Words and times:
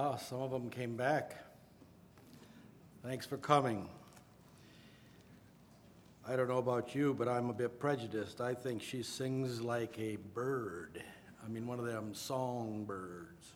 Ah, 0.00 0.14
some 0.14 0.40
of 0.40 0.52
them 0.52 0.70
came 0.70 0.94
back. 0.94 1.34
Thanks 3.02 3.26
for 3.26 3.36
coming. 3.36 3.88
I 6.24 6.36
don't 6.36 6.46
know 6.46 6.58
about 6.58 6.94
you, 6.94 7.14
but 7.14 7.26
I'm 7.26 7.50
a 7.50 7.52
bit 7.52 7.80
prejudiced. 7.80 8.40
I 8.40 8.54
think 8.54 8.80
she 8.80 9.02
sings 9.02 9.60
like 9.60 9.98
a 9.98 10.14
bird. 10.34 11.02
I 11.44 11.48
mean, 11.48 11.66
one 11.66 11.80
of 11.80 11.84
them 11.84 12.14
songbirds. 12.14 13.54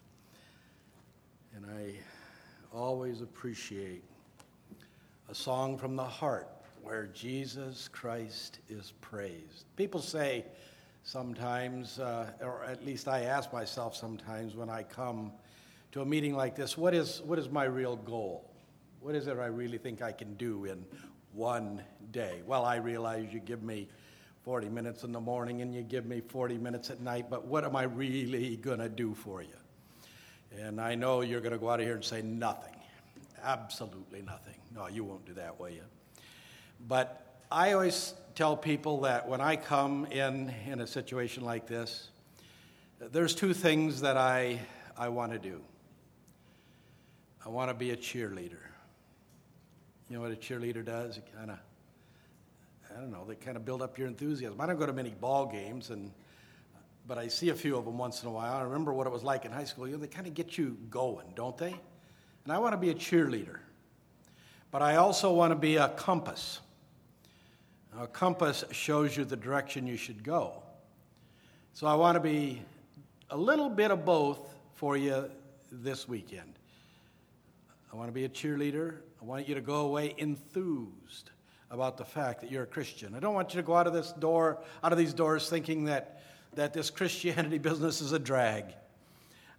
And 1.54 1.64
I 1.64 1.94
always 2.76 3.20
appreciate 3.20 4.02
a 5.30 5.34
song 5.36 5.78
from 5.78 5.94
the 5.94 6.02
heart 6.02 6.48
where 6.82 7.06
Jesus 7.14 7.86
Christ 7.86 8.58
is 8.68 8.94
praised. 9.00 9.66
People 9.76 10.02
say 10.02 10.44
sometimes, 11.04 12.00
uh, 12.00 12.32
or 12.40 12.64
at 12.64 12.84
least 12.84 13.06
I 13.06 13.26
ask 13.26 13.52
myself 13.52 13.94
sometimes 13.94 14.56
when 14.56 14.68
I 14.68 14.82
come 14.82 15.30
to 15.92 16.00
a 16.00 16.04
meeting 16.04 16.34
like 16.34 16.56
this, 16.56 16.76
what 16.76 16.94
is, 16.94 17.20
what 17.24 17.38
is 17.38 17.48
my 17.48 17.64
real 17.64 17.96
goal? 17.96 18.50
What 19.00 19.14
is 19.14 19.26
it 19.26 19.36
I 19.38 19.46
really 19.46 19.78
think 19.78 20.00
I 20.00 20.12
can 20.12 20.34
do 20.34 20.64
in 20.64 20.84
one 21.34 21.82
day? 22.10 22.40
Well, 22.46 22.64
I 22.64 22.76
realize 22.76 23.28
you 23.30 23.40
give 23.40 23.62
me 23.62 23.88
40 24.44 24.70
minutes 24.70 25.04
in 25.04 25.12
the 25.12 25.20
morning 25.20 25.60
and 25.60 25.74
you 25.74 25.82
give 25.82 26.06
me 26.06 26.20
40 26.20 26.56
minutes 26.58 26.90
at 26.90 27.00
night, 27.00 27.26
but 27.28 27.46
what 27.46 27.64
am 27.64 27.76
I 27.76 27.82
really 27.84 28.56
going 28.56 28.78
to 28.78 28.88
do 28.88 29.14
for 29.14 29.42
you? 29.42 29.48
And 30.58 30.80
I 30.80 30.94
know 30.94 31.20
you're 31.20 31.40
going 31.40 31.52
to 31.52 31.58
go 31.58 31.70
out 31.70 31.80
of 31.80 31.86
here 31.86 31.94
and 31.94 32.04
say 32.04 32.22
nothing. 32.22 32.74
Absolutely 33.42 34.22
nothing. 34.22 34.54
No, 34.74 34.88
you 34.88 35.04
won't 35.04 35.26
do 35.26 35.34
that, 35.34 35.60
will 35.60 35.70
you? 35.70 35.82
But 36.88 37.36
I 37.50 37.72
always 37.72 38.14
tell 38.34 38.56
people 38.56 39.02
that 39.02 39.28
when 39.28 39.40
I 39.40 39.56
come 39.56 40.06
in 40.06 40.54
in 40.66 40.80
a 40.80 40.86
situation 40.86 41.44
like 41.44 41.66
this, 41.66 42.08
there's 42.98 43.34
two 43.34 43.52
things 43.52 44.00
that 44.00 44.16
I, 44.16 44.60
I 44.96 45.08
want 45.08 45.32
to 45.32 45.38
do. 45.38 45.60
I 47.44 47.48
want 47.48 47.70
to 47.70 47.74
be 47.74 47.90
a 47.90 47.96
cheerleader. 47.96 48.60
You 50.08 50.16
know 50.16 50.20
what 50.20 50.30
a 50.30 50.36
cheerleader 50.36 50.84
does? 50.84 51.16
It 51.16 51.24
kind 51.34 51.50
of, 51.50 51.58
I 52.90 53.00
don't 53.00 53.10
know, 53.10 53.24
they 53.26 53.34
kind 53.34 53.56
of 53.56 53.64
build 53.64 53.82
up 53.82 53.98
your 53.98 54.06
enthusiasm. 54.06 54.60
I 54.60 54.66
don't 54.66 54.78
go 54.78 54.86
to 54.86 54.92
many 54.92 55.10
ball 55.10 55.46
games, 55.46 55.90
and 55.90 56.12
but 57.06 57.18
I 57.18 57.28
see 57.28 57.48
a 57.48 57.54
few 57.54 57.76
of 57.76 57.84
them 57.84 57.98
once 57.98 58.22
in 58.22 58.28
a 58.28 58.32
while. 58.32 58.54
I 58.54 58.62
remember 58.62 58.92
what 58.92 59.06
it 59.06 59.12
was 59.12 59.24
like 59.24 59.44
in 59.44 59.50
high 59.50 59.64
school. 59.64 59.86
You 59.88 59.94
know, 59.94 60.00
they 60.00 60.06
kind 60.06 60.26
of 60.26 60.34
get 60.34 60.56
you 60.56 60.76
going, 60.88 61.26
don't 61.34 61.56
they? 61.56 61.74
And 62.44 62.52
I 62.52 62.58
want 62.58 62.74
to 62.74 62.76
be 62.76 62.90
a 62.90 62.94
cheerleader. 62.94 63.58
But 64.70 64.82
I 64.82 64.96
also 64.96 65.32
want 65.32 65.50
to 65.50 65.56
be 65.56 65.76
a 65.76 65.88
compass. 65.88 66.60
A 67.98 68.06
compass 68.06 68.64
shows 68.70 69.16
you 69.16 69.24
the 69.24 69.36
direction 69.36 69.86
you 69.86 69.96
should 69.96 70.22
go. 70.22 70.62
So 71.74 71.86
I 71.86 71.94
want 71.94 72.16
to 72.16 72.20
be 72.20 72.62
a 73.30 73.36
little 73.36 73.68
bit 73.68 73.90
of 73.90 74.04
both 74.04 74.54
for 74.74 74.96
you 74.96 75.28
this 75.70 76.08
weekend. 76.08 76.54
I 77.92 77.96
want 77.96 78.08
to 78.08 78.12
be 78.12 78.24
a 78.24 78.28
cheerleader. 78.28 78.94
I 79.20 79.24
want 79.26 79.46
you 79.46 79.54
to 79.54 79.60
go 79.60 79.82
away 79.82 80.14
enthused 80.16 81.30
about 81.70 81.98
the 81.98 82.06
fact 82.06 82.40
that 82.40 82.50
you're 82.50 82.62
a 82.62 82.66
Christian. 82.66 83.14
I 83.14 83.20
don't 83.20 83.34
want 83.34 83.52
you 83.52 83.60
to 83.60 83.66
go 83.66 83.74
out 83.74 83.86
of 83.86 83.92
this 83.92 84.12
door, 84.12 84.62
out 84.82 84.92
of 84.92 84.98
these 84.98 85.12
doors 85.12 85.50
thinking 85.50 85.84
that, 85.84 86.22
that 86.54 86.72
this 86.72 86.88
Christianity 86.88 87.58
business 87.58 88.00
is 88.00 88.12
a 88.12 88.18
drag. 88.18 88.64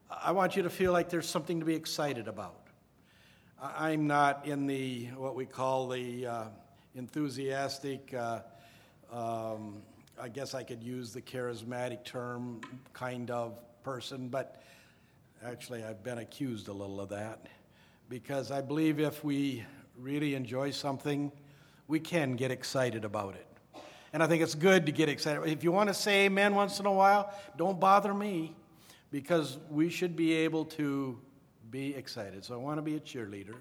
I 0.09 0.31
want 0.31 0.55
you 0.55 0.63
to 0.63 0.69
feel 0.71 0.91
like 0.91 1.09
there's 1.09 1.29
something 1.29 1.59
to 1.59 1.65
be 1.65 1.75
excited 1.75 2.27
about. 2.27 2.55
I'm 3.61 4.07
not 4.07 4.47
in 4.47 4.65
the 4.65 5.05
what 5.15 5.35
we 5.35 5.45
call 5.45 5.87
the 5.87 6.25
uh, 6.25 6.43
enthusiastic. 6.95 8.15
Uh, 8.15 8.39
um, 9.11 9.83
I 10.19 10.27
guess 10.27 10.55
I 10.55 10.63
could 10.63 10.81
use 10.83 11.13
the 11.13 11.21
charismatic 11.21 12.03
term, 12.03 12.61
kind 12.93 13.29
of 13.29 13.59
person, 13.83 14.27
but 14.27 14.63
actually 15.45 15.83
I've 15.83 16.03
been 16.03 16.17
accused 16.17 16.67
a 16.67 16.73
little 16.73 16.99
of 16.99 17.09
that 17.09 17.47
because 18.13 18.51
I 18.51 18.61
believe 18.61 18.99
if 18.99 19.23
we 19.23 19.65
really 19.97 20.35
enjoy 20.35 20.69
something, 20.69 21.31
we 21.87 21.99
can 21.99 22.35
get 22.35 22.51
excited 22.51 23.05
about 23.05 23.33
it. 23.33 23.47
And 24.13 24.21
I 24.21 24.27
think 24.27 24.43
it's 24.43 24.53
good 24.53 24.85
to 24.85 24.91
get 24.91 25.09
excited. 25.09 25.43
If 25.47 25.63
you 25.63 25.71
want 25.71 25.87
to 25.87 25.95
say 25.95 26.25
amen 26.25 26.53
once 26.53 26.79
in 26.79 26.85
a 26.85 26.91
while, 26.91 27.33
don't 27.57 27.79
bother 27.79 28.13
me 28.13 28.53
because 29.09 29.57
we 29.67 29.89
should 29.89 30.15
be 30.15 30.31
able 30.33 30.63
to 30.65 31.19
be 31.71 31.95
excited. 31.95 32.45
So 32.45 32.53
I 32.53 32.57
want 32.57 32.77
to 32.77 32.83
be 32.83 32.97
a 32.97 32.99
cheerleader 32.99 33.55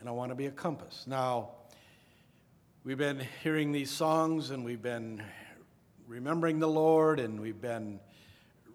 and 0.00 0.06
I 0.06 0.12
want 0.12 0.30
to 0.30 0.34
be 0.34 0.44
a 0.44 0.50
compass. 0.50 1.06
Now, 1.06 1.52
we've 2.84 2.98
been 2.98 3.22
hearing 3.42 3.72
these 3.72 3.90
songs 3.90 4.50
and 4.50 4.66
we've 4.66 4.82
been 4.82 5.22
remembering 6.06 6.58
the 6.58 6.68
Lord 6.68 7.20
and 7.20 7.40
we've 7.40 7.62
been 7.62 8.00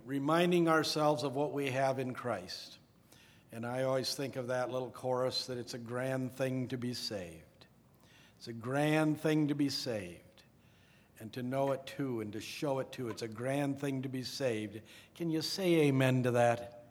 reminding 0.07 0.67
ourselves 0.67 1.21
of 1.21 1.35
what 1.35 1.53
we 1.53 1.69
have 1.69 1.99
in 1.99 2.15
Christ. 2.15 2.79
And 3.55 3.67
I 3.67 3.83
always 3.83 4.15
think 4.15 4.35
of 4.35 4.47
that 4.47 4.71
little 4.71 4.89
chorus 4.89 5.45
that 5.45 5.59
it's 5.59 5.75
a 5.75 5.77
grand 5.77 6.35
thing 6.35 6.69
to 6.69 6.77
be 6.77 6.95
saved. 6.95 7.67
It's 8.39 8.47
a 8.47 8.53
grand 8.53 9.21
thing 9.21 9.49
to 9.49 9.53
be 9.53 9.69
saved. 9.69 10.19
And 11.19 11.31
to 11.33 11.43
know 11.43 11.71
it 11.71 11.85
too 11.85 12.21
and 12.21 12.33
to 12.33 12.41
show 12.41 12.79
it 12.79 12.91
too. 12.91 13.09
It's 13.09 13.21
a 13.21 13.27
grand 13.27 13.79
thing 13.79 14.01
to 14.01 14.09
be 14.09 14.23
saved. 14.23 14.81
Can 15.15 15.29
you 15.29 15.43
say 15.43 15.81
amen 15.81 16.23
to 16.23 16.31
that? 16.31 16.85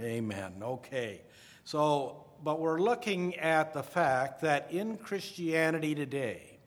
Amen. 0.00 0.54
Okay. 0.60 1.20
So, 1.64 2.24
but 2.42 2.58
we're 2.58 2.80
looking 2.80 3.36
at 3.36 3.72
the 3.72 3.84
fact 3.84 4.40
that 4.40 4.72
in 4.72 4.96
Christianity 4.96 5.94
today, 5.94 6.58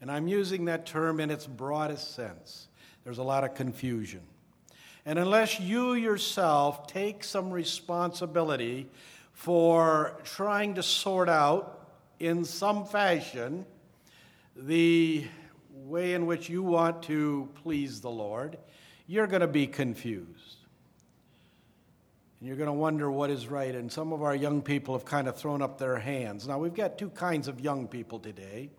and 0.00 0.08
I'm 0.08 0.28
using 0.28 0.66
that 0.66 0.86
term 0.86 1.18
in 1.18 1.30
its 1.32 1.48
broadest 1.48 2.14
sense, 2.14 2.68
there's 3.02 3.18
a 3.18 3.24
lot 3.24 3.42
of 3.42 3.54
confusion. 3.56 4.22
And 5.06 5.18
unless 5.18 5.58
you 5.58 5.94
yourself 5.94 6.86
take 6.86 7.24
some 7.24 7.50
responsibility 7.50 8.88
for 9.32 10.20
trying 10.24 10.74
to 10.74 10.82
sort 10.82 11.28
out 11.28 11.88
in 12.18 12.44
some 12.44 12.84
fashion 12.84 13.64
the 14.56 15.24
way 15.72 16.14
in 16.14 16.26
which 16.26 16.48
you 16.48 16.62
want 16.62 17.04
to 17.04 17.48
please 17.62 18.00
the 18.00 18.10
Lord, 18.10 18.58
you're 19.06 19.26
going 19.26 19.40
to 19.40 19.46
be 19.46 19.66
confused. 19.66 20.56
And 22.40 22.48
you're 22.48 22.56
going 22.56 22.68
to 22.68 22.72
wonder 22.72 23.10
what 23.10 23.30
is 23.30 23.48
right. 23.48 23.74
And 23.74 23.90
some 23.90 24.12
of 24.12 24.22
our 24.22 24.34
young 24.34 24.62
people 24.62 24.94
have 24.94 25.04
kind 25.04 25.28
of 25.28 25.36
thrown 25.36 25.62
up 25.62 25.78
their 25.78 25.98
hands. 25.98 26.46
Now, 26.46 26.58
we've 26.58 26.74
got 26.74 26.98
two 26.98 27.10
kinds 27.10 27.48
of 27.48 27.60
young 27.60 27.88
people 27.88 28.18
today. 28.18 28.70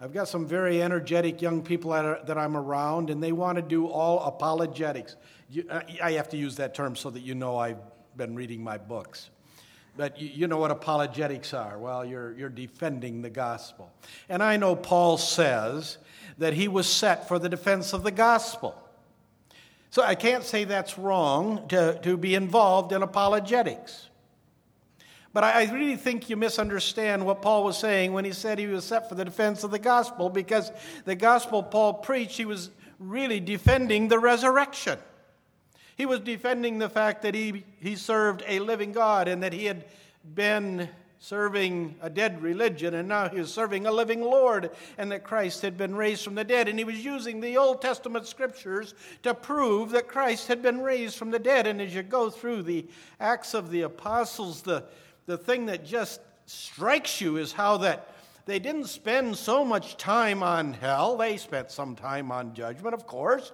I've 0.00 0.12
got 0.12 0.28
some 0.28 0.46
very 0.46 0.82
energetic 0.82 1.40
young 1.40 1.62
people 1.62 1.92
that, 1.92 2.04
are, 2.04 2.20
that 2.26 2.36
I'm 2.36 2.56
around, 2.56 3.10
and 3.10 3.22
they 3.22 3.32
want 3.32 3.56
to 3.56 3.62
do 3.62 3.86
all 3.86 4.20
apologetics. 4.24 5.16
You, 5.48 5.68
I 6.02 6.12
have 6.12 6.28
to 6.30 6.36
use 6.36 6.56
that 6.56 6.74
term 6.74 6.96
so 6.96 7.10
that 7.10 7.20
you 7.20 7.34
know 7.34 7.56
I've 7.56 7.78
been 8.16 8.34
reading 8.34 8.62
my 8.62 8.78
books. 8.78 9.30
But 9.96 10.20
you, 10.20 10.28
you 10.28 10.46
know 10.48 10.58
what 10.58 10.72
apologetics 10.72 11.54
are. 11.54 11.78
Well, 11.78 12.04
you're, 12.04 12.32
you're 12.34 12.48
defending 12.48 13.22
the 13.22 13.30
gospel. 13.30 13.92
And 14.28 14.42
I 14.42 14.56
know 14.56 14.74
Paul 14.74 15.16
says 15.16 15.98
that 16.38 16.54
he 16.54 16.66
was 16.66 16.88
set 16.88 17.28
for 17.28 17.38
the 17.38 17.48
defense 17.48 17.92
of 17.92 18.02
the 18.02 18.10
gospel. 18.10 18.76
So 19.90 20.02
I 20.02 20.16
can't 20.16 20.42
say 20.42 20.64
that's 20.64 20.98
wrong 20.98 21.68
to, 21.68 22.00
to 22.02 22.16
be 22.16 22.34
involved 22.34 22.90
in 22.92 23.02
apologetics. 23.02 24.08
But 25.34 25.42
I 25.42 25.64
really 25.64 25.96
think 25.96 26.30
you 26.30 26.36
misunderstand 26.36 27.26
what 27.26 27.42
Paul 27.42 27.64
was 27.64 27.76
saying 27.76 28.12
when 28.12 28.24
he 28.24 28.30
said 28.30 28.56
he 28.56 28.68
was 28.68 28.84
set 28.84 29.08
for 29.08 29.16
the 29.16 29.24
defense 29.24 29.64
of 29.64 29.72
the 29.72 29.80
gospel, 29.80 30.30
because 30.30 30.70
the 31.04 31.16
gospel 31.16 31.60
Paul 31.60 31.94
preached, 31.94 32.36
he 32.36 32.44
was 32.44 32.70
really 33.00 33.40
defending 33.40 34.06
the 34.06 34.20
resurrection. 34.20 34.96
He 35.96 36.06
was 36.06 36.20
defending 36.20 36.78
the 36.78 36.88
fact 36.88 37.22
that 37.22 37.34
he, 37.34 37.64
he 37.80 37.96
served 37.96 38.44
a 38.46 38.60
living 38.60 38.92
God 38.92 39.26
and 39.26 39.42
that 39.42 39.52
he 39.52 39.64
had 39.64 39.84
been 40.36 40.88
serving 41.18 41.96
a 42.00 42.10
dead 42.10 42.40
religion 42.40 42.94
and 42.94 43.08
now 43.08 43.28
he 43.28 43.40
was 43.40 43.52
serving 43.52 43.86
a 43.86 43.90
living 43.90 44.20
Lord 44.20 44.70
and 44.98 45.10
that 45.10 45.24
Christ 45.24 45.62
had 45.62 45.76
been 45.76 45.96
raised 45.96 46.22
from 46.22 46.36
the 46.36 46.44
dead. 46.44 46.68
And 46.68 46.78
he 46.78 46.84
was 46.84 47.04
using 47.04 47.40
the 47.40 47.56
Old 47.56 47.82
Testament 47.82 48.28
scriptures 48.28 48.94
to 49.24 49.34
prove 49.34 49.90
that 49.90 50.06
Christ 50.06 50.46
had 50.46 50.62
been 50.62 50.80
raised 50.80 51.16
from 51.16 51.32
the 51.32 51.38
dead. 51.40 51.66
And 51.66 51.80
as 51.80 51.92
you 51.92 52.04
go 52.04 52.30
through 52.30 52.62
the 52.62 52.86
Acts 53.18 53.54
of 53.54 53.70
the 53.70 53.82
Apostles, 53.82 54.62
the 54.62 54.84
the 55.26 55.38
thing 55.38 55.66
that 55.66 55.84
just 55.84 56.20
strikes 56.46 57.20
you 57.20 57.36
is 57.36 57.52
how 57.52 57.78
that 57.78 58.08
they 58.46 58.58
didn't 58.58 58.88
spend 58.88 59.36
so 59.36 59.64
much 59.64 59.96
time 59.96 60.42
on 60.42 60.74
hell. 60.74 61.16
They 61.16 61.38
spent 61.38 61.70
some 61.70 61.96
time 61.96 62.30
on 62.30 62.52
judgment, 62.52 62.92
of 62.92 63.06
course. 63.06 63.52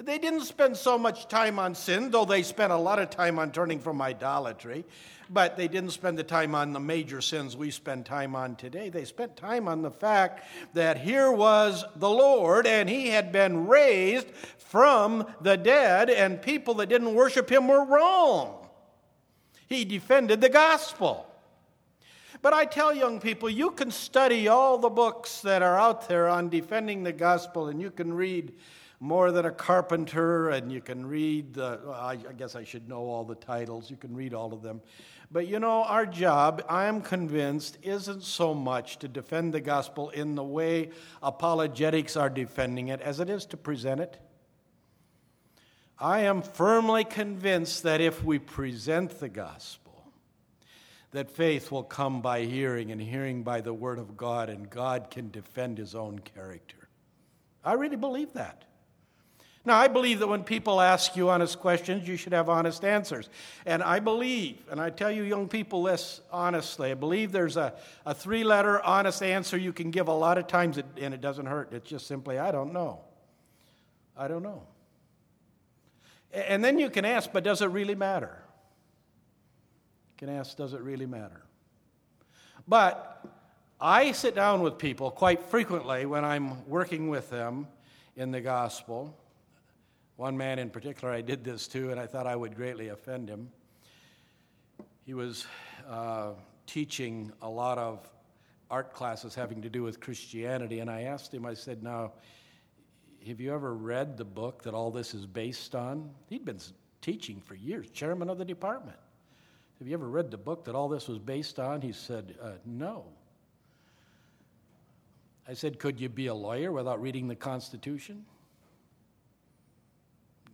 They 0.00 0.18
didn't 0.18 0.40
spend 0.40 0.76
so 0.76 0.98
much 0.98 1.28
time 1.28 1.60
on 1.60 1.76
sin, 1.76 2.10
though 2.10 2.24
they 2.24 2.42
spent 2.42 2.72
a 2.72 2.76
lot 2.76 2.98
of 2.98 3.10
time 3.10 3.38
on 3.38 3.52
turning 3.52 3.78
from 3.78 4.02
idolatry. 4.02 4.84
But 5.30 5.56
they 5.56 5.68
didn't 5.68 5.90
spend 5.90 6.18
the 6.18 6.24
time 6.24 6.56
on 6.56 6.72
the 6.72 6.80
major 6.80 7.20
sins 7.20 7.56
we 7.56 7.70
spend 7.70 8.04
time 8.04 8.34
on 8.34 8.56
today. 8.56 8.88
They 8.88 9.04
spent 9.04 9.36
time 9.36 9.68
on 9.68 9.82
the 9.82 9.92
fact 9.92 10.44
that 10.74 10.98
here 10.98 11.30
was 11.30 11.84
the 11.94 12.10
Lord, 12.10 12.66
and 12.66 12.88
he 12.88 13.08
had 13.08 13.30
been 13.30 13.68
raised 13.68 14.26
from 14.58 15.32
the 15.40 15.56
dead, 15.56 16.10
and 16.10 16.42
people 16.42 16.74
that 16.74 16.88
didn't 16.88 17.14
worship 17.14 17.48
him 17.48 17.68
were 17.68 17.84
wrong. 17.84 18.61
He 19.68 19.84
defended 19.84 20.40
the 20.40 20.48
gospel. 20.48 21.26
But 22.42 22.52
I 22.52 22.64
tell 22.64 22.92
young 22.92 23.20
people, 23.20 23.48
you 23.48 23.70
can 23.70 23.90
study 23.90 24.48
all 24.48 24.76
the 24.76 24.90
books 24.90 25.42
that 25.42 25.62
are 25.62 25.78
out 25.78 26.08
there 26.08 26.28
on 26.28 26.48
defending 26.48 27.04
the 27.04 27.12
gospel, 27.12 27.68
and 27.68 27.80
you 27.80 27.90
can 27.90 28.12
read 28.12 28.52
more 28.98 29.30
than 29.30 29.46
a 29.46 29.50
carpenter, 29.50 30.50
and 30.50 30.72
you 30.72 30.80
can 30.80 31.06
read, 31.06 31.54
the, 31.54 31.80
I 31.94 32.16
guess 32.16 32.56
I 32.56 32.64
should 32.64 32.88
know 32.88 33.02
all 33.02 33.24
the 33.24 33.34
titles, 33.36 33.90
you 33.90 33.96
can 33.96 34.14
read 34.14 34.34
all 34.34 34.52
of 34.52 34.62
them. 34.62 34.80
But 35.30 35.46
you 35.46 35.60
know, 35.60 35.84
our 35.84 36.04
job, 36.04 36.62
I 36.68 36.84
am 36.84 37.00
convinced, 37.00 37.78
isn't 37.82 38.22
so 38.22 38.52
much 38.54 38.98
to 38.98 39.08
defend 39.08 39.54
the 39.54 39.60
gospel 39.60 40.10
in 40.10 40.34
the 40.34 40.44
way 40.44 40.90
apologetics 41.22 42.16
are 42.16 42.28
defending 42.28 42.88
it 42.88 43.00
as 43.00 43.18
it 43.18 43.30
is 43.30 43.46
to 43.46 43.56
present 43.56 44.00
it. 44.00 44.18
I 46.02 46.22
am 46.22 46.42
firmly 46.42 47.04
convinced 47.04 47.84
that 47.84 48.00
if 48.00 48.24
we 48.24 48.40
present 48.40 49.20
the 49.20 49.28
gospel, 49.28 50.02
that 51.12 51.30
faith 51.30 51.70
will 51.70 51.84
come 51.84 52.20
by 52.20 52.42
hearing 52.42 52.90
and 52.90 53.00
hearing 53.00 53.44
by 53.44 53.60
the 53.60 53.72
word 53.72 54.00
of 54.00 54.16
God, 54.16 54.48
and 54.48 54.68
God 54.68 55.12
can 55.12 55.30
defend 55.30 55.78
his 55.78 55.94
own 55.94 56.18
character. 56.18 56.88
I 57.64 57.74
really 57.74 57.94
believe 57.94 58.32
that. 58.32 58.64
Now, 59.64 59.76
I 59.76 59.86
believe 59.86 60.18
that 60.18 60.26
when 60.26 60.42
people 60.42 60.80
ask 60.80 61.14
you 61.14 61.30
honest 61.30 61.60
questions, 61.60 62.08
you 62.08 62.16
should 62.16 62.32
have 62.32 62.48
honest 62.48 62.84
answers. 62.84 63.28
And 63.64 63.80
I 63.80 64.00
believe, 64.00 64.58
and 64.72 64.80
I 64.80 64.90
tell 64.90 65.12
you 65.12 65.22
young 65.22 65.46
people 65.46 65.84
this 65.84 66.20
honestly, 66.32 66.90
I 66.90 66.94
believe 66.94 67.30
there's 67.30 67.56
a, 67.56 67.74
a 68.04 68.12
three 68.12 68.42
letter 68.42 68.82
honest 68.82 69.22
answer 69.22 69.56
you 69.56 69.72
can 69.72 69.92
give 69.92 70.08
a 70.08 70.12
lot 70.12 70.36
of 70.36 70.48
times, 70.48 70.78
and 70.78 71.14
it 71.14 71.20
doesn't 71.20 71.46
hurt. 71.46 71.72
It's 71.72 71.88
just 71.88 72.08
simply, 72.08 72.40
I 72.40 72.50
don't 72.50 72.72
know. 72.72 73.02
I 74.16 74.26
don't 74.26 74.42
know. 74.42 74.64
And 76.32 76.64
then 76.64 76.78
you 76.78 76.90
can 76.90 77.04
ask, 77.04 77.30
but 77.32 77.44
does 77.44 77.62
it 77.62 77.66
really 77.66 77.94
matter? 77.94 78.42
You 80.12 80.26
can 80.26 80.36
ask, 80.36 80.56
does 80.56 80.72
it 80.72 80.80
really 80.80 81.06
matter? 81.06 81.42
But 82.66 83.24
I 83.80 84.12
sit 84.12 84.34
down 84.34 84.62
with 84.62 84.78
people 84.78 85.10
quite 85.10 85.42
frequently 85.42 86.06
when 86.06 86.24
I'm 86.24 86.66
working 86.68 87.08
with 87.08 87.28
them 87.30 87.66
in 88.16 88.30
the 88.30 88.40
gospel 88.40 89.18
one 90.22 90.36
man 90.36 90.60
in 90.60 90.70
particular, 90.70 91.12
I 91.12 91.20
did 91.20 91.42
this 91.42 91.66
to, 91.68 91.90
and 91.90 91.98
I 91.98 92.06
thought 92.06 92.28
I 92.28 92.36
would 92.36 92.54
greatly 92.54 92.88
offend 92.88 93.28
him. 93.28 93.50
He 95.04 95.14
was 95.14 95.46
uh, 95.88 96.34
teaching 96.66 97.32
a 97.42 97.48
lot 97.48 97.76
of 97.76 98.08
art 98.70 98.92
classes 98.92 99.34
having 99.34 99.62
to 99.62 99.68
do 99.68 99.82
with 99.82 99.98
Christianity, 100.00 100.78
and 100.78 100.88
I 100.88 101.02
asked 101.02 101.34
him, 101.34 101.44
I 101.44 101.54
said, 101.54 101.82
Now, 101.82 102.12
have 103.26 103.40
you 103.40 103.52
ever 103.54 103.74
read 103.74 104.16
the 104.16 104.24
book 104.24 104.62
that 104.62 104.74
all 104.74 104.90
this 104.90 105.14
is 105.14 105.26
based 105.26 105.74
on? 105.74 106.10
He'd 106.28 106.44
been 106.44 106.60
teaching 107.00 107.40
for 107.40 107.54
years, 107.54 107.90
chairman 107.90 108.28
of 108.28 108.38
the 108.38 108.44
department. 108.44 108.96
Have 109.78 109.88
you 109.88 109.94
ever 109.94 110.08
read 110.08 110.30
the 110.30 110.38
book 110.38 110.64
that 110.64 110.74
all 110.74 110.88
this 110.88 111.08
was 111.08 111.18
based 111.18 111.58
on? 111.58 111.80
He 111.80 111.92
said, 111.92 112.36
uh, 112.40 112.52
No. 112.64 113.04
I 115.48 115.54
said, 115.54 115.78
Could 115.78 116.00
you 116.00 116.08
be 116.08 116.28
a 116.28 116.34
lawyer 116.34 116.72
without 116.72 117.00
reading 117.02 117.28
the 117.28 117.36
Constitution? 117.36 118.24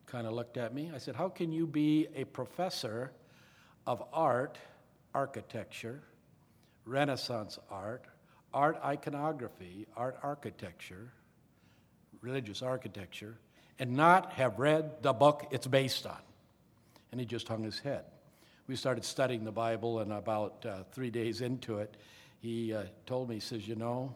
kind 0.06 0.26
of 0.26 0.32
looked 0.32 0.56
at 0.56 0.73
me. 0.73 0.91
I 0.94 0.99
said, 0.99 1.14
How 1.14 1.29
can 1.29 1.53
you 1.53 1.67
be 1.67 2.09
a 2.17 2.25
professor 2.25 3.12
of 3.87 4.03
art, 4.12 4.59
architecture, 5.14 6.03
Renaissance 6.87 7.59
art, 7.71 8.06
art 8.55 8.79
iconography, 8.82 9.87
art 9.97 10.19
architecture, 10.23 11.12
religious 12.20 12.62
architecture, 12.62 13.38
and 13.79 13.97
not 13.97 14.32
have 14.32 14.59
read 14.59 15.03
the 15.03 15.12
book 15.12 15.47
it's 15.50 15.67
based 15.67 16.06
on? 16.06 16.19
And 17.11 17.20
he 17.20 17.26
just 17.26 17.49
hung 17.49 17.62
his 17.62 17.79
head. 17.79 18.05
We 18.67 18.76
started 18.76 19.05
studying 19.05 19.44
the 19.44 19.53
Bible, 19.53 20.00
and 20.00 20.12
about 20.12 20.65
uh, 20.67 20.82
three 20.93 21.11
days 21.11 21.41
into 21.41 21.79
it, 21.79 21.97
he 22.41 22.75
uh, 22.75 22.85
told 23.06 23.29
me, 23.29 23.37
he 23.37 23.41
says, 23.41 23.67
You 23.67 23.76
know, 23.76 24.15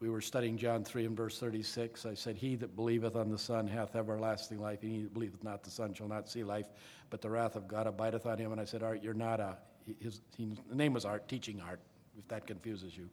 we 0.00 0.08
were 0.08 0.20
studying 0.20 0.56
John 0.56 0.84
3 0.84 1.06
and 1.06 1.16
verse 1.16 1.40
36. 1.40 2.06
I 2.06 2.14
said, 2.14 2.36
He 2.36 2.54
that 2.56 2.76
believeth 2.76 3.16
on 3.16 3.30
the 3.30 3.38
Son 3.38 3.66
hath 3.66 3.96
everlasting 3.96 4.60
life, 4.60 4.82
and 4.82 4.92
he 4.92 5.02
that 5.02 5.14
believeth 5.14 5.42
not 5.42 5.64
the 5.64 5.70
Son 5.70 5.92
shall 5.92 6.08
not 6.08 6.28
see 6.28 6.44
life, 6.44 6.66
but 7.10 7.20
the 7.20 7.30
wrath 7.30 7.56
of 7.56 7.66
God 7.66 7.86
abideth 7.86 8.26
on 8.26 8.38
him. 8.38 8.52
And 8.52 8.60
I 8.60 8.64
said, 8.64 8.82
Art, 8.82 9.02
you're 9.02 9.14
not 9.14 9.40
a, 9.40 9.56
his, 9.98 10.20
the 10.36 10.74
name 10.74 10.92
was 10.92 11.04
Art, 11.04 11.26
teaching 11.26 11.60
Art, 11.66 11.80
if 12.16 12.28
that 12.28 12.46
confuses 12.46 12.96
you. 12.96 13.08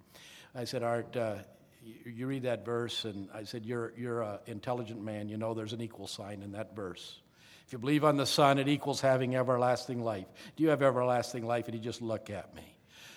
I 0.53 0.63
said, 0.63 0.83
Art, 0.83 1.15
uh, 1.15 1.37
you, 1.85 2.27
read 2.27 2.43
that 2.43 2.65
verse, 2.65 3.05
and 3.05 3.29
I 3.33 3.43
said, 3.43 3.65
You're, 3.65 3.93
you're 3.95 4.21
an 4.21 4.39
intelligent 4.47 5.01
man. 5.01 5.29
You 5.29 5.37
know 5.37 5.53
there's 5.53 5.73
an 5.73 5.81
equal 5.81 6.07
sign 6.07 6.41
in 6.41 6.53
that 6.53 6.75
verse. 6.75 7.19
If 7.65 7.73
you 7.73 7.79
believe 7.79 8.03
on 8.03 8.17
the 8.17 8.25
Son, 8.25 8.59
it 8.59 8.67
equals 8.67 9.01
having 9.01 9.35
everlasting 9.35 10.03
life. 10.03 10.27
Do 10.55 10.63
you 10.63 10.69
have 10.69 10.83
everlasting 10.83 11.45
life? 11.45 11.65
And 11.65 11.73
he 11.73 11.79
just 11.79 12.01
looked 12.01 12.29
at 12.29 12.55
me. 12.55 12.75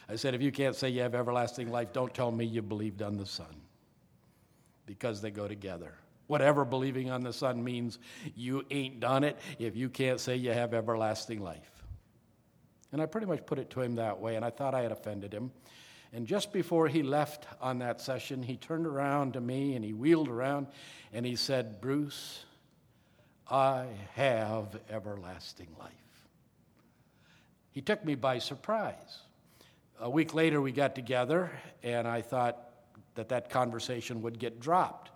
I 0.08 0.16
said, 0.16 0.34
if 0.34 0.40
you 0.40 0.50
can't 0.50 0.74
say 0.74 0.88
you 0.88 1.02
have 1.02 1.14
everlasting 1.14 1.70
life, 1.70 1.92
don't 1.92 2.12
tell 2.14 2.30
me 2.30 2.46
you 2.46 2.62
believed 2.62 3.02
on 3.02 3.18
the 3.18 3.26
Son 3.26 3.54
because 4.86 5.20
they 5.20 5.30
go 5.30 5.46
together. 5.46 5.92
Whatever 6.28 6.64
believing 6.64 7.10
on 7.10 7.22
the 7.22 7.32
Son 7.32 7.62
means, 7.62 7.98
you 8.34 8.64
ain't 8.70 9.00
done 9.00 9.22
it 9.22 9.38
if 9.58 9.76
you 9.76 9.90
can't 9.90 10.18
say 10.18 10.36
you 10.36 10.52
have 10.52 10.72
everlasting 10.72 11.42
life. 11.42 11.70
And 12.90 13.02
I 13.02 13.06
pretty 13.06 13.26
much 13.26 13.44
put 13.44 13.58
it 13.58 13.68
to 13.70 13.82
him 13.82 13.96
that 13.96 14.18
way, 14.18 14.36
and 14.36 14.44
I 14.44 14.50
thought 14.50 14.74
I 14.74 14.80
had 14.80 14.92
offended 14.92 15.32
him. 15.32 15.50
And 16.12 16.26
just 16.26 16.52
before 16.52 16.88
he 16.88 17.02
left 17.02 17.46
on 17.60 17.81
that 17.81 18.00
session, 18.00 18.43
he 18.43 18.56
turned 18.56 18.87
around 18.87 19.34
to 19.34 19.40
me 19.40 19.75
and 19.75 19.84
he 19.84 19.93
wheeled 19.93 20.28
around 20.28 20.69
and 21.12 21.26
he 21.26 21.37
said, 21.37 21.81
Bruce, 21.81 22.44
I 23.50 23.87
have 24.14 24.78
everlasting 24.90 25.69
life. 25.78 25.93
He 27.70 27.82
took 27.82 28.05
me 28.05 28.14
by 28.14 28.38
surprise 28.38 29.22
a 30.00 30.08
week 30.08 30.34
later, 30.34 30.60
we 30.60 30.72
got 30.72 30.94
together, 30.94 31.50
and 31.82 32.06
I 32.06 32.22
thought 32.22 32.70
that 33.14 33.31
that 33.31 33.50
conversation 33.50 34.22
would 34.22 34.38
get 34.38 34.61
dropped. 34.61 35.11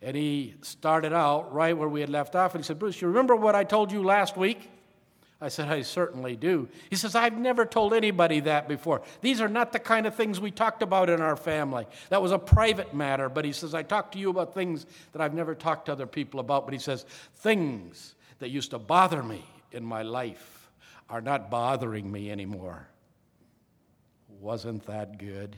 And 0.00 0.16
he 0.16 0.54
started 0.62 1.12
out 1.12 1.52
right 1.52 1.76
where 1.76 1.88
we 1.88 2.00
had 2.00 2.10
left 2.10 2.34
off, 2.34 2.54
and 2.54 2.64
he 2.64 2.66
said, 2.66 2.78
Bruce, 2.78 3.00
you 3.00 3.08
remember 3.08 3.36
what 3.36 3.54
I 3.54 3.64
told 3.64 3.92
you 3.92 4.02
last 4.02 4.36
week? 4.36 4.70
I 5.38 5.48
said, 5.48 5.68
I 5.68 5.82
certainly 5.82 6.34
do. 6.34 6.68
He 6.88 6.96
says, 6.96 7.14
I've 7.14 7.36
never 7.36 7.66
told 7.66 7.92
anybody 7.92 8.40
that 8.40 8.68
before. 8.68 9.02
These 9.20 9.42
are 9.42 9.48
not 9.48 9.70
the 9.70 9.78
kind 9.78 10.06
of 10.06 10.14
things 10.14 10.40
we 10.40 10.50
talked 10.50 10.82
about 10.82 11.10
in 11.10 11.20
our 11.20 11.36
family. 11.36 11.86
That 12.08 12.22
was 12.22 12.32
a 12.32 12.38
private 12.38 12.94
matter, 12.94 13.28
but 13.28 13.44
he 13.44 13.52
says, 13.52 13.74
I 13.74 13.82
talked 13.82 14.12
to 14.12 14.18
you 14.18 14.30
about 14.30 14.54
things 14.54 14.86
that 15.12 15.20
I've 15.20 15.34
never 15.34 15.54
talked 15.54 15.86
to 15.86 15.92
other 15.92 16.06
people 16.06 16.40
about. 16.40 16.64
But 16.64 16.72
he 16.72 16.80
says, 16.80 17.04
things 17.36 18.14
that 18.38 18.48
used 18.48 18.70
to 18.70 18.78
bother 18.78 19.22
me 19.22 19.44
in 19.72 19.84
my 19.84 20.02
life 20.02 20.70
are 21.10 21.20
not 21.20 21.50
bothering 21.50 22.10
me 22.10 22.30
anymore. 22.30 22.88
Wasn't 24.40 24.86
that 24.86 25.18
good? 25.18 25.56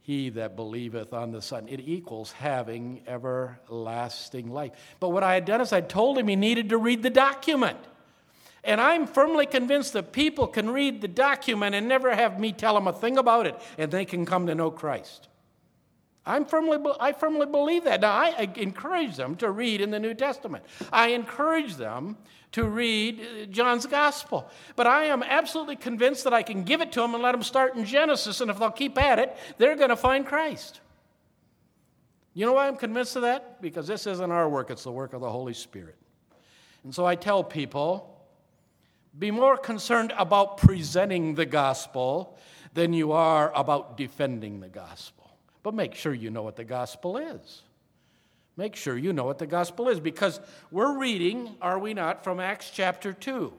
He 0.00 0.30
that 0.30 0.56
believeth 0.56 1.12
on 1.14 1.30
the 1.30 1.40
Son. 1.40 1.68
It 1.68 1.80
equals 1.80 2.32
having 2.32 3.02
everlasting 3.06 4.50
life. 4.50 4.72
But 4.98 5.10
what 5.10 5.22
I 5.22 5.34
had 5.34 5.44
done 5.44 5.60
is 5.60 5.72
I 5.72 5.80
told 5.80 6.18
him 6.18 6.26
he 6.26 6.36
needed 6.36 6.70
to 6.70 6.78
read 6.78 7.02
the 7.04 7.10
document. 7.10 7.78
And 8.64 8.80
I'm 8.80 9.06
firmly 9.06 9.46
convinced 9.46 9.92
that 9.92 10.12
people 10.12 10.46
can 10.46 10.70
read 10.70 11.00
the 11.00 11.08
document 11.08 11.74
and 11.74 11.86
never 11.86 12.14
have 12.14 12.40
me 12.40 12.52
tell 12.52 12.74
them 12.74 12.86
a 12.86 12.92
thing 12.92 13.18
about 13.18 13.46
it, 13.46 13.60
and 13.76 13.90
they 13.90 14.04
can 14.04 14.24
come 14.24 14.46
to 14.46 14.54
know 14.54 14.70
Christ. 14.70 15.28
I'm 16.26 16.46
firmly, 16.46 16.78
I 16.98 17.12
firmly 17.12 17.44
believe 17.44 17.84
that. 17.84 18.00
Now, 18.00 18.12
I 18.12 18.50
encourage 18.56 19.16
them 19.16 19.36
to 19.36 19.50
read 19.50 19.82
in 19.82 19.90
the 19.90 20.00
New 20.00 20.14
Testament. 20.14 20.64
I 20.90 21.08
encourage 21.08 21.76
them 21.76 22.16
to 22.52 22.64
read 22.64 23.20
uh, 23.20 23.46
John's 23.46 23.84
Gospel. 23.84 24.48
But 24.76 24.86
I 24.86 25.06
am 25.06 25.22
absolutely 25.22 25.76
convinced 25.76 26.24
that 26.24 26.32
I 26.32 26.42
can 26.42 26.62
give 26.62 26.80
it 26.80 26.92
to 26.92 27.00
them 27.00 27.12
and 27.12 27.22
let 27.22 27.32
them 27.32 27.42
start 27.42 27.74
in 27.74 27.84
Genesis, 27.84 28.40
and 28.40 28.50
if 28.50 28.58
they'll 28.58 28.70
keep 28.70 28.96
at 28.96 29.18
it, 29.18 29.36
they're 29.58 29.76
going 29.76 29.90
to 29.90 29.96
find 29.96 30.24
Christ. 30.24 30.80
You 32.32 32.46
know 32.46 32.54
why 32.54 32.68
I'm 32.68 32.76
convinced 32.76 33.16
of 33.16 33.22
that? 33.22 33.60
Because 33.60 33.86
this 33.86 34.06
isn't 34.06 34.30
our 34.30 34.48
work, 34.48 34.70
it's 34.70 34.84
the 34.84 34.92
work 34.92 35.12
of 35.12 35.20
the 35.20 35.30
Holy 35.30 35.52
Spirit. 35.52 35.96
And 36.84 36.94
so 36.94 37.04
I 37.04 37.16
tell 37.16 37.44
people 37.44 38.13
be 39.18 39.30
more 39.30 39.56
concerned 39.56 40.12
about 40.16 40.58
presenting 40.58 41.34
the 41.34 41.46
gospel 41.46 42.38
than 42.74 42.92
you 42.92 43.12
are 43.12 43.52
about 43.54 43.96
defending 43.96 44.60
the 44.60 44.68
gospel. 44.68 45.30
But 45.62 45.74
make 45.74 45.94
sure 45.94 46.12
you 46.12 46.30
know 46.30 46.42
what 46.42 46.56
the 46.56 46.64
gospel 46.64 47.16
is. 47.16 47.62
Make 48.56 48.76
sure 48.76 48.96
you 48.96 49.12
know 49.12 49.24
what 49.24 49.38
the 49.38 49.46
gospel 49.46 49.88
is 49.88 49.98
because 49.98 50.40
we're 50.70 50.98
reading, 50.98 51.56
are 51.60 51.78
we 51.78 51.94
not, 51.94 52.22
from 52.22 52.38
Acts 52.38 52.70
chapter 52.70 53.12
2. 53.12 53.52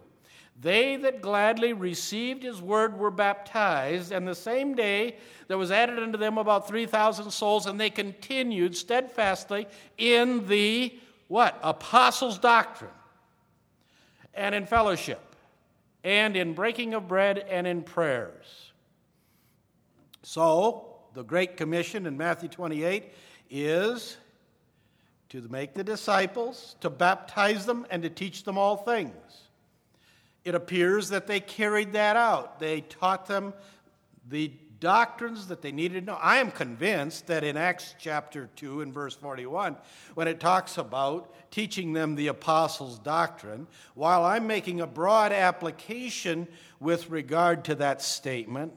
They 0.61 0.95
that 0.97 1.21
gladly 1.21 1.73
received 1.73 2.43
his 2.43 2.61
word 2.61 2.97
were 2.97 3.11
baptized, 3.11 4.13
and 4.13 4.25
the 4.25 4.35
same 4.35 4.73
day 4.73 5.17
there 5.49 5.57
was 5.57 5.69
added 5.69 5.99
unto 5.99 6.17
them 6.17 6.37
about 6.37 6.67
3,000 6.67 7.29
souls, 7.31 7.65
and 7.65 7.77
they 7.77 7.89
continued 7.89 8.75
steadfastly 8.77 9.67
in 9.97 10.47
the 10.47 10.97
what? 11.27 11.59
Apostles' 11.61 12.39
doctrine, 12.39 12.91
and 14.33 14.55
in 14.55 14.65
fellowship, 14.65 15.19
and 16.05 16.37
in 16.37 16.53
breaking 16.53 16.93
of 16.93 17.07
bread, 17.07 17.39
and 17.49 17.65
in 17.65 17.81
prayers. 17.81 18.71
So, 20.21 20.97
the 21.15 21.23
Great 21.23 21.57
Commission 21.57 22.05
in 22.05 22.15
Matthew 22.15 22.47
28 22.47 23.11
is 23.49 24.17
to 25.29 25.41
make 25.49 25.73
the 25.73 25.83
disciples, 25.83 26.75
to 26.81 26.91
baptize 26.91 27.65
them, 27.65 27.87
and 27.89 28.03
to 28.03 28.09
teach 28.09 28.43
them 28.43 28.55
all 28.55 28.77
things. 28.77 29.15
It 30.43 30.53
appears 30.53 31.09
that 31.09 31.25
they 31.25 31.39
carried 31.39 31.93
that 31.93 32.15
out. 32.15 32.59
They 32.59 32.81
taught 32.81 33.25
them 33.25 33.55
the 34.29 34.51
doctrines 34.79 35.47
that 35.47 35.61
they 35.61 35.71
needed 35.71 36.01
to 36.01 36.05
know. 36.05 36.19
I 36.21 36.37
am 36.37 36.51
convinced 36.51 37.27
that 37.27 37.43
in 37.43 37.57
Acts 37.57 37.95
chapter 37.99 38.49
2 38.55 38.81
and 38.81 38.93
verse 38.93 39.15
41, 39.15 39.75
when 40.13 40.27
it 40.27 40.39
talks 40.39 40.77
about 40.77 41.33
teaching 41.51 41.93
them 41.93 42.15
the 42.15 42.27
apostles' 42.27 42.99
doctrine, 42.99 43.67
while 43.93 44.23
I'm 44.23 44.47
making 44.47 44.81
a 44.81 44.87
broad 44.87 45.31
application 45.31 46.47
with 46.79 47.09
regard 47.09 47.65
to 47.65 47.75
that 47.75 48.01
statement, 48.01 48.73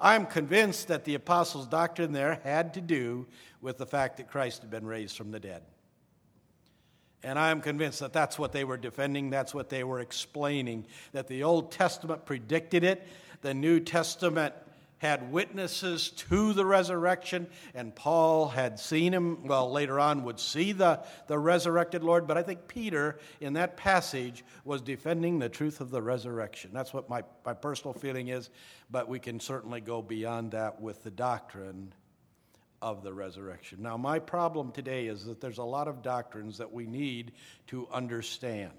I'm 0.00 0.26
convinced 0.26 0.88
that 0.88 1.04
the 1.04 1.14
apostles' 1.14 1.66
doctrine 1.66 2.12
there 2.12 2.40
had 2.42 2.74
to 2.74 2.80
do 2.80 3.26
with 3.60 3.76
the 3.76 3.86
fact 3.86 4.16
that 4.16 4.30
Christ 4.30 4.62
had 4.62 4.70
been 4.70 4.86
raised 4.86 5.16
from 5.16 5.30
the 5.30 5.40
dead. 5.40 5.62
And 7.22 7.38
I'm 7.38 7.60
convinced 7.60 8.00
that 8.00 8.14
that's 8.14 8.38
what 8.38 8.52
they 8.52 8.64
were 8.64 8.78
defending, 8.78 9.28
that's 9.28 9.52
what 9.52 9.68
they 9.68 9.84
were 9.84 10.00
explaining, 10.00 10.86
that 11.12 11.28
the 11.28 11.42
Old 11.42 11.70
Testament 11.70 12.24
predicted 12.24 12.82
it, 12.82 13.06
the 13.42 13.52
New 13.52 13.78
Testament 13.78 14.54
had 15.00 15.32
witnesses 15.32 16.10
to 16.10 16.52
the 16.52 16.64
resurrection, 16.64 17.46
and 17.74 17.94
Paul 17.94 18.48
had 18.48 18.78
seen 18.78 19.14
him, 19.14 19.46
well, 19.46 19.72
later 19.72 19.98
on 19.98 20.24
would 20.24 20.38
see 20.38 20.72
the, 20.72 21.00
the 21.26 21.38
resurrected 21.38 22.04
Lord. 22.04 22.26
But 22.26 22.36
I 22.36 22.42
think 22.42 22.68
Peter, 22.68 23.18
in 23.40 23.54
that 23.54 23.78
passage, 23.78 24.44
was 24.62 24.82
defending 24.82 25.38
the 25.38 25.48
truth 25.48 25.80
of 25.80 25.90
the 25.90 26.02
resurrection. 26.02 26.70
That's 26.74 26.92
what 26.92 27.08
my, 27.08 27.24
my 27.46 27.54
personal 27.54 27.94
feeling 27.94 28.28
is, 28.28 28.50
but 28.90 29.08
we 29.08 29.18
can 29.18 29.40
certainly 29.40 29.80
go 29.80 30.02
beyond 30.02 30.52
that 30.52 30.82
with 30.82 31.02
the 31.02 31.10
doctrine 31.10 31.94
of 32.82 33.02
the 33.02 33.12
resurrection. 33.12 33.78
Now, 33.80 33.96
my 33.96 34.18
problem 34.18 34.70
today 34.70 35.06
is 35.06 35.24
that 35.24 35.40
there's 35.40 35.58
a 35.58 35.64
lot 35.64 35.88
of 35.88 36.02
doctrines 36.02 36.58
that 36.58 36.72
we 36.72 36.86
need 36.86 37.32
to 37.68 37.88
understand. 37.90 38.72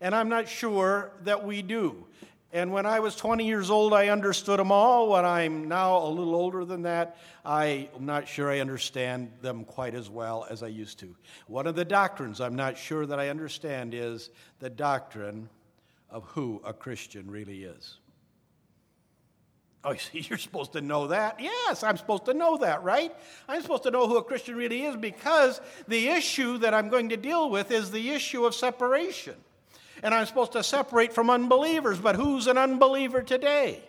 And 0.00 0.16
I'm 0.16 0.28
not 0.28 0.48
sure 0.48 1.12
that 1.22 1.44
we 1.44 1.62
do. 1.62 2.06
And 2.54 2.70
when 2.72 2.86
I 2.86 3.00
was 3.00 3.16
20 3.16 3.44
years 3.44 3.68
old, 3.68 3.92
I 3.92 4.10
understood 4.10 4.60
them 4.60 4.70
all. 4.70 5.08
When 5.08 5.24
I'm 5.24 5.66
now 5.66 5.98
a 5.98 6.06
little 6.06 6.36
older 6.36 6.64
than 6.64 6.82
that, 6.82 7.16
I'm 7.44 7.88
not 7.98 8.28
sure 8.28 8.48
I 8.48 8.60
understand 8.60 9.32
them 9.42 9.64
quite 9.64 9.96
as 9.96 10.08
well 10.08 10.46
as 10.48 10.62
I 10.62 10.68
used 10.68 11.00
to. 11.00 11.16
One 11.48 11.66
of 11.66 11.74
the 11.74 11.84
doctrines 11.84 12.40
I'm 12.40 12.54
not 12.54 12.78
sure 12.78 13.06
that 13.06 13.18
I 13.18 13.28
understand 13.28 13.92
is 13.92 14.30
the 14.60 14.70
doctrine 14.70 15.48
of 16.08 16.22
who 16.26 16.62
a 16.64 16.72
Christian 16.72 17.28
really 17.28 17.64
is. 17.64 17.98
Oh, 19.82 19.96
you're 20.12 20.38
supposed 20.38 20.74
to 20.74 20.80
know 20.80 21.08
that? 21.08 21.40
Yes, 21.40 21.82
I'm 21.82 21.96
supposed 21.96 22.26
to 22.26 22.34
know 22.34 22.58
that, 22.58 22.84
right? 22.84 23.12
I'm 23.48 23.62
supposed 23.62 23.82
to 23.82 23.90
know 23.90 24.06
who 24.06 24.16
a 24.16 24.22
Christian 24.22 24.54
really 24.54 24.84
is 24.84 24.94
because 24.94 25.60
the 25.88 26.06
issue 26.06 26.58
that 26.58 26.72
I'm 26.72 26.88
going 26.88 27.08
to 27.08 27.16
deal 27.16 27.50
with 27.50 27.72
is 27.72 27.90
the 27.90 28.10
issue 28.10 28.46
of 28.46 28.54
separation 28.54 29.34
and 30.04 30.14
I'm 30.14 30.26
supposed 30.26 30.52
to 30.52 30.62
separate 30.62 31.14
from 31.14 31.30
unbelievers. 31.30 31.98
But 31.98 32.14
who's 32.14 32.46
an 32.46 32.58
unbeliever 32.58 33.22
today? 33.22 33.82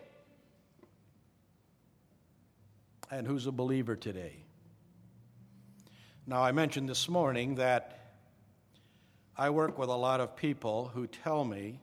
And 3.12 3.28
who's 3.28 3.48
a 3.48 3.52
believer 3.52 3.98
today? 3.98 4.38
Now, 6.26 6.42
I 6.42 6.54
mentioned 6.54 6.88
this 6.88 7.10
morning 7.10 7.56
that 7.56 8.14
I 9.38 9.50
work 9.50 9.78
with 9.78 9.90
a 9.90 9.96
lot 9.96 10.22
of 10.22 10.38
people 10.38 10.90
who 10.94 11.06
tell 11.06 11.44
me 11.44 11.82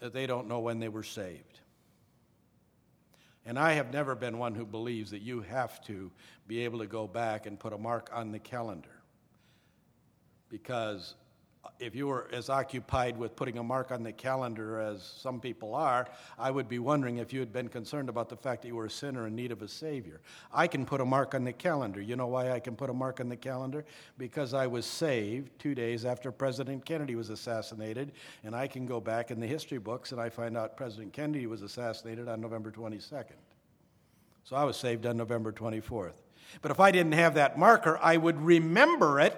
that 0.00 0.12
they 0.12 0.26
don't 0.26 0.48
know 0.48 0.58
when 0.58 0.80
they 0.80 0.88
were 0.88 1.04
saved. 1.04 1.60
And 3.46 3.60
I 3.60 3.74
have 3.74 3.92
never 3.92 4.16
been 4.16 4.38
one 4.38 4.56
who 4.56 4.66
believes 4.66 5.12
that 5.12 5.22
you 5.22 5.42
have 5.42 5.80
to 5.84 6.10
be 6.48 6.64
able 6.64 6.80
to 6.80 6.86
go 6.86 7.06
back 7.06 7.46
and 7.46 7.58
put 7.58 7.72
a 7.72 7.78
mark 7.78 8.10
on 8.12 8.32
the 8.32 8.40
calendar. 8.40 8.90
Because 10.48 11.14
if 11.78 11.94
you 11.94 12.06
were 12.06 12.28
as 12.32 12.48
occupied 12.48 13.16
with 13.16 13.36
putting 13.36 13.58
a 13.58 13.62
mark 13.62 13.92
on 13.92 14.02
the 14.02 14.12
calendar 14.12 14.80
as 14.80 15.02
some 15.02 15.40
people 15.40 15.74
are, 15.74 16.08
I 16.38 16.50
would 16.50 16.68
be 16.68 16.78
wondering 16.78 17.18
if 17.18 17.32
you 17.32 17.40
had 17.40 17.52
been 17.52 17.68
concerned 17.68 18.08
about 18.08 18.28
the 18.28 18.36
fact 18.36 18.62
that 18.62 18.68
you 18.68 18.76
were 18.76 18.86
a 18.86 18.90
sinner 18.90 19.26
in 19.26 19.34
need 19.34 19.52
of 19.52 19.62
a 19.62 19.68
Savior. 19.68 20.20
I 20.52 20.66
can 20.66 20.84
put 20.84 21.00
a 21.00 21.04
mark 21.04 21.34
on 21.34 21.44
the 21.44 21.52
calendar. 21.52 22.00
You 22.00 22.16
know 22.16 22.26
why 22.26 22.50
I 22.50 22.60
can 22.60 22.74
put 22.74 22.90
a 22.90 22.92
mark 22.92 23.20
on 23.20 23.28
the 23.28 23.36
calendar? 23.36 23.84
Because 24.18 24.54
I 24.54 24.66
was 24.66 24.86
saved 24.86 25.50
two 25.58 25.74
days 25.74 26.04
after 26.04 26.32
President 26.32 26.84
Kennedy 26.84 27.14
was 27.14 27.30
assassinated, 27.30 28.12
and 28.44 28.54
I 28.54 28.66
can 28.66 28.86
go 28.86 29.00
back 29.00 29.30
in 29.30 29.38
the 29.38 29.46
history 29.46 29.78
books 29.78 30.12
and 30.12 30.20
I 30.20 30.30
find 30.30 30.56
out 30.56 30.76
President 30.76 31.12
Kennedy 31.12 31.46
was 31.46 31.62
assassinated 31.62 32.28
on 32.28 32.40
November 32.40 32.70
22nd. 32.70 33.38
So 34.44 34.56
I 34.56 34.64
was 34.64 34.76
saved 34.76 35.06
on 35.06 35.16
November 35.16 35.52
24th. 35.52 36.12
But 36.60 36.70
if 36.70 36.80
I 36.80 36.90
didn't 36.90 37.12
have 37.12 37.34
that 37.34 37.56
marker, 37.56 37.98
I 38.02 38.16
would 38.16 38.40
remember 38.40 39.20
it 39.20 39.36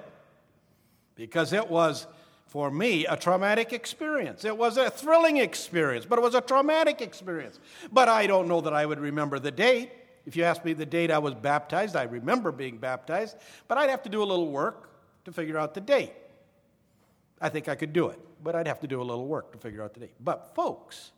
because 1.16 1.52
it 1.52 1.68
was, 1.68 2.06
for 2.46 2.70
me, 2.70 3.06
a 3.06 3.16
traumatic 3.16 3.72
experience. 3.72 4.44
It 4.44 4.56
was 4.56 4.76
a 4.76 4.90
thrilling 4.90 5.38
experience, 5.38 6.06
but 6.06 6.18
it 6.18 6.22
was 6.22 6.34
a 6.34 6.40
traumatic 6.40 7.00
experience. 7.00 7.58
But 7.92 8.08
I 8.08 8.26
don't 8.26 8.48
know 8.48 8.60
that 8.60 8.72
I 8.72 8.86
would 8.86 9.00
remember 9.00 9.38
the 9.38 9.50
date. 9.50 9.90
If 10.26 10.36
you 10.36 10.44
ask 10.44 10.64
me 10.64 10.72
the 10.72 10.86
date 10.86 11.10
I 11.10 11.18
was 11.18 11.34
baptized, 11.34 11.96
I 11.96 12.04
remember 12.04 12.50
being 12.50 12.78
baptized, 12.78 13.36
but 13.68 13.76
I'd 13.78 13.90
have 13.90 14.02
to 14.04 14.08
do 14.08 14.22
a 14.22 14.24
little 14.24 14.50
work 14.50 14.90
to 15.24 15.32
figure 15.32 15.58
out 15.58 15.74
the 15.74 15.80
date. 15.80 16.12
I 17.40 17.48
think 17.48 17.68
I 17.68 17.74
could 17.74 17.92
do 17.92 18.08
it, 18.08 18.18
but 18.42 18.54
I'd 18.54 18.68
have 18.68 18.80
to 18.80 18.86
do 18.86 19.02
a 19.02 19.04
little 19.04 19.26
work 19.26 19.52
to 19.52 19.58
figure 19.58 19.82
out 19.82 19.92
the 19.92 20.00
date. 20.00 20.14
But, 20.20 20.54
folks, 20.54 21.12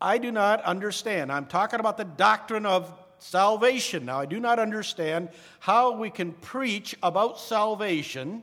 I 0.00 0.18
do 0.18 0.30
not 0.30 0.62
understand. 0.62 1.30
I'm 1.30 1.46
talking 1.46 1.80
about 1.80 1.96
the 1.96 2.04
doctrine 2.04 2.64
of 2.64 2.92
salvation. 3.18 4.06
Now, 4.06 4.20
I 4.20 4.26
do 4.26 4.40
not 4.40 4.58
understand 4.58 5.30
how 5.60 5.92
we 5.92 6.08
can 6.08 6.32
preach 6.32 6.96
about 7.02 7.38
salvation 7.38 8.42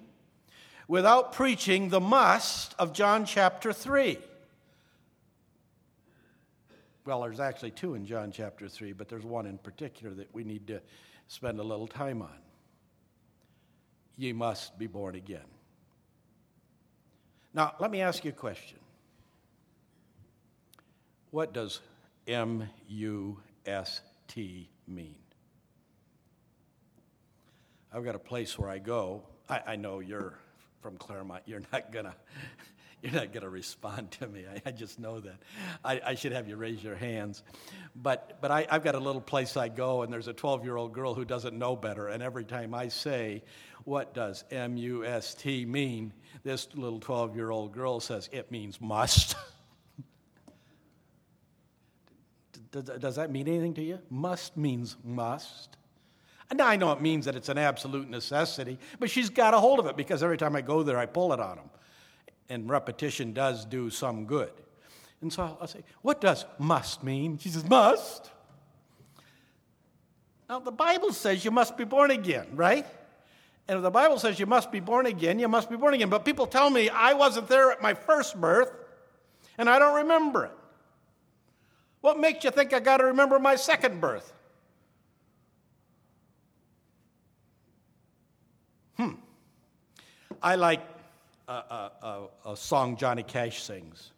without 0.88 1.34
preaching 1.34 1.90
the 1.90 2.00
must 2.00 2.76
of 2.78 2.94
John 2.94 3.26
chapter 3.26 3.74
3. 3.74 4.18
Well, 7.06 7.22
there's 7.22 7.40
actually 7.40 7.72
two 7.72 7.94
in 7.94 8.06
John 8.06 8.32
chapter 8.32 8.68
3, 8.68 8.94
but 8.94 9.08
there's 9.08 9.26
one 9.26 9.46
in 9.46 9.58
particular 9.60 10.14
that 10.16 10.34
we 10.34 10.44
need 10.44 10.68
to 10.68 10.82
spend 11.28 11.60
a 11.60 11.64
little 11.64 11.88
time 11.88 12.22
on. 12.22 12.38
Ye 14.18 14.34
must 14.34 14.78
be 14.80 14.88
born 14.88 15.16
again. 15.16 15.46
Now, 17.54 17.74
let 17.80 17.92
me 17.92 18.02
ask 18.02 18.26
you 18.26 18.32
a 18.32 18.34
question. 18.34 18.80
What 21.32 21.54
does 21.54 21.82
M 22.28 22.68
U 22.88 23.40
S 23.66 24.02
T 24.28 24.70
mean? 24.88 25.16
I've 27.94 28.04
got 28.04 28.16
a 28.16 28.20
place 28.20 28.58
where 28.58 28.70
I 28.70 28.80
go. 28.80 29.24
I, 29.48 29.62
I 29.68 29.76
know 29.76 30.00
you're 30.00 30.34
from 30.86 30.98
Claremont. 30.98 31.42
You're 31.48 31.64
not 31.74 31.92
gonna 31.92 32.16
you're 33.02 33.12
not 33.12 33.34
gonna 33.34 33.50
respond 33.50 34.12
to 34.20 34.28
me. 34.28 34.46
I, 34.48 34.70
I 34.70 34.72
just 34.72 35.00
know 35.00 35.20
that. 35.20 35.38
I, 35.84 36.00
I, 36.06 36.14
should 36.14 36.32
have 36.32 36.48
you 36.48 36.58
raise 36.58 36.84
your 36.84 36.94
hands. 36.94 37.42
But 37.96 38.38
but 38.40 38.52
I, 38.52 38.68
I've 38.70 38.84
got 38.84 38.94
a 38.94 39.00
little 39.00 39.20
place 39.20 39.58
I 39.58 39.68
go, 39.68 40.04
and 40.04 40.14
there's 40.14 40.28
a 40.28 40.34
12 40.34 40.64
year 40.64 40.76
old 40.76 40.94
girl 40.94 41.16
who 41.16 41.26
doesn't 41.26 41.58
know 41.58 41.76
better. 41.76 42.08
And 42.08 42.22
every 42.22 42.46
time 42.46 42.76
I 42.76 42.90
say, 42.90 43.42
"What 43.84 44.14
does 44.14 44.44
M 44.52 44.78
U 44.78 45.04
S 45.04 45.34
T 45.34 45.66
mean?" 45.66 46.14
this 46.44 46.68
little 46.76 47.00
12 47.00 47.36
year 47.36 47.50
old 47.50 47.72
girl 47.74 48.00
says, 48.00 48.30
"It 48.32 48.52
means 48.52 48.80
must." 48.80 49.36
Does, 52.72 52.84
does 52.84 53.16
that 53.16 53.32
mean 53.32 53.48
anything 53.48 53.74
to 53.76 53.82
you? 53.82 54.00
Must 54.10 54.58
means 54.58 54.98
must. 55.02 55.78
And 56.50 56.62
I 56.62 56.76
know 56.76 56.92
it 56.92 57.02
means 57.02 57.26
that 57.26 57.36
it's 57.36 57.50
an 57.50 57.58
absolute 57.58 58.10
necessity, 58.10 58.78
but 59.00 59.10
she's 59.10 59.30
got 59.30 59.54
a 59.54 59.60
hold 59.60 59.80
of 59.80 59.88
it 59.88 59.98
because 59.98 60.22
every 60.22 60.38
time 60.38 60.56
I 60.56 60.62
go 60.62 60.84
there, 60.84 60.98
I 60.98 61.06
pull 61.06 61.34
it 61.34 61.40
on 61.40 61.56
them. 61.56 61.70
And 62.50 62.70
repetition 62.70 63.34
does 63.34 63.66
do 63.66 63.90
some 63.90 64.26
good. 64.26 64.52
And 65.22 65.34
so 65.34 65.58
I'll 65.60 65.68
say, 65.68 65.84
What 66.04 66.22
does 66.22 66.46
must 66.60 67.04
mean? 67.04 67.40
She 67.40 67.50
says, 67.50 67.68
Must. 67.68 68.30
Now, 70.48 70.60
the 70.60 70.72
Bible 70.72 71.12
says 71.12 71.44
you 71.44 71.50
must 71.50 71.76
be 71.76 71.86
born 71.86 72.12
again, 72.12 72.46
right? 72.54 72.86
And 73.68 73.78
if 73.78 73.84
the 73.84 73.90
Bible 73.90 74.20
says 74.20 74.40
you 74.40 74.46
must 74.46 74.72
be 74.72 74.80
born 74.80 75.08
again, 75.08 75.40
you 75.40 75.48
must 75.48 75.70
be 75.70 75.76
born 75.76 75.96
again. 75.96 76.10
But 76.10 76.24
people 76.24 76.46
tell 76.46 76.70
me 76.70 76.90
I 76.90 77.14
wasn't 77.14 77.48
there 77.48 77.72
at 77.72 77.82
my 77.82 77.96
first 77.96 78.40
birth, 78.40 78.72
and 79.58 79.68
I 79.68 79.80
don't 79.80 79.96
remember 79.96 80.46
it. 80.46 80.52
What 82.02 82.20
makes 82.20 82.44
you 82.44 82.52
think 82.52 82.74
I 82.74 82.80
got 82.80 82.98
to 82.98 83.06
remember 83.06 83.40
my 83.40 83.56
second 83.56 84.00
birth? 84.00 84.32
I 90.42 90.56
like 90.56 90.82
a, 91.48 91.52
a, 91.52 91.92
a, 92.02 92.52
a 92.52 92.58
song 92.58 92.98
Johnny 92.98 93.24
Cash 93.24 93.64
sings. 93.64 94.12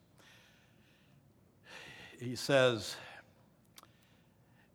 He 2.20 2.36
says, 2.36 2.96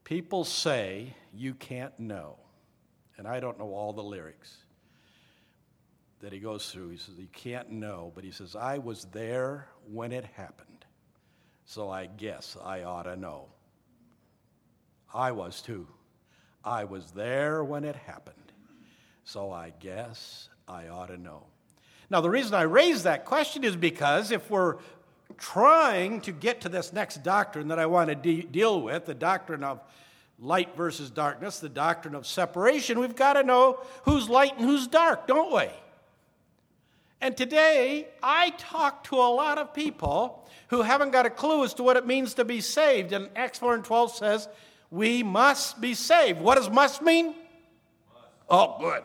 People 0.04 0.44
say 0.44 1.14
you 1.34 1.54
can't 1.54 1.98
know. 1.98 2.36
And 3.18 3.26
I 3.28 3.40
don't 3.40 3.58
know 3.58 3.72
all 3.72 3.92
the 3.92 4.02
lyrics 4.02 4.56
that 6.20 6.32
he 6.32 6.38
goes 6.38 6.70
through. 6.70 6.90
He 6.90 6.96
says, 6.96 7.14
You 7.18 7.28
can't 7.32 7.70
know, 7.70 8.12
but 8.14 8.24
he 8.24 8.30
says, 8.30 8.56
I 8.56 8.78
was 8.78 9.06
there 9.12 9.68
when 9.86 10.12
it 10.12 10.24
happened 10.24 10.72
so 11.72 11.88
I 11.88 12.04
guess 12.04 12.56
I 12.62 12.82
ought 12.82 13.04
to 13.04 13.16
know. 13.16 13.46
I 15.14 15.32
was 15.32 15.62
too. 15.62 15.86
I 16.62 16.84
was 16.84 17.12
there 17.12 17.64
when 17.64 17.84
it 17.84 17.96
happened, 17.96 18.52
so 19.24 19.50
I 19.50 19.72
guess 19.80 20.50
I 20.72 20.88
ought 20.88 21.06
to 21.06 21.18
know. 21.18 21.42
Now, 22.08 22.20
the 22.20 22.30
reason 22.30 22.54
I 22.54 22.62
raise 22.62 23.02
that 23.02 23.24
question 23.24 23.62
is 23.62 23.76
because 23.76 24.30
if 24.30 24.50
we're 24.50 24.76
trying 25.36 26.20
to 26.22 26.32
get 26.32 26.62
to 26.62 26.68
this 26.68 26.92
next 26.92 27.22
doctrine 27.22 27.68
that 27.68 27.78
I 27.78 27.86
want 27.86 28.08
to 28.08 28.14
de- 28.14 28.42
deal 28.42 28.80
with 28.80 29.04
the 29.04 29.14
doctrine 29.14 29.62
of 29.62 29.80
light 30.38 30.74
versus 30.76 31.10
darkness, 31.10 31.60
the 31.60 31.68
doctrine 31.68 32.14
of 32.14 32.26
separation, 32.26 32.98
we've 32.98 33.16
got 33.16 33.34
to 33.34 33.42
know 33.42 33.80
who's 34.04 34.28
light 34.28 34.56
and 34.56 34.64
who's 34.64 34.86
dark, 34.86 35.26
don't 35.26 35.54
we? 35.54 35.68
And 37.20 37.36
today, 37.36 38.08
I 38.22 38.50
talk 38.50 39.04
to 39.04 39.16
a 39.16 39.30
lot 39.30 39.58
of 39.58 39.72
people 39.74 40.48
who 40.68 40.82
haven't 40.82 41.10
got 41.10 41.26
a 41.26 41.30
clue 41.30 41.64
as 41.64 41.74
to 41.74 41.82
what 41.82 41.96
it 41.96 42.06
means 42.06 42.34
to 42.34 42.44
be 42.44 42.60
saved. 42.60 43.12
And 43.12 43.28
Acts 43.36 43.58
4 43.58 43.74
and 43.74 43.84
12 43.84 44.16
says, 44.16 44.48
we 44.90 45.22
must 45.22 45.80
be 45.80 45.94
saved. 45.94 46.40
What 46.40 46.56
does 46.56 46.68
must 46.68 47.00
mean? 47.00 47.26
Must. 47.26 47.36
Oh, 48.50 48.76
good. 48.80 49.02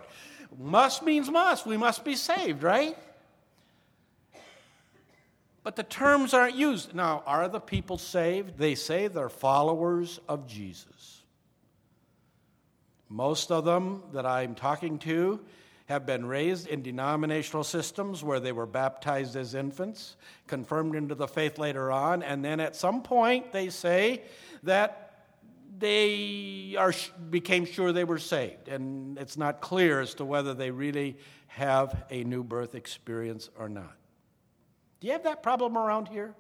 Must 0.58 1.04
means 1.04 1.30
must. 1.30 1.66
We 1.66 1.78
must 1.78 2.04
be 2.04 2.16
saved, 2.16 2.64
right? 2.64 2.98
But 5.64 5.76
the 5.76 5.84
terms 5.84 6.34
aren't 6.34 6.56
used. 6.56 6.96
Now, 6.96 7.24
are 7.26 7.48
the 7.48 7.60
people 7.60 7.98
saved? 7.98 8.58
They 8.58 8.74
say 8.74 9.08
they're 9.08 9.30
followers 9.30 10.20
of 10.28 10.48
Jesus. 10.48 11.22
Most 13.10 13.52
of 13.52 13.66
them 13.66 14.04
that 14.14 14.26
I'm 14.26 14.56
talking 14.56 14.98
to 15.00 15.40
have 15.88 16.06
been 16.06 16.26
raised 16.26 16.68
in 16.68 16.82
denominational 16.82 17.64
systems 17.64 18.24
where 18.24 18.40
they 18.40 18.52
were 18.52 18.66
baptized 18.66 19.36
as 19.38 19.56
infants, 19.56 20.18
confirmed 20.48 20.96
into 20.96 21.16
the 21.16 21.28
faith 21.28 21.58
later 21.58 21.92
on, 21.92 22.24
and 22.24 22.44
then 22.44 22.60
at 22.60 22.76
some 22.76 23.02
point 23.02 23.54
they 23.54 23.70
say 23.70 24.22
that 24.64 25.07
they 25.79 26.75
are, 26.77 26.93
became 27.29 27.65
sure 27.65 27.91
they 27.91 28.03
were 28.03 28.17
saved. 28.17 28.67
And 28.67 29.17
it's 29.17 29.38
not 29.38 29.62
clear 29.62 30.01
as 30.01 30.13
to 30.15 30.25
whether 30.25 30.53
they 30.53 30.72
really 30.72 31.17
have 31.48 32.03
a 32.10 32.24
new 32.24 32.43
birth 32.43 32.75
experience 32.75 33.50
or 33.57 33.69
not. 33.69 33.96
Do 35.00 35.07
you 35.07 35.13
have 35.13 35.24
that 35.24 35.43
problem 35.43 35.77
around 35.77 36.07
here? 36.07 36.34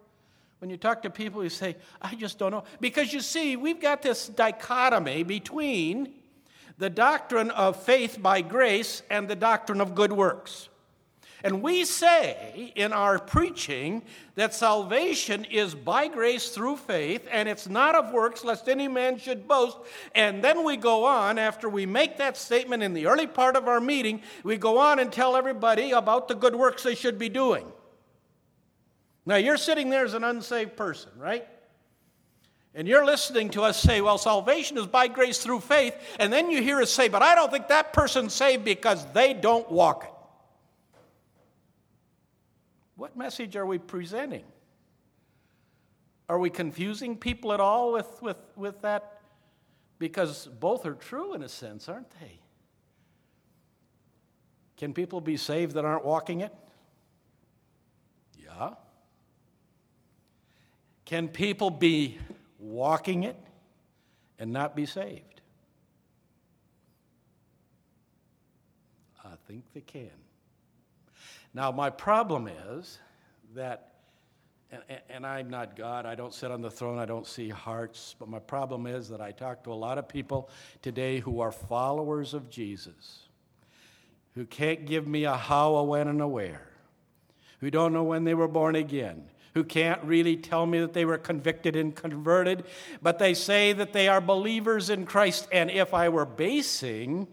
When 0.59 0.71
you 0.71 0.77
talk 0.77 1.03
to 1.03 1.09
people, 1.09 1.43
you 1.43 1.49
say, 1.49 1.75
I 2.01 2.15
just 2.15 2.39
don't 2.39 2.51
know. 2.51 2.63
Because 2.79 3.13
you 3.13 3.19
see, 3.19 3.55
we've 3.55 3.79
got 3.79 4.01
this 4.01 4.27
dichotomy 4.27 5.23
between 5.23 6.13
the 6.79 6.89
doctrine 6.89 7.51
of 7.51 7.81
faith 7.81 8.21
by 8.21 8.41
grace 8.41 9.03
and 9.09 9.27
the 9.27 9.35
doctrine 9.35 9.81
of 9.81 9.93
good 9.93 10.11
works. 10.11 10.69
And 11.47 11.61
we 11.61 11.85
say 11.85 12.73
in 12.75 12.91
our 12.91 13.17
preaching 13.17 14.01
that 14.35 14.53
salvation 14.53 15.45
is 15.45 15.73
by 15.73 16.09
grace 16.09 16.49
through 16.49 16.75
faith, 16.75 17.25
and 17.31 17.47
it's 17.47 17.69
not 17.69 17.95
of 17.95 18.11
works, 18.11 18.43
lest 18.43 18.67
any 18.67 18.89
man 18.89 19.17
should 19.17 19.47
boast. 19.47 19.77
And 20.13 20.43
then 20.43 20.65
we 20.65 20.75
go 20.75 21.05
on, 21.05 21.39
after 21.39 21.69
we 21.69 21.85
make 21.85 22.17
that 22.17 22.35
statement 22.35 22.83
in 22.83 22.93
the 22.93 23.07
early 23.07 23.27
part 23.27 23.55
of 23.55 23.69
our 23.69 23.79
meeting, 23.79 24.23
we 24.43 24.57
go 24.57 24.77
on 24.77 24.99
and 24.99 25.09
tell 25.09 25.37
everybody 25.37 25.91
about 25.91 26.27
the 26.27 26.35
good 26.35 26.53
works 26.53 26.83
they 26.83 26.95
should 26.95 27.17
be 27.17 27.29
doing. 27.29 27.65
Now, 29.25 29.37
you're 29.37 29.55
sitting 29.55 29.89
there 29.89 30.03
as 30.03 30.15
an 30.15 30.25
unsaved 30.25 30.75
person, 30.75 31.11
right? 31.17 31.47
And 32.75 32.89
you're 32.89 33.05
listening 33.05 33.51
to 33.51 33.61
us 33.61 33.81
say, 33.81 34.01
well, 34.01 34.17
salvation 34.17 34.77
is 34.77 34.85
by 34.85 35.07
grace 35.07 35.37
through 35.37 35.61
faith. 35.61 35.95
And 36.19 36.33
then 36.33 36.51
you 36.51 36.61
hear 36.61 36.81
us 36.81 36.91
say, 36.91 37.07
but 37.07 37.21
I 37.21 37.35
don't 37.35 37.49
think 37.49 37.69
that 37.69 37.93
person's 37.93 38.33
saved 38.33 38.65
because 38.65 39.05
they 39.13 39.33
don't 39.33 39.71
walk 39.71 40.03
it. 40.03 40.11
What 42.97 43.15
message 43.15 43.55
are 43.55 43.65
we 43.65 43.77
presenting? 43.77 44.43
Are 46.27 46.39
we 46.39 46.49
confusing 46.49 47.15
people 47.15 47.53
at 47.53 47.59
all 47.59 47.93
with, 47.93 48.21
with, 48.21 48.37
with 48.55 48.81
that? 48.81 49.21
Because 49.99 50.47
both 50.47 50.85
are 50.85 50.95
true 50.95 51.33
in 51.33 51.43
a 51.43 51.49
sense, 51.49 51.87
aren't 51.87 52.09
they? 52.19 52.39
Can 54.75 54.93
people 54.93 55.21
be 55.21 55.37
saved 55.37 55.75
that 55.75 55.85
aren't 55.85 56.03
walking 56.05 56.41
it? 56.41 56.53
Yeah. 58.43 58.71
Can 61.05 61.29
people 61.29 61.69
be 61.69 62.17
walking 62.59 63.23
it 63.23 63.37
and 64.37 64.51
not 64.51 64.75
be 64.75 64.85
saved? 64.85 65.41
I 69.23 69.33
think 69.47 69.63
they 69.73 69.81
can. 69.81 70.09
Now, 71.53 71.71
my 71.71 71.89
problem 71.89 72.49
is 72.69 72.99
that, 73.55 73.93
and, 74.71 74.81
and, 75.09 75.25
I'm 75.25 75.49
not 75.49 75.75
God, 75.75 76.05
I 76.05 76.15
don't 76.15 76.33
sit 76.33 76.51
on 76.51 76.61
the 76.61 76.69
throne, 76.69 76.99
I 76.99 77.05
don't 77.05 77.25
see 77.25 77.49
hearts, 77.49 78.15
but 78.19 78.27
my 78.27 78.39
problem 78.39 78.85
is 78.85 79.09
that 79.09 79.21
I 79.21 79.31
talk 79.31 79.63
to 79.63 79.71
a 79.71 79.75
lot 79.75 79.97
of 79.97 80.07
people 80.07 80.49
today 80.81 81.19
who 81.19 81.39
are 81.39 81.51
followers 81.51 82.33
of 82.33 82.49
Jesus, 82.49 83.27
who 84.35 84.45
can't 84.45 84.85
give 84.85 85.07
me 85.07 85.23
a 85.23 85.35
how, 85.35 85.75
a 85.75 85.83
when, 85.83 86.07
and 86.07 86.21
a 86.21 86.27
where, 86.27 86.67
who 87.59 87.71
don't 87.71 87.93
know 87.93 88.03
when 88.03 88.23
they 88.25 88.33
were 88.33 88.47
born 88.47 88.75
again, 88.75 89.23
who 89.53 89.63
can't 89.63 90.03
really 90.03 90.37
tell 90.37 90.65
me 90.65 90.79
that 90.79 90.93
they 90.93 91.05
were 91.05 91.17
convicted 91.17 91.75
and 91.75 91.95
converted, 91.95 92.65
but 93.01 93.17
they 93.17 93.33
say 93.33 93.73
that 93.73 93.93
they 93.93 94.07
are 94.07 94.21
believers 94.21 94.91
in 94.91 95.05
Christ. 95.05 95.47
And 95.51 95.71
if 95.71 95.93
I 95.95 96.09
were 96.09 96.25
basing 96.25 97.27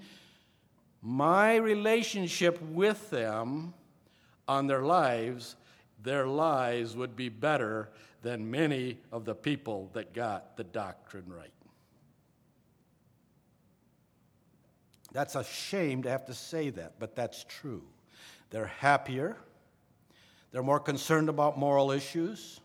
my 1.03 1.57
relationship 1.57 2.63
with 2.63 3.11
them 3.11 3.75
on 4.49 4.67
their 4.67 4.83
lives, 4.83 5.57
their 6.03 6.27
lives 6.27 6.97
would 6.97 7.17
be 7.17 7.29
better 7.29 7.91
than 8.23 8.51
many 8.51 8.99
of 9.13 9.25
the 9.25 9.35
people 9.35 9.91
that 9.93 10.15
got 10.15 10.57
the 10.57 10.65
doctrine 10.65 11.33
right. 11.33 11.51
That's 15.13 15.37
a 15.37 15.45
shame 15.45 16.03
to 16.03 16.11
have 16.11 16.27
to 16.27 16.35
say 16.35 16.71
that, 16.71 16.95
but 16.99 17.15
that's 17.15 17.45
true. 17.45 17.83
They're 18.51 18.67
happier. 18.67 19.37
They're 20.51 20.63
more 20.63 20.81
concerned 20.81 21.29
about 21.29 21.59
moral 21.59 21.91
issues. 21.91 22.61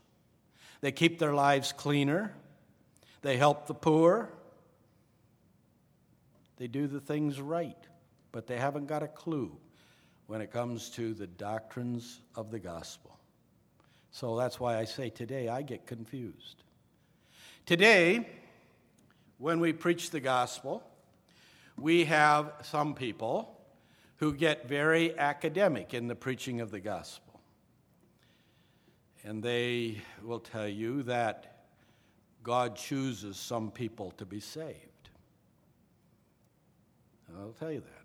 They 0.82 0.92
keep 0.92 1.20
their 1.20 1.34
lives 1.34 1.72
cleaner. 1.72 2.34
They 3.22 3.38
help 3.38 3.68
the 3.68 3.74
poor. 3.74 4.30
They 6.58 6.68
do 6.68 6.88
the 6.88 7.00
things 7.00 7.40
right, 7.40 7.78
but 8.32 8.48
they 8.48 8.58
haven't 8.58 8.88
got 8.88 9.04
a 9.04 9.08
clue 9.08 9.56
when 10.30 10.42
it 10.42 10.52
comes 10.52 10.92
to 10.92 11.16
the 11.16 11.26
doctrines 11.26 12.22
of 12.36 12.52
the 12.52 12.60
gospel. 12.60 13.18
So 14.12 14.38
that's 14.38 14.60
why 14.60 14.78
I 14.78 14.86
say 14.86 15.10
today 15.10 15.50
I 15.50 15.64
get 15.64 15.88
confused. 15.88 16.62
Today, 17.66 18.30
when 19.40 19.60
we 19.60 19.74
preach 19.74 20.12
the 20.12 20.20
gospel, 20.20 20.84
we 21.80 22.06
have 22.06 22.54
some 22.62 22.94
people 22.94 23.60
who 24.18 24.32
get 24.32 24.70
very 24.70 25.18
academic 25.18 25.96
in 25.96 26.08
the 26.08 26.14
preaching 26.14 26.62
of 26.62 26.70
the 26.70 26.80
gospel 26.80 27.42
and 29.24 29.42
they 29.42 30.00
will 30.22 30.40
tell 30.40 30.68
you 30.68 31.02
that 31.04 31.66
God 32.44 32.76
chooses 32.76 33.36
some 33.36 33.72
people 33.72 34.12
to 34.12 34.28
be 34.28 34.40
saved. 34.40 35.10
I'll 37.36 37.56
tell 37.60 37.72
you 37.72 37.80
that. 37.80 37.99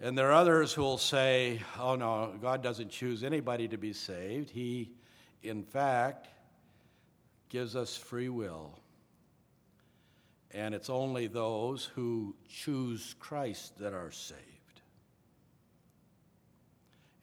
And 0.00 0.16
there 0.16 0.28
are 0.28 0.34
others 0.34 0.72
who 0.72 0.82
will 0.82 0.98
say, 0.98 1.60
oh 1.78 1.94
no, 1.94 2.34
God 2.40 2.62
doesn't 2.62 2.90
choose 2.90 3.24
anybody 3.24 3.66
to 3.68 3.78
be 3.78 3.92
saved. 3.92 4.50
He, 4.50 4.90
in 5.42 5.62
fact, 5.62 6.28
gives 7.48 7.74
us 7.74 7.96
free 7.96 8.28
will. 8.28 8.78
And 10.50 10.74
it's 10.74 10.90
only 10.90 11.26
those 11.26 11.84
who 11.84 12.34
choose 12.48 13.14
Christ 13.18 13.78
that 13.78 13.94
are 13.94 14.10
saved. 14.10 14.40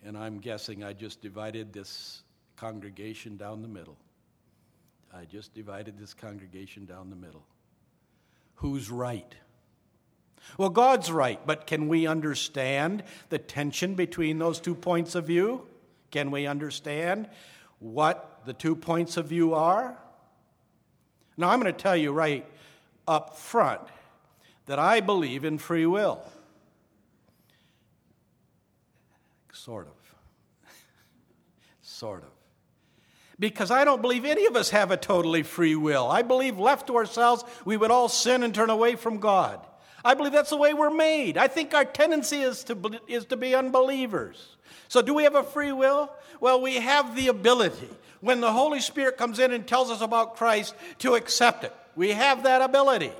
And 0.04 0.18
I'm 0.18 0.40
guessing 0.40 0.84
I 0.84 0.94
just 0.94 1.22
divided 1.22 1.74
this 1.74 2.24
congregation 2.58 3.38
down 3.38 3.62
the 3.62 3.68
middle. 3.68 3.98
I 5.14 5.26
just 5.26 5.54
divided 5.54 5.98
this 5.98 6.14
congregation 6.14 6.86
down 6.86 7.10
the 7.10 7.16
middle. 7.16 7.46
Who's 8.56 8.90
right? 8.90 9.34
Well, 10.58 10.70
God's 10.70 11.12
right, 11.12 11.40
but 11.46 11.66
can 11.66 11.88
we 11.88 12.06
understand 12.06 13.04
the 13.30 13.40
tension 13.40 13.96
between 13.96 14.40
those 14.40 14.60
two 14.60 14.76
points 14.76 15.16
of 15.16 15.26
view? 15.26 15.68
Can 16.12 16.30
we 16.30 16.46
understand 16.46 17.28
what 17.80 18.42
the 18.46 18.54
two 18.54 18.76
points 18.76 19.18
of 19.18 19.28
view 19.28 19.54
are? 19.54 19.98
Now, 21.38 21.50
I'm 21.50 21.60
going 21.60 21.74
to 21.74 21.80
tell 21.80 21.98
you 21.98 22.12
right 22.12 22.46
up 23.08 23.38
front 23.38 23.82
that 24.66 24.80
I 24.80 25.02
believe 25.02 25.44
in 25.44 25.58
free 25.58 25.86
will. 25.86 26.22
Sort 29.52 29.88
of. 29.88 30.70
sort 31.82 32.24
of. 32.24 32.30
Because 33.40 33.72
I 33.72 33.84
don't 33.84 34.02
believe 34.02 34.26
any 34.26 34.46
of 34.46 34.56
us 34.56 34.70
have 34.70 34.92
a 34.92 34.98
totally 34.98 35.42
free 35.42 35.76
will. 35.76 36.08
I 36.08 36.22
believe 36.22 36.60
left 36.60 36.88
to 36.88 36.96
ourselves, 36.96 37.44
we 37.66 37.76
would 37.78 37.92
all 37.92 38.08
sin 38.08 38.44
and 38.44 38.54
turn 38.54 38.70
away 38.70 38.96
from 38.96 39.20
God. 39.20 39.66
I 40.06 40.14
believe 40.16 40.34
that's 40.34 40.50
the 40.50 40.58
way 40.58 40.74
we're 40.74 40.90
made. 40.90 41.38
I 41.38 41.48
think 41.48 41.74
our 41.74 41.86
tendency 41.86 42.42
is 42.42 42.64
to, 42.66 43.00
is 43.08 43.26
to 43.26 43.38
be 43.38 43.56
unbelievers. 43.56 44.58
So, 44.90 45.02
do 45.02 45.14
we 45.14 45.24
have 45.24 45.36
a 45.36 45.44
free 45.44 45.72
will? 45.72 46.12
Well, 46.40 46.62
we 46.62 46.76
have 46.76 47.16
the 47.16 47.30
ability, 47.30 47.90
when 48.20 48.42
the 48.42 48.52
Holy 48.52 48.82
Spirit 48.82 49.18
comes 49.18 49.40
in 49.40 49.52
and 49.52 49.66
tells 49.66 49.90
us 49.90 50.02
about 50.02 50.36
Christ, 50.36 50.76
to 51.00 51.16
accept 51.16 51.64
it. 51.64 51.74
We 51.96 52.10
have 52.10 52.44
that 52.44 52.62
ability. 52.62 53.12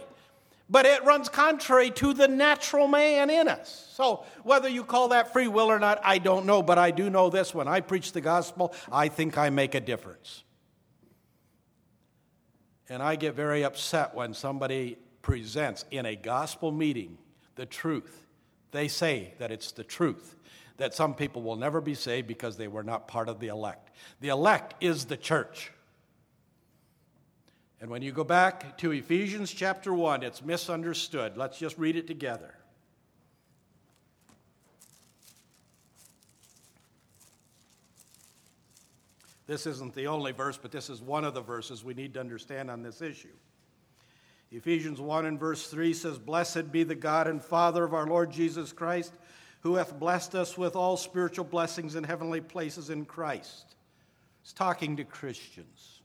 But 0.70 0.86
it 0.86 1.04
runs 1.04 1.30
contrary 1.30 1.92
to 1.92 2.14
the 2.14 2.28
natural 2.28 2.88
man 2.88 3.30
in 3.30 3.48
us. 3.48 3.88
So, 3.94 4.26
whether 4.44 4.68
you 4.68 4.84
call 4.84 5.10
that 5.10 5.32
free 5.32 5.48
will 5.48 5.72
or 5.72 5.80
not, 5.80 6.00
I 6.04 6.18
don't 6.18 6.46
know. 6.46 6.62
But 6.64 6.78
I 6.78 6.92
do 6.92 7.10
know 7.10 7.30
this 7.30 7.54
when 7.54 7.68
I 7.68 7.82
preach 7.82 8.12
the 8.12 8.22
gospel, 8.22 8.74
I 8.92 9.08
think 9.08 9.38
I 9.38 9.50
make 9.50 9.76
a 9.76 9.82
difference. 9.82 10.44
And 12.90 13.02
I 13.02 13.16
get 13.16 13.36
very 13.36 13.64
upset 13.64 14.14
when 14.14 14.34
somebody 14.34 14.98
presents 15.24 15.86
in 15.90 16.06
a 16.06 16.16
gospel 16.16 16.72
meeting 16.72 17.18
the 17.56 17.66
truth. 17.66 18.28
They 18.72 18.88
say 18.88 19.34
that 19.40 19.52
it's 19.52 19.72
the 19.72 19.84
truth, 19.84 20.36
that 20.78 20.94
some 20.94 21.16
people 21.16 21.42
will 21.42 21.56
never 21.56 21.82
be 21.82 21.96
saved 21.96 22.28
because 22.28 22.58
they 22.58 22.68
were 22.68 22.84
not 22.84 23.08
part 23.08 23.30
of 23.30 23.40
the 23.40 23.48
elect. 23.48 23.90
The 24.22 24.28
elect 24.28 24.76
is 24.84 25.06
the 25.06 25.18
church. 25.18 25.72
And 27.82 27.90
when 27.90 28.02
you 28.02 28.12
go 28.12 28.24
back 28.24 28.78
to 28.80 28.92
Ephesians 28.92 29.52
chapter 29.52 29.94
1, 29.94 30.24
it's 30.24 30.44
misunderstood. 30.44 31.36
Let's 31.36 31.58
just 31.58 31.78
read 31.78 31.96
it 31.96 32.08
together. 32.08 32.56
This 39.46 39.68
isn't 39.68 39.94
the 39.94 40.08
only 40.08 40.32
verse, 40.32 40.58
but 40.58 40.72
this 40.72 40.90
is 40.90 41.02
one 41.02 41.26
of 41.26 41.34
the 41.34 41.42
verses 41.42 41.84
we 41.84 41.94
need 41.94 42.14
to 42.14 42.20
understand 42.20 42.72
on 42.72 42.82
this 42.82 43.02
issue. 43.02 43.28
Ephesians 44.54 45.02
1 45.02 45.26
and 45.26 45.40
verse 45.40 45.66
3 45.68 45.94
says, 45.94 46.20
Blessed 46.20 46.72
be 46.72 46.84
the 46.84 46.94
God 46.94 47.28
and 47.28 47.44
Father 47.44 47.84
of 47.84 47.96
our 47.96 48.06
Lord 48.06 48.32
Jesus 48.32 48.72
Christ, 48.72 49.12
who 49.62 49.76
hath 49.76 49.98
blessed 49.98 50.36
us 50.36 50.56
with 50.56 50.76
all 50.76 50.96
spiritual 50.96 51.46
blessings 51.46 51.96
in 51.96 52.04
heavenly 52.04 52.40
places 52.40 52.92
in 52.92 53.04
Christ. 53.04 53.76
It's 54.44 54.54
talking 54.54 54.96
to 54.98 55.06
Christians. 55.06 56.02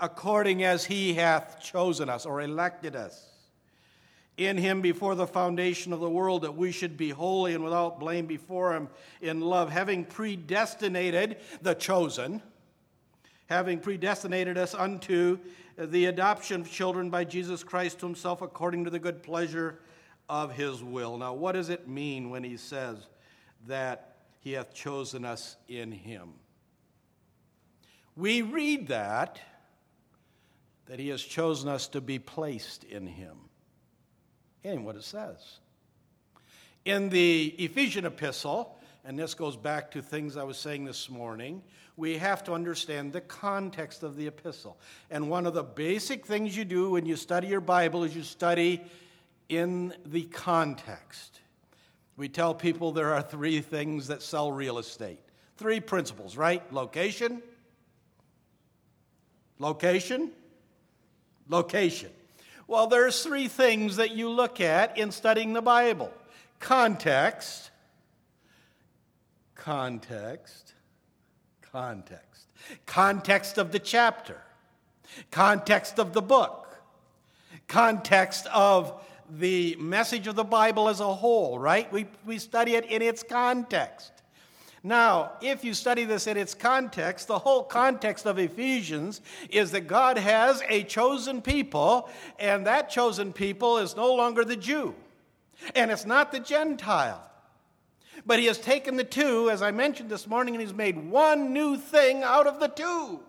According 0.00 0.64
as 0.64 0.84
he 0.84 1.14
hath 1.14 1.62
chosen 1.62 2.08
us 2.08 2.26
or 2.26 2.40
elected 2.40 2.96
us 2.96 3.28
in 4.36 4.56
him 4.56 4.80
before 4.80 5.14
the 5.14 5.28
foundation 5.28 5.92
of 5.92 6.00
the 6.00 6.10
world, 6.10 6.42
that 6.42 6.56
we 6.56 6.72
should 6.72 6.96
be 6.96 7.10
holy 7.10 7.54
and 7.54 7.62
without 7.62 8.00
blame 8.00 8.26
before 8.26 8.74
him 8.74 8.88
in 9.20 9.40
love, 9.40 9.70
having 9.70 10.04
predestinated 10.04 11.36
the 11.60 11.74
chosen, 11.74 12.42
having 13.46 13.78
predestinated 13.78 14.58
us 14.58 14.74
unto 14.74 15.38
the 15.76 16.06
adoption 16.06 16.60
of 16.60 16.70
children 16.70 17.10
by 17.10 17.24
Jesus 17.24 17.62
Christ 17.64 18.00
to 18.00 18.06
himself 18.06 18.42
according 18.42 18.84
to 18.84 18.90
the 18.90 18.98
good 18.98 19.22
pleasure 19.22 19.78
of 20.28 20.52
his 20.52 20.82
will. 20.82 21.18
Now, 21.18 21.34
what 21.34 21.52
does 21.52 21.68
it 21.68 21.88
mean 21.88 22.30
when 22.30 22.44
he 22.44 22.56
says 22.56 22.96
that 23.66 24.16
he 24.40 24.52
hath 24.52 24.74
chosen 24.74 25.24
us 25.24 25.56
in 25.68 25.92
him? 25.92 26.34
We 28.16 28.42
read 28.42 28.88
that, 28.88 29.40
that 30.86 30.98
he 30.98 31.08
has 31.08 31.22
chosen 31.22 31.68
us 31.68 31.88
to 31.88 32.00
be 32.00 32.18
placed 32.18 32.84
in 32.84 33.06
him. 33.06 33.36
And 34.64 34.84
what 34.84 34.96
it 34.96 35.04
says. 35.04 35.58
In 36.84 37.08
the 37.08 37.54
Ephesian 37.58 38.04
epistle, 38.04 38.78
and 39.04 39.18
this 39.18 39.34
goes 39.34 39.56
back 39.56 39.90
to 39.92 40.02
things 40.02 40.36
I 40.36 40.44
was 40.44 40.58
saying 40.58 40.84
this 40.84 41.08
morning, 41.10 41.62
we 42.02 42.18
have 42.18 42.42
to 42.42 42.52
understand 42.52 43.12
the 43.12 43.20
context 43.20 44.02
of 44.02 44.16
the 44.16 44.26
epistle. 44.26 44.76
And 45.08 45.30
one 45.30 45.46
of 45.46 45.54
the 45.54 45.62
basic 45.62 46.26
things 46.26 46.56
you 46.56 46.64
do 46.64 46.90
when 46.90 47.06
you 47.06 47.14
study 47.14 47.46
your 47.46 47.60
Bible 47.60 48.02
is 48.02 48.16
you 48.16 48.24
study 48.24 48.82
in 49.48 49.94
the 50.04 50.24
context. 50.24 51.38
We 52.16 52.28
tell 52.28 52.56
people 52.56 52.90
there 52.90 53.14
are 53.14 53.22
three 53.22 53.60
things 53.60 54.08
that 54.08 54.20
sell 54.20 54.50
real 54.50 54.78
estate. 54.78 55.20
Three 55.58 55.78
principles, 55.78 56.36
right? 56.36 56.60
Location, 56.72 57.40
location, 59.60 60.32
location. 61.48 62.10
Well, 62.66 62.88
there's 62.88 63.22
three 63.22 63.46
things 63.46 63.94
that 63.94 64.10
you 64.10 64.28
look 64.28 64.60
at 64.60 64.98
in 64.98 65.12
studying 65.12 65.52
the 65.52 65.62
Bible 65.62 66.12
context, 66.58 67.70
context, 69.54 70.61
context. 71.72 72.46
Context 72.86 73.58
of 73.58 73.72
the 73.72 73.78
chapter, 73.78 74.40
context 75.30 75.98
of 75.98 76.12
the 76.12 76.22
book, 76.22 76.76
context 77.66 78.46
of 78.52 79.02
the 79.30 79.74
message 79.76 80.26
of 80.26 80.36
the 80.36 80.44
Bible 80.44 80.88
as 80.88 81.00
a 81.00 81.14
whole, 81.14 81.58
right? 81.58 81.90
We, 81.90 82.06
we 82.26 82.38
study 82.38 82.74
it 82.74 82.84
in 82.84 83.00
its 83.00 83.22
context. 83.22 84.12
Now, 84.84 85.32
if 85.40 85.64
you 85.64 85.74
study 85.74 86.04
this 86.04 86.26
in 86.26 86.36
its 86.36 86.54
context, 86.54 87.28
the 87.28 87.38
whole 87.38 87.62
context 87.62 88.26
of 88.26 88.38
Ephesians 88.38 89.20
is 89.48 89.70
that 89.70 89.86
God 89.86 90.18
has 90.18 90.62
a 90.68 90.82
chosen 90.82 91.40
people, 91.40 92.10
and 92.38 92.66
that 92.66 92.90
chosen 92.90 93.32
people 93.32 93.78
is 93.78 93.96
no 93.96 94.12
longer 94.14 94.44
the 94.44 94.56
Jew, 94.56 94.94
and 95.74 95.90
it's 95.90 96.04
not 96.04 96.32
the 96.32 96.40
Gentile. 96.40 97.31
But 98.24 98.38
he 98.38 98.46
has 98.46 98.58
taken 98.58 98.96
the 98.96 99.04
two, 99.04 99.50
as 99.50 99.62
I 99.62 99.70
mentioned 99.70 100.10
this 100.10 100.26
morning, 100.26 100.54
and 100.54 100.62
he's 100.62 100.74
made 100.74 101.10
one 101.10 101.52
new 101.52 101.76
thing 101.76 102.22
out 102.22 102.46
of 102.46 102.60
the 102.60 102.68
two. 102.68 103.20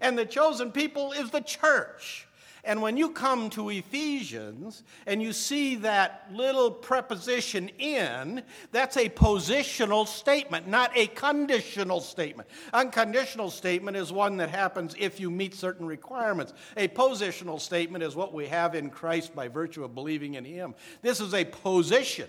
And 0.00 0.18
the 0.18 0.26
chosen 0.26 0.72
people 0.72 1.12
is 1.12 1.30
the 1.30 1.40
church. 1.40 2.28
And 2.64 2.82
when 2.82 2.96
you 2.96 3.10
come 3.10 3.50
to 3.50 3.70
Ephesians 3.70 4.82
and 5.06 5.22
you 5.22 5.32
see 5.32 5.76
that 5.76 6.28
little 6.32 6.70
preposition 6.70 7.70
in, 7.78 8.42
that's 8.72 8.96
a 8.96 9.08
positional 9.08 10.06
statement, 10.06 10.66
not 10.66 10.90
a 10.94 11.06
conditional 11.06 12.00
statement. 12.00 12.48
Unconditional 12.74 13.50
statement 13.50 13.96
is 13.96 14.12
one 14.12 14.36
that 14.38 14.50
happens 14.50 14.94
if 14.98 15.20
you 15.20 15.30
meet 15.30 15.54
certain 15.54 15.86
requirements. 15.86 16.52
A 16.76 16.88
positional 16.88 17.60
statement 17.60 18.04
is 18.04 18.16
what 18.16 18.34
we 18.34 18.46
have 18.48 18.74
in 18.74 18.90
Christ 18.90 19.34
by 19.34 19.48
virtue 19.48 19.84
of 19.84 19.94
believing 19.94 20.34
in 20.34 20.44
Him. 20.44 20.74
This 21.00 21.20
is 21.20 21.34
a 21.34 21.44
position 21.44 22.28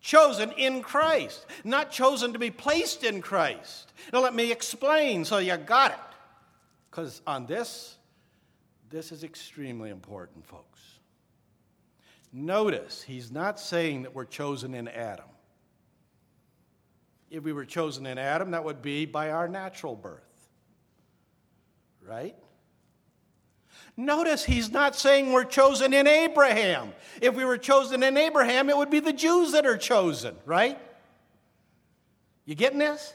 chosen 0.00 0.52
in 0.52 0.82
Christ, 0.82 1.46
not 1.64 1.90
chosen 1.90 2.32
to 2.32 2.38
be 2.38 2.50
placed 2.50 3.04
in 3.04 3.20
Christ. 3.20 3.92
Now, 4.12 4.20
let 4.20 4.34
me 4.34 4.52
explain 4.52 5.24
so 5.24 5.38
you 5.38 5.56
got 5.56 5.92
it. 5.92 5.98
Because 6.90 7.20
on 7.26 7.46
this, 7.46 7.96
this 8.90 9.12
is 9.12 9.24
extremely 9.24 9.90
important, 9.90 10.46
folks. 10.46 10.80
Notice, 12.32 13.02
he's 13.02 13.30
not 13.30 13.58
saying 13.58 14.02
that 14.02 14.14
we're 14.14 14.24
chosen 14.24 14.74
in 14.74 14.88
Adam. 14.88 15.24
If 17.30 17.42
we 17.42 17.52
were 17.52 17.64
chosen 17.64 18.06
in 18.06 18.18
Adam, 18.18 18.52
that 18.52 18.64
would 18.64 18.82
be 18.82 19.06
by 19.06 19.30
our 19.30 19.48
natural 19.48 19.94
birth. 19.94 20.22
Right? 22.06 22.36
Notice 23.98 24.44
he's 24.44 24.70
not 24.70 24.94
saying 24.94 25.32
we're 25.32 25.42
chosen 25.42 25.92
in 25.92 26.06
Abraham. 26.06 26.92
If 27.20 27.34
we 27.34 27.44
were 27.44 27.58
chosen 27.58 28.04
in 28.04 28.16
Abraham, 28.16 28.70
it 28.70 28.76
would 28.76 28.90
be 28.90 29.00
the 29.00 29.12
Jews 29.12 29.50
that 29.52 29.66
are 29.66 29.76
chosen, 29.76 30.36
right? 30.46 30.78
You 32.44 32.54
getting 32.54 32.78
this? 32.78 33.12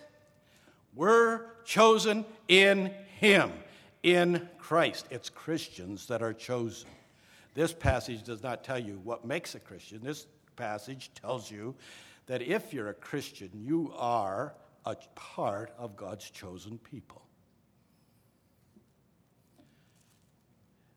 We're 0.94 1.46
chosen 1.64 2.26
in 2.50 2.92
him, 3.18 3.54
in 4.04 4.50
Christ. 4.58 5.08
It's 5.10 5.30
Christians 5.30 6.08
that 6.08 6.22
are 6.22 6.34
chosen. 6.34 6.90
This 7.54 7.72
passage 7.72 8.24
does 8.24 8.44
not 8.44 8.66
tell 8.66 8.78
you 8.78 9.00
what 9.06 9.24
makes 9.24 9.56
a 9.56 9.62
Christian. 9.62 10.02
This 10.04 10.28
passage 10.58 11.12
tells 11.16 11.50
you 11.50 11.76
that 12.26 12.42
if 12.42 12.74
you're 12.74 12.90
a 12.90 12.94
Christian, 12.94 13.50
you 13.54 13.94
are 13.96 14.54
a 14.86 14.98
part 15.16 15.74
of 15.78 15.96
God's 15.96 16.30
chosen 16.30 16.78
people. 16.78 17.23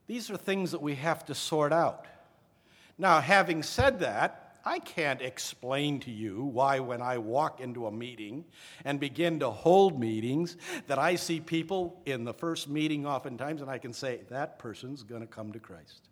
These 0.07 0.31
are 0.31 0.37
things 0.37 0.71
that 0.71 0.83
we 0.83 0.95
have 0.97 1.25
to 1.27 1.35
sort 1.35 1.73
out. 1.73 2.07
Now, 2.99 3.21
having 3.21 3.62
said 3.62 4.01
that, 4.01 4.42
I 4.64 4.81
can't 4.81 5.23
explain 5.23 6.01
to 6.01 6.11
you 6.11 6.42
why, 6.42 6.81
when 6.81 7.01
I 7.01 7.19
walk 7.19 7.61
into 7.61 7.87
a 7.87 7.92
meeting 7.92 8.45
and 8.85 8.99
begin 8.99 9.38
to 9.40 9.51
hold 9.51 10.01
meetings, 10.01 10.57
that 10.88 10.99
I 10.99 11.14
see 11.14 11.38
people 11.38 12.03
in 12.05 12.25
the 12.25 12.35
first 12.35 12.69
meeting 12.69 13.07
oftentimes, 13.07 13.62
and 13.62 13.71
I 13.71 13.79
can 13.79 13.92
say, 13.92 14.21
that 14.29 14.59
person's 14.59 15.05
going 15.05 15.21
to 15.21 15.27
come 15.27 15.53
to 15.53 15.61
Christ. 15.61 16.09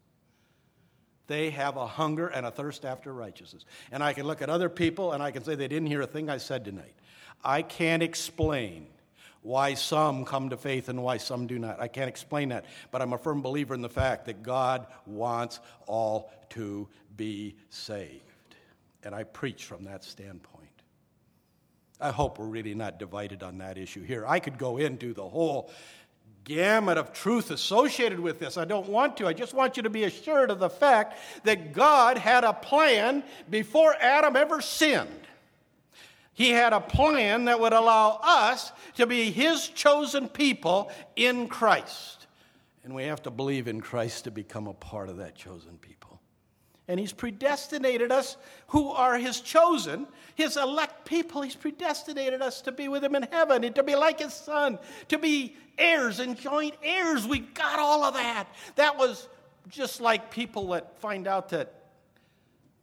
They 1.27 1.51
have 1.51 1.77
a 1.77 1.87
hunger 1.87 2.29
and 2.29 2.47
a 2.47 2.51
thirst 2.51 2.85
after 2.85 3.13
righteousness. 3.13 3.65
And 3.91 4.05
I 4.05 4.13
can 4.13 4.27
look 4.27 4.43
at 4.43 4.51
other 4.51 4.69
people 4.69 5.13
and 5.13 5.23
I 5.23 5.31
can 5.31 5.43
say, 5.43 5.55
they 5.55 5.69
didn't 5.69 5.89
hear 5.89 6.03
a 6.03 6.07
thing 6.07 6.29
I 6.29 6.37
said 6.37 6.65
tonight. 6.65 6.95
I 7.43 7.63
can't 7.63 8.03
explain 8.03 8.87
why 9.45 9.75
some 9.75 10.25
come 10.25 10.49
to 10.49 10.57
faith 10.57 10.89
and 10.89 11.03
why 11.03 11.19
some 11.19 11.47
do 11.47 11.59
not. 11.59 11.79
I 11.79 11.87
can't 11.87 12.09
explain 12.09 12.49
that, 12.49 12.65
but 12.91 13.03
I'm 13.03 13.13
a 13.13 13.19
firm 13.19 13.43
believer 13.43 13.75
in 13.75 13.83
the 13.83 13.91
fact 13.91 14.25
that 14.25 14.43
God 14.43 14.87
wants 15.05 15.61
all 15.87 16.33
to 16.51 16.89
be 17.15 17.55
saved. 17.69 18.23
And 19.03 19.15
I 19.15 19.25
preach 19.25 19.67
from 19.67 19.85
that 19.85 20.03
standpoint. 20.03 20.71
I 22.01 22.11
hope 22.11 22.39
we're 22.39 22.47
really 22.47 22.75
not 22.75 22.99
divided 22.99 23.43
on 23.43 23.59
that 23.59 23.77
issue 23.77 24.03
here. 24.03 24.27
I 24.27 24.41
could 24.41 24.57
go 24.57 24.79
into 24.79 25.13
the 25.13 25.29
whole 25.29 25.71
gamut 26.45 26.97
of 26.97 27.13
truth 27.13 27.51
associated 27.51 28.21
with 28.21 28.39
this. 28.39 28.57
I 28.57 28.65
don't 28.65 28.89
want 28.89 29.19
to. 29.19 29.27
I 29.27 29.35
just 29.35 29.53
want 29.53 29.77
you 29.77 29.83
to 29.83 29.91
be 29.91 30.05
assured 30.05 30.51
of 30.51 30.59
the 30.59 30.71
fact 30.71 31.19
that 31.45 31.75
God 31.75 32.17
had 32.17 32.45
a 32.45 32.55
plan 32.55 33.23
before 33.51 33.95
Adam 34.01 34.37
ever 34.37 34.63
sinned. 34.63 35.24
He 36.35 36.51
had 36.51 36.73
a 36.73 36.81
plan 36.81 37.47
that 37.47 37.61
would 37.61 37.73
allow 37.73 38.21
us 38.23 38.73
to 38.97 39.07
be 39.07 39.31
His 39.31 39.69
chosen 39.69 40.29
people 40.29 40.91
in 41.17 41.49
Christ. 41.49 42.27
And 42.83 42.95
we 42.95 43.05
have 43.05 43.23
to 43.23 43.31
believe 43.31 43.69
in 43.69 43.81
Christ 43.81 44.25
to 44.25 44.31
become 44.31 44.67
a 44.67 44.75
part 44.75 45.09
of 45.09 45.17
that 45.19 45.37
chosen 45.37 45.79
people. 45.79 46.21
And 46.89 47.01
He's 47.01 47.13
predestinated 47.13 48.13
us, 48.13 48.37
who 48.69 48.91
are 48.91 49.17
His 49.17 49.41
chosen, 49.41 50.07
His 50.35 50.57
elect 50.57 51.07
people. 51.07 51.41
He's 51.41 51.55
predestinated 51.55 52.43
us 52.43 52.61
to 52.63 52.73
be 52.73 52.89
with 52.89 53.03
Him 53.05 53.15
in 53.15 53.23
heaven 53.31 53.63
and 53.63 53.75
to 53.77 53.85
be 53.85 53.95
like 53.95 54.19
His 54.19 54.35
Son, 54.35 54.79
to 55.09 55.19
be 55.19 55.57
heirs 55.79 56.19
and 56.19 56.37
joint 56.37 56.75
heirs. 56.83 57.27
We 57.27 57.39
got 57.39 57.79
all 57.79 58.03
of 58.05 58.15
that. 58.15 58.49
That 58.75 58.99
was 58.99 59.29
just 59.69 60.01
like 60.01 60.31
people 60.31 60.69
that 60.71 60.99
find 60.99 61.27
out 61.27 61.49
that 61.51 61.84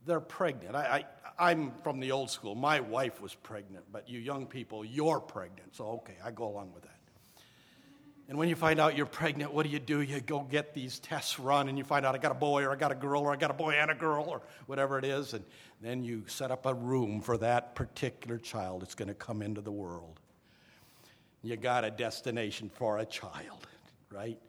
they're 0.06 0.20
pregnant. 0.20 0.76
I, 0.76 1.06
I, 1.38 1.50
I'm 1.50 1.72
from 1.84 2.00
the 2.00 2.12
old 2.12 2.30
school. 2.30 2.56
My 2.56 2.80
wife 2.80 3.22
was 3.22 3.34
pregnant, 3.36 3.86
but 3.92 4.10
you 4.10 4.20
young 4.20 4.46
people, 4.46 4.86
you're 4.86 5.20
pregnant. 5.20 5.76
So, 5.76 5.86
okay, 5.88 6.16
I 6.24 6.32
go 6.32 6.48
along 6.48 6.74
with 6.74 6.84
that. 6.84 6.92
And 8.32 8.38
when 8.38 8.48
you 8.48 8.56
find 8.56 8.80
out 8.80 8.96
you're 8.96 9.06
pregnant, 9.06 9.54
what 9.54 9.66
do 9.66 9.70
you 9.70 9.80
do? 9.80 10.00
You 10.00 10.22
go 10.22 10.40
get 10.40 10.74
these 10.74 11.00
tests 11.00 11.38
run 11.38 11.68
and 11.68 11.78
you 11.78 11.84
find 11.84 12.06
out 12.06 12.16
I 12.16 12.18
got 12.18 12.32
a 12.32 12.36
boy 12.36 12.64
or 12.64 12.72
I 12.72 12.78
got 12.78 12.92
a 12.92 12.96
girl 12.96 13.24
or 13.24 13.34
I 13.34 13.36
got 13.36 13.52
a 13.52 13.54
boy 13.54 13.72
and 13.72 13.92
a 13.92 13.94
girl 13.94 14.24
or 14.24 14.42
whatever 14.68 14.98
it 14.98 15.04
is. 15.04 15.34
And 15.34 15.44
then 15.82 16.02
you 16.02 16.24
set 16.28 16.50
up 16.50 16.66
a 16.66 16.74
room 16.74 17.20
for 17.20 17.38
that 17.40 17.76
particular 17.76 18.38
child 18.38 18.84
that's 18.84 18.96
going 18.96 19.10
to 19.10 19.14
come 19.14 19.42
into 19.42 19.60
the 19.60 19.72
world. 19.72 20.22
You 21.44 21.58
got 21.58 21.84
a 21.84 21.92
destination 21.92 22.70
for 22.70 23.00
a 23.00 23.06
child, 23.06 23.68
right? 24.10 24.40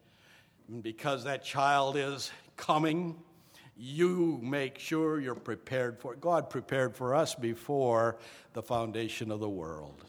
And 0.69 0.81
because 0.81 1.25
that 1.25 1.43
child 1.43 1.97
is 1.97 2.31
coming, 2.55 3.17
you 3.75 4.39
make 4.41 4.77
sure 4.77 5.19
you're 5.19 5.35
prepared 5.35 5.99
for 5.99 6.13
it. 6.13 6.21
God 6.21 6.49
prepared 6.49 6.95
for 6.95 7.15
us 7.15 7.35
before 7.35 8.17
the 8.53 8.61
foundation 8.61 9.31
of 9.31 9.39
the 9.39 9.49
world. 9.49 10.03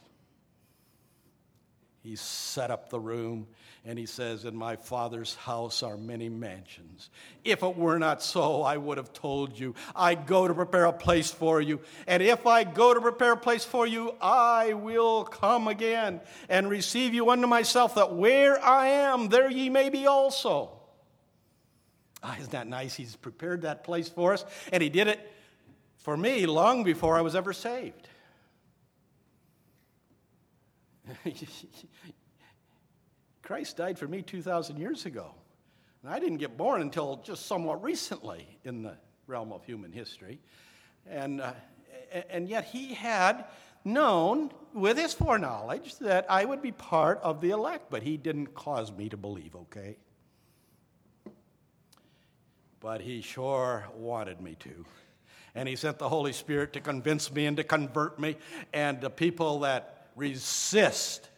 He 2.03 2.17
set 2.17 2.71
up 2.71 2.91
the 2.91 3.01
room 3.01 3.47
and 3.87 3.99
he 3.99 4.05
says, 4.05 4.45
In 4.45 4.55
my 4.55 4.77
father's 4.77 5.35
house 5.37 5.83
are 5.83 5.97
many 5.97 6.29
mansions. 6.29 7.09
If 7.45 7.63
it 7.63 7.77
were 7.79 7.99
not 7.99 8.23
so, 8.23 8.63
I 8.63 8.77
would 8.77 8.99
have 8.99 9.15
told 9.15 9.59
you. 9.59 9.75
I 9.97 10.15
go 10.15 10.47
to 10.47 10.53
prepare 10.53 10.85
a 10.85 10.93
place 10.93 11.31
for 11.31 11.63
you. 11.63 11.81
And 12.07 12.23
if 12.23 12.47
I 12.47 12.65
go 12.65 12.93
to 12.93 13.01
prepare 13.01 13.33
a 13.33 13.39
place 13.39 13.65
for 13.65 13.87
you, 13.87 14.15
I 14.21 14.75
will 14.75 15.25
come 15.25 15.67
again 15.67 16.21
and 16.51 16.69
receive 16.69 17.15
you 17.15 17.31
unto 17.31 17.47
myself, 17.47 17.95
that 17.95 18.15
where 18.15 18.63
I 18.63 18.89
am, 18.89 19.29
there 19.29 19.51
ye 19.51 19.71
may 19.71 19.89
be 19.89 20.07
also. 20.07 20.71
Ah, 22.27 22.37
isn't 22.39 22.53
that 22.53 22.67
nice? 22.67 22.95
He's 22.95 23.17
prepared 23.17 23.63
that 23.63 23.85
place 23.85 24.09
for 24.09 24.33
us, 24.33 24.47
and 24.73 24.83
he 24.83 24.89
did 24.89 25.09
it 25.09 25.21
for 25.99 26.17
me 26.17 26.47
long 26.47 26.83
before 26.83 27.19
I 27.19 27.21
was 27.21 27.37
ever 27.37 27.53
saved. 27.53 28.09
Christ 33.43 33.77
died 33.77 33.99
for 33.99 34.09
me 34.09 34.23
2,000 34.23 34.79
years 34.79 35.05
ago. 35.05 35.35
And 36.03 36.11
I 36.11 36.19
didn't 36.19 36.39
get 36.39 36.57
born 36.57 36.81
until 36.81 37.17
just 37.19 37.45
somewhat 37.45 37.83
recently 37.83 38.47
in 38.65 38.83
the 38.83 38.97
realm 39.27 39.53
of 39.53 39.63
human 39.65 39.93
history. 39.93 40.41
And, 41.07 41.43
uh, 41.43 41.53
and 42.31 42.49
yet 42.49 42.65
he 42.65 42.95
had 42.95 43.45
known 43.85 44.51
with 44.73 44.97
his 44.97 45.13
foreknowledge 45.13 45.99
that 45.99 46.25
I 46.31 46.47
would 46.47 46.63
be 46.63 46.73
part 46.73 47.21
of 47.23 47.43
the 47.43 47.51
elect, 47.51 47.91
but 47.91 48.03
he 48.03 48.17
didn't 48.17 48.55
cause 48.55 48.91
me 48.91 49.11
to 49.11 49.19
believe, 49.19 49.55
okay? 49.55 49.99
But 52.85 53.01
he 53.01 53.23
sure 53.23 53.87
wanted 53.97 54.43
me 54.43 54.57
to. 54.57 54.85
And 55.55 55.67
he 55.67 55.75
sent 55.75 55.99
the 55.99 56.11
Holy 56.11 56.35
Spirit 56.35 56.75
to 56.75 56.81
convince 56.81 57.33
me 57.33 57.47
and 57.47 57.57
to 57.57 57.65
convert 57.65 58.21
me. 58.21 58.37
And 58.75 59.01
the 59.01 59.09
people 59.09 59.61
that 59.61 60.09
resist 60.17 61.31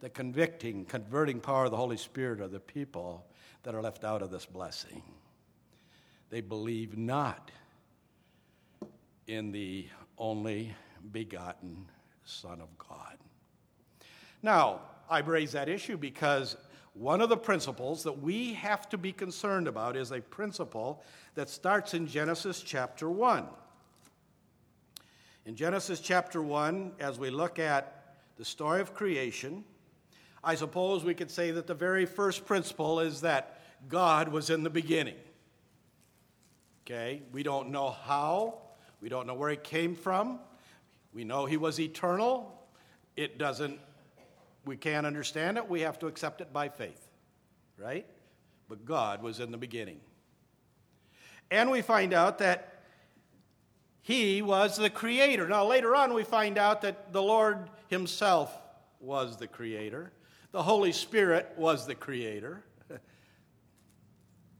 the 0.00 0.08
convicting, 0.08 0.86
converting 0.86 1.38
power 1.38 1.66
of 1.66 1.70
the 1.70 1.76
Holy 1.76 1.98
Spirit 1.98 2.40
are 2.40 2.48
the 2.48 2.60
people 2.60 3.26
that 3.64 3.74
are 3.74 3.82
left 3.82 4.04
out 4.04 4.22
of 4.22 4.30
this 4.30 4.46
blessing. 4.46 5.02
They 6.30 6.40
believe 6.40 6.96
not 6.96 7.50
in 9.26 9.52
the 9.52 9.88
only 10.16 10.74
begotten 11.12 11.84
Son 12.24 12.62
of 12.62 12.68
God. 12.78 13.18
Now, 14.42 14.80
I 15.10 15.18
raise 15.18 15.52
that 15.52 15.68
issue 15.68 15.98
because 15.98 16.56
one 16.98 17.20
of 17.20 17.28
the 17.28 17.36
principles 17.36 18.02
that 18.04 18.22
we 18.22 18.54
have 18.54 18.88
to 18.88 18.96
be 18.96 19.12
concerned 19.12 19.68
about 19.68 19.96
is 19.96 20.12
a 20.12 20.20
principle 20.20 21.02
that 21.34 21.50
starts 21.50 21.92
in 21.92 22.06
Genesis 22.06 22.62
chapter 22.62 23.10
1. 23.10 23.44
In 25.44 25.54
Genesis 25.54 26.00
chapter 26.00 26.40
1, 26.40 26.92
as 26.98 27.18
we 27.18 27.28
look 27.28 27.58
at 27.58 28.14
the 28.38 28.44
story 28.44 28.80
of 28.80 28.94
creation, 28.94 29.62
I 30.42 30.54
suppose 30.54 31.04
we 31.04 31.12
could 31.12 31.30
say 31.30 31.50
that 31.50 31.66
the 31.66 31.74
very 31.74 32.06
first 32.06 32.46
principle 32.46 33.00
is 33.00 33.20
that 33.20 33.60
God 33.88 34.28
was 34.28 34.48
in 34.48 34.62
the 34.62 34.70
beginning. 34.70 35.16
Okay? 36.84 37.22
We 37.30 37.42
don't 37.42 37.70
know 37.70 37.90
how, 37.90 38.58
we 39.02 39.10
don't 39.10 39.26
know 39.26 39.34
where 39.34 39.50
he 39.50 39.56
came 39.56 39.94
from. 39.94 40.40
We 41.12 41.24
know 41.24 41.44
he 41.44 41.58
was 41.58 41.78
eternal. 41.78 42.58
It 43.16 43.38
doesn't, 43.38 43.80
we 44.66 44.76
can't 44.76 45.06
understand 45.06 45.56
it. 45.56 45.68
We 45.68 45.82
have 45.82 45.98
to 46.00 46.08
accept 46.08 46.40
it 46.40 46.52
by 46.52 46.68
faith, 46.68 47.08
right? 47.78 48.04
But 48.68 48.84
God 48.84 49.22
was 49.22 49.38
in 49.40 49.52
the 49.52 49.56
beginning. 49.56 50.00
And 51.50 51.70
we 51.70 51.80
find 51.80 52.12
out 52.12 52.38
that 52.38 52.82
he 54.02 54.42
was 54.42 54.76
the 54.76 54.90
creator. 54.90 55.48
Now, 55.48 55.64
later 55.64 55.94
on, 55.94 56.12
we 56.12 56.24
find 56.24 56.58
out 56.58 56.82
that 56.82 57.12
the 57.12 57.22
Lord 57.22 57.70
Himself 57.88 58.52
was 59.00 59.36
the 59.36 59.46
creator, 59.46 60.12
the 60.50 60.62
Holy 60.62 60.92
Spirit 60.92 61.52
was 61.56 61.86
the 61.86 61.94
creator. 61.94 62.64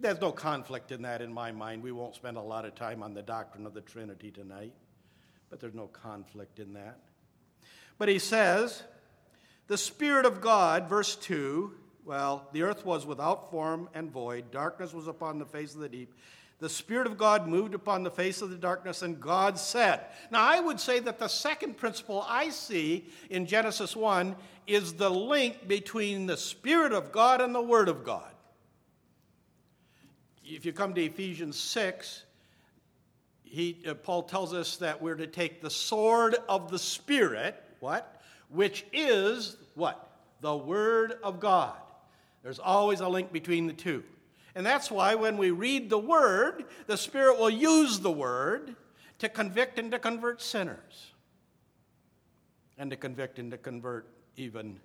There's 0.00 0.20
no 0.20 0.30
conflict 0.30 0.92
in 0.92 1.02
that 1.02 1.22
in 1.22 1.32
my 1.32 1.50
mind. 1.50 1.82
We 1.82 1.90
won't 1.90 2.14
spend 2.14 2.36
a 2.36 2.42
lot 2.42 2.64
of 2.64 2.74
time 2.74 3.02
on 3.02 3.14
the 3.14 3.22
doctrine 3.22 3.66
of 3.66 3.74
the 3.74 3.80
Trinity 3.80 4.30
tonight, 4.30 4.74
but 5.48 5.58
there's 5.58 5.74
no 5.74 5.86
conflict 5.86 6.58
in 6.58 6.74
that. 6.74 6.98
But 7.98 8.08
he 8.08 8.18
says, 8.18 8.82
the 9.66 9.78
Spirit 9.78 10.26
of 10.26 10.40
God, 10.40 10.88
verse 10.88 11.16
2, 11.16 11.72
well, 12.04 12.48
the 12.52 12.62
earth 12.62 12.84
was 12.84 13.04
without 13.04 13.50
form 13.50 13.88
and 13.94 14.10
void, 14.10 14.50
darkness 14.50 14.94
was 14.94 15.08
upon 15.08 15.38
the 15.38 15.44
face 15.44 15.74
of 15.74 15.80
the 15.80 15.88
deep, 15.88 16.14
the 16.58 16.68
Spirit 16.68 17.06
of 17.06 17.18
God 17.18 17.46
moved 17.46 17.74
upon 17.74 18.02
the 18.02 18.10
face 18.10 18.40
of 18.40 18.48
the 18.48 18.56
darkness, 18.56 19.02
and 19.02 19.20
God 19.20 19.58
said. 19.58 20.00
Now, 20.30 20.42
I 20.42 20.58
would 20.58 20.80
say 20.80 21.00
that 21.00 21.18
the 21.18 21.28
second 21.28 21.76
principle 21.76 22.24
I 22.26 22.48
see 22.48 23.06
in 23.28 23.44
Genesis 23.44 23.94
1 23.94 24.34
is 24.66 24.94
the 24.94 25.10
link 25.10 25.68
between 25.68 26.26
the 26.26 26.36
Spirit 26.36 26.92
of 26.92 27.12
God 27.12 27.42
and 27.42 27.54
the 27.54 27.60
Word 27.60 27.88
of 27.88 28.04
God. 28.04 28.32
If 30.44 30.64
you 30.64 30.72
come 30.72 30.94
to 30.94 31.04
Ephesians 31.04 31.58
6, 31.58 32.22
he, 33.42 33.82
uh, 33.86 33.94
Paul 33.94 34.22
tells 34.22 34.54
us 34.54 34.76
that 34.78 35.02
we're 35.02 35.16
to 35.16 35.26
take 35.26 35.60
the 35.60 35.70
sword 35.70 36.36
of 36.48 36.70
the 36.70 36.78
Spirit, 36.78 37.62
what? 37.80 38.15
Which 38.48 38.84
is 38.92 39.56
what? 39.74 40.10
The 40.40 40.56
Word 40.56 41.14
of 41.22 41.40
God. 41.40 41.76
There's 42.42 42.58
always 42.58 43.00
a 43.00 43.08
link 43.08 43.32
between 43.32 43.66
the 43.66 43.72
two. 43.72 44.04
And 44.54 44.64
that's 44.64 44.90
why 44.90 45.14
when 45.14 45.36
we 45.36 45.50
read 45.50 45.90
the 45.90 45.98
Word, 45.98 46.64
the 46.86 46.96
Spirit 46.96 47.38
will 47.38 47.50
use 47.50 48.00
the 48.00 48.10
Word 48.10 48.76
to 49.18 49.28
convict 49.28 49.78
and 49.78 49.90
to 49.90 49.98
convert 49.98 50.40
sinners, 50.40 51.12
and 52.78 52.90
to 52.90 52.96
convict 52.96 53.38
and 53.38 53.50
to 53.50 53.58
convert 53.58 54.06
even 54.36 54.78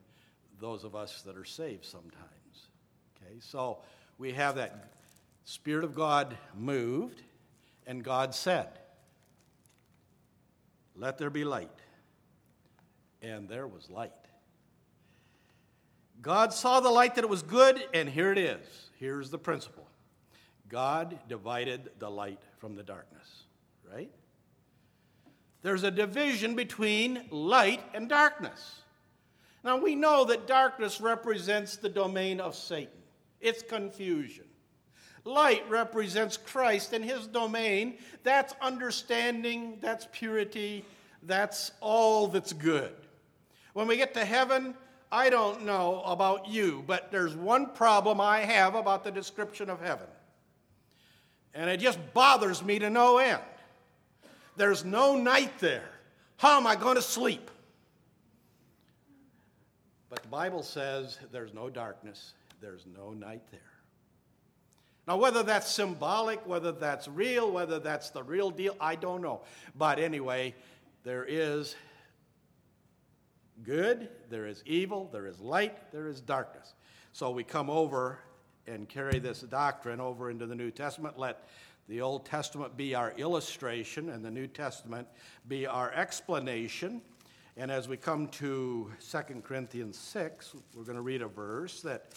those 0.60 0.84
of 0.84 0.96
us 0.96 1.22
that 1.24 1.38
are 1.38 1.46
saved 1.46 1.86
sometimes. 1.86 2.68
Okay, 3.18 3.36
so 3.40 3.80
we 4.18 4.32
have 4.34 4.56
that 4.56 4.92
Spirit 5.44 5.84
of 5.84 5.96
God 5.96 6.38
moved, 6.56 7.22
and 7.88 8.04
God 8.04 8.34
said, 8.34 8.70
Let 10.96 11.18
there 11.18 11.30
be 11.30 11.44
light. 11.44 11.81
And 13.22 13.48
there 13.48 13.68
was 13.68 13.90
light. 13.90 14.12
God 16.22 16.54
saw 16.54 16.80
the 16.80 16.90
light 16.90 17.16
that 17.16 17.24
it 17.24 17.30
was 17.30 17.42
good, 17.42 17.84
and 17.94 18.08
here 18.08 18.32
it 18.32 18.38
is. 18.38 18.90
Here's 19.00 19.30
the 19.30 19.38
principle 19.38 19.88
God 20.70 21.18
divided 21.28 21.90
the 22.00 22.10
light 22.10 22.40
from 22.60 22.76
the 22.76 22.84
darkness, 22.84 23.44
right? 23.92 24.12
There's 25.64 25.84
a 25.84 25.92
division 25.92 26.56
between 26.56 27.26
light 27.30 27.82
and 27.94 28.08
darkness. 28.08 28.82
Now, 29.64 29.78
we 29.78 29.96
know 29.96 30.26
that 30.26 30.48
darkness 30.48 31.00
represents 31.00 31.78
the 31.78 31.90
domain 31.90 32.40
of 32.40 32.56
Satan, 32.56 33.02
it's 33.40 33.62
confusion. 33.62 34.46
Light 35.24 35.70
represents 35.70 36.36
Christ 36.36 36.94
and 36.94 37.06
his 37.06 37.28
domain. 37.28 38.00
That's 38.24 38.56
understanding, 38.60 39.78
that's 39.80 40.08
purity, 40.12 40.84
that's 41.22 41.72
all 41.80 42.28
that's 42.28 42.54
good. 42.54 42.96
When 43.74 43.88
we 43.88 43.98
get 43.98 44.14
to 44.16 44.26
heaven, 44.26 44.76
I 45.12 45.30
don't 45.30 45.66
know 45.66 46.02
about 46.06 46.48
you, 46.48 46.84
but 46.88 47.12
there's 47.12 47.36
one 47.36 47.68
problem 47.68 48.22
I 48.22 48.40
have 48.40 48.76
about 48.76 49.04
the 49.04 49.12
description 49.12 49.70
of 49.70 49.82
heaven. 49.82 50.08
And 51.54 51.70
it 51.70 51.78
just 51.80 52.00
bothers 52.14 52.64
me 52.64 52.80
to 52.80 52.90
no 52.90 53.18
end. 53.18 53.42
There's 54.56 54.86
no 54.86 55.18
night 55.18 55.60
there. 55.60 55.90
How 56.38 56.58
am 56.58 56.66
I 56.66 56.76
going 56.76 56.96
to 56.96 57.02
sleep? 57.02 57.52
But 60.10 60.22
the 60.24 60.30
Bible 60.30 60.64
says 60.64 61.18
there's 61.32 61.54
no 61.54 61.70
darkness, 61.70 62.34
there's 62.62 62.86
no 62.98 63.12
night 63.12 63.44
there. 63.52 63.60
Now, 65.08 65.18
whether 65.18 65.42
that's 65.42 65.70
symbolic, 65.70 66.46
whether 66.46 66.72
that's 66.72 67.08
real, 67.08 67.52
whether 67.52 67.80
that's 67.80 68.12
the 68.12 68.24
real 68.24 68.52
deal, 68.52 68.76
I 68.80 68.96
don't 68.96 69.22
know. 69.22 69.42
But 69.76 70.00
anyway, 70.00 70.54
there 71.04 71.26
is 71.28 71.76
good, 73.64 74.10
there 74.30 74.46
is 74.46 74.64
evil, 74.66 75.10
there 75.12 75.28
is 75.28 75.40
light, 75.40 75.92
there 75.92 76.08
is 76.08 76.22
darkness. 76.22 76.74
So 77.14 77.32
we 77.32 77.44
come 77.44 77.70
over 77.70 78.20
and 78.68 78.88
carry 78.88 79.20
this 79.20 79.42
doctrine 79.42 80.00
over 80.00 80.30
into 80.30 80.46
the 80.46 80.56
New 80.56 80.72
Testament. 80.72 81.18
Let 81.18 81.48
the 81.88 82.02
Old 82.02 82.26
Testament 82.26 82.78
be 82.78 82.96
our 82.96 83.12
illustration 83.18 84.10
and 84.10 84.24
the 84.24 84.32
New 84.32 84.48
Testament 84.48 85.08
be 85.48 85.68
our 85.68 85.92
explanation. 85.92 87.02
And 87.58 87.70
as 87.70 87.88
we 87.88 87.98
come 87.98 88.28
to 88.30 88.92
2 89.12 89.18
Corinthians 89.44 89.98
6, 89.98 90.56
we're 90.74 90.84
going 90.84 90.96
to 90.96 91.02
read 91.02 91.22
a 91.22 91.28
verse 91.28 91.82
that 91.82 92.14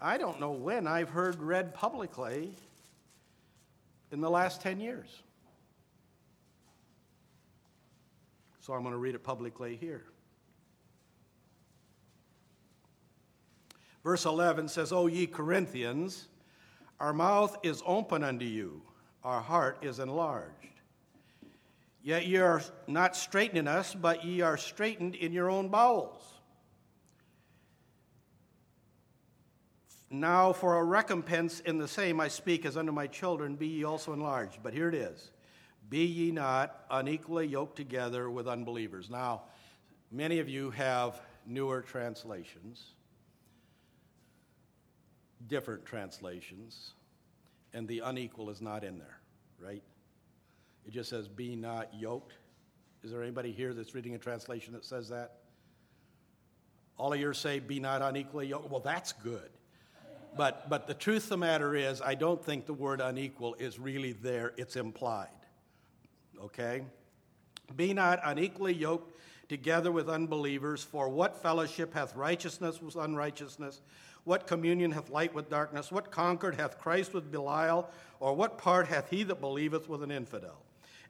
I 0.00 0.16
don't 0.16 0.40
know 0.40 0.52
when 0.52 0.86
I've 0.86 1.10
heard 1.10 1.42
read 1.42 1.74
publicly 1.74 2.54
in 4.12 4.20
the 4.20 4.30
last 4.30 4.62
10 4.62 4.80
years. 4.80 5.22
So 8.60 8.72
I'm 8.72 8.82
going 8.82 8.92
to 8.92 8.98
read 8.98 9.14
it 9.14 9.24
publicly 9.24 9.76
here. 9.76 10.04
Verse 14.02 14.24
11 14.24 14.68
says, 14.68 14.92
O 14.92 15.06
ye 15.06 15.26
Corinthians, 15.26 16.28
our 16.98 17.12
mouth 17.12 17.56
is 17.62 17.82
open 17.86 18.24
unto 18.24 18.44
you, 18.44 18.82
our 19.24 19.40
heart 19.40 19.78
is 19.82 19.98
enlarged. 19.98 20.54
Yet 22.02 22.26
ye 22.26 22.38
are 22.38 22.62
not 22.86 23.14
straightening 23.14 23.68
us, 23.68 23.94
but 23.94 24.24
ye 24.24 24.40
are 24.40 24.56
straitened 24.56 25.14
in 25.14 25.32
your 25.32 25.50
own 25.50 25.68
bowels. 25.68 26.22
Now, 30.10 30.52
for 30.52 30.78
a 30.78 30.84
recompense 30.84 31.60
in 31.60 31.78
the 31.78 31.86
same 31.86 32.20
I 32.20 32.28
speak 32.28 32.64
as 32.64 32.76
unto 32.76 32.90
my 32.90 33.06
children, 33.06 33.54
be 33.54 33.68
ye 33.68 33.84
also 33.84 34.12
enlarged. 34.12 34.58
But 34.62 34.72
here 34.72 34.88
it 34.88 34.94
is 34.94 35.30
Be 35.88 36.04
ye 36.04 36.32
not 36.32 36.84
unequally 36.90 37.46
yoked 37.46 37.76
together 37.76 38.30
with 38.30 38.48
unbelievers. 38.48 39.10
Now, 39.10 39.42
many 40.10 40.40
of 40.40 40.48
you 40.48 40.70
have 40.70 41.20
newer 41.46 41.82
translations 41.82 42.94
different 45.46 45.86
translations, 45.86 46.94
and 47.72 47.86
the 47.88 48.00
unequal 48.00 48.50
is 48.50 48.60
not 48.60 48.84
in 48.84 48.98
there, 48.98 49.20
right? 49.58 49.82
It 50.86 50.92
just 50.92 51.10
says, 51.10 51.28
be 51.28 51.56
not 51.56 51.92
yoked. 51.94 52.34
Is 53.02 53.10
there 53.10 53.22
anybody 53.22 53.52
here 53.52 53.72
that's 53.72 53.94
reading 53.94 54.14
a 54.14 54.18
translation 54.18 54.72
that 54.74 54.84
says 54.84 55.08
that? 55.08 55.36
All 56.98 57.12
of 57.12 57.20
yours 57.20 57.38
say, 57.38 57.58
be 57.60 57.80
not 57.80 58.02
unequally 58.02 58.48
yoked. 58.48 58.70
Well, 58.70 58.80
that's 58.80 59.12
good. 59.12 59.50
But, 60.36 60.68
but 60.68 60.86
the 60.86 60.94
truth 60.94 61.24
of 61.24 61.28
the 61.30 61.36
matter 61.38 61.74
is, 61.74 62.00
I 62.02 62.14
don't 62.14 62.44
think 62.44 62.66
the 62.66 62.74
word 62.74 63.00
unequal 63.00 63.54
is 63.54 63.78
really 63.78 64.12
there, 64.12 64.52
it's 64.56 64.76
implied. 64.76 65.28
Okay? 66.42 66.82
Be 67.76 67.94
not 67.94 68.20
unequally 68.24 68.74
yoked 68.74 69.16
together 69.48 69.90
with 69.90 70.08
unbelievers, 70.08 70.82
for 70.82 71.08
what 71.08 71.42
fellowship 71.42 71.92
hath 71.92 72.14
righteousness 72.14 72.80
with 72.80 72.94
unrighteousness? 72.96 73.80
What 74.24 74.46
communion 74.46 74.90
hath 74.92 75.10
light 75.10 75.34
with 75.34 75.50
darkness? 75.50 75.90
What 75.90 76.10
concord 76.10 76.54
hath 76.54 76.78
Christ 76.78 77.14
with 77.14 77.30
Belial? 77.30 77.88
Or 78.20 78.34
what 78.34 78.58
part 78.58 78.86
hath 78.86 79.08
he 79.10 79.22
that 79.24 79.40
believeth 79.40 79.88
with 79.88 80.02
an 80.02 80.10
infidel? 80.10 80.62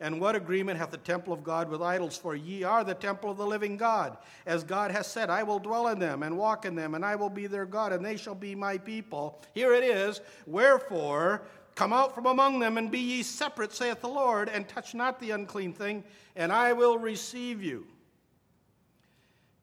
And 0.03 0.18
what 0.18 0.35
agreement 0.35 0.79
hath 0.79 0.90
the 0.90 0.96
temple 0.96 1.33
of 1.33 1.44
God 1.44 1.68
with 1.68 1.83
idols? 1.83 2.16
For 2.16 2.35
ye 2.35 2.62
are 2.64 2.83
the 2.85 2.94
temple 2.94 3.31
of 3.31 3.37
the 3.37 3.46
living 3.46 3.77
God. 3.77 4.16
As 4.46 4.64
God 4.64 4.90
has 4.90 5.07
said, 5.07 5.29
I 5.29 5.42
will 5.42 5.59
dwell 5.59 5.88
in 5.88 5.99
them 5.99 6.23
and 6.23 6.38
walk 6.38 6.64
in 6.64 6.75
them, 6.75 6.94
and 6.94 7.05
I 7.05 7.16
will 7.16 7.29
be 7.29 7.46
their 7.46 7.66
God, 7.66 7.92
and 7.92 8.03
they 8.03 8.16
shall 8.16 8.35
be 8.35 8.55
my 8.55 8.79
people. 8.79 9.42
Here 9.53 9.75
it 9.75 9.85
is 9.85 10.23
Wherefore, 10.46 11.42
come 11.75 11.92
out 11.92 12.14
from 12.14 12.27
among 12.27 12.61
them, 12.61 12.79
and 12.79 12.90
be 12.90 12.99
ye 12.99 13.23
separate, 13.23 13.75
saith 13.75 14.01
the 14.01 14.09
Lord, 14.09 14.49
and 14.49 14.66
touch 14.66 14.94
not 14.94 15.20
the 15.20 15.33
unclean 15.33 15.75
thing, 15.75 16.03
and 16.35 16.51
I 16.51 16.73
will 16.73 16.96
receive 16.96 17.62
you 17.62 17.87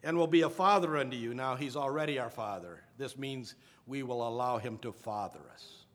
and 0.03 0.15
will 0.15 0.27
be 0.27 0.43
a 0.43 0.49
father 0.49 0.97
unto 0.97 1.17
you. 1.17 1.33
Now, 1.33 1.55
he's 1.55 1.75
already 1.75 2.19
our 2.19 2.29
father. 2.29 2.81
This 2.97 3.17
means 3.17 3.55
we 3.85 4.03
will 4.03 4.27
allow 4.27 4.57
him 4.57 4.77
to 4.79 4.91
father 4.91 5.39
us. 5.53 5.85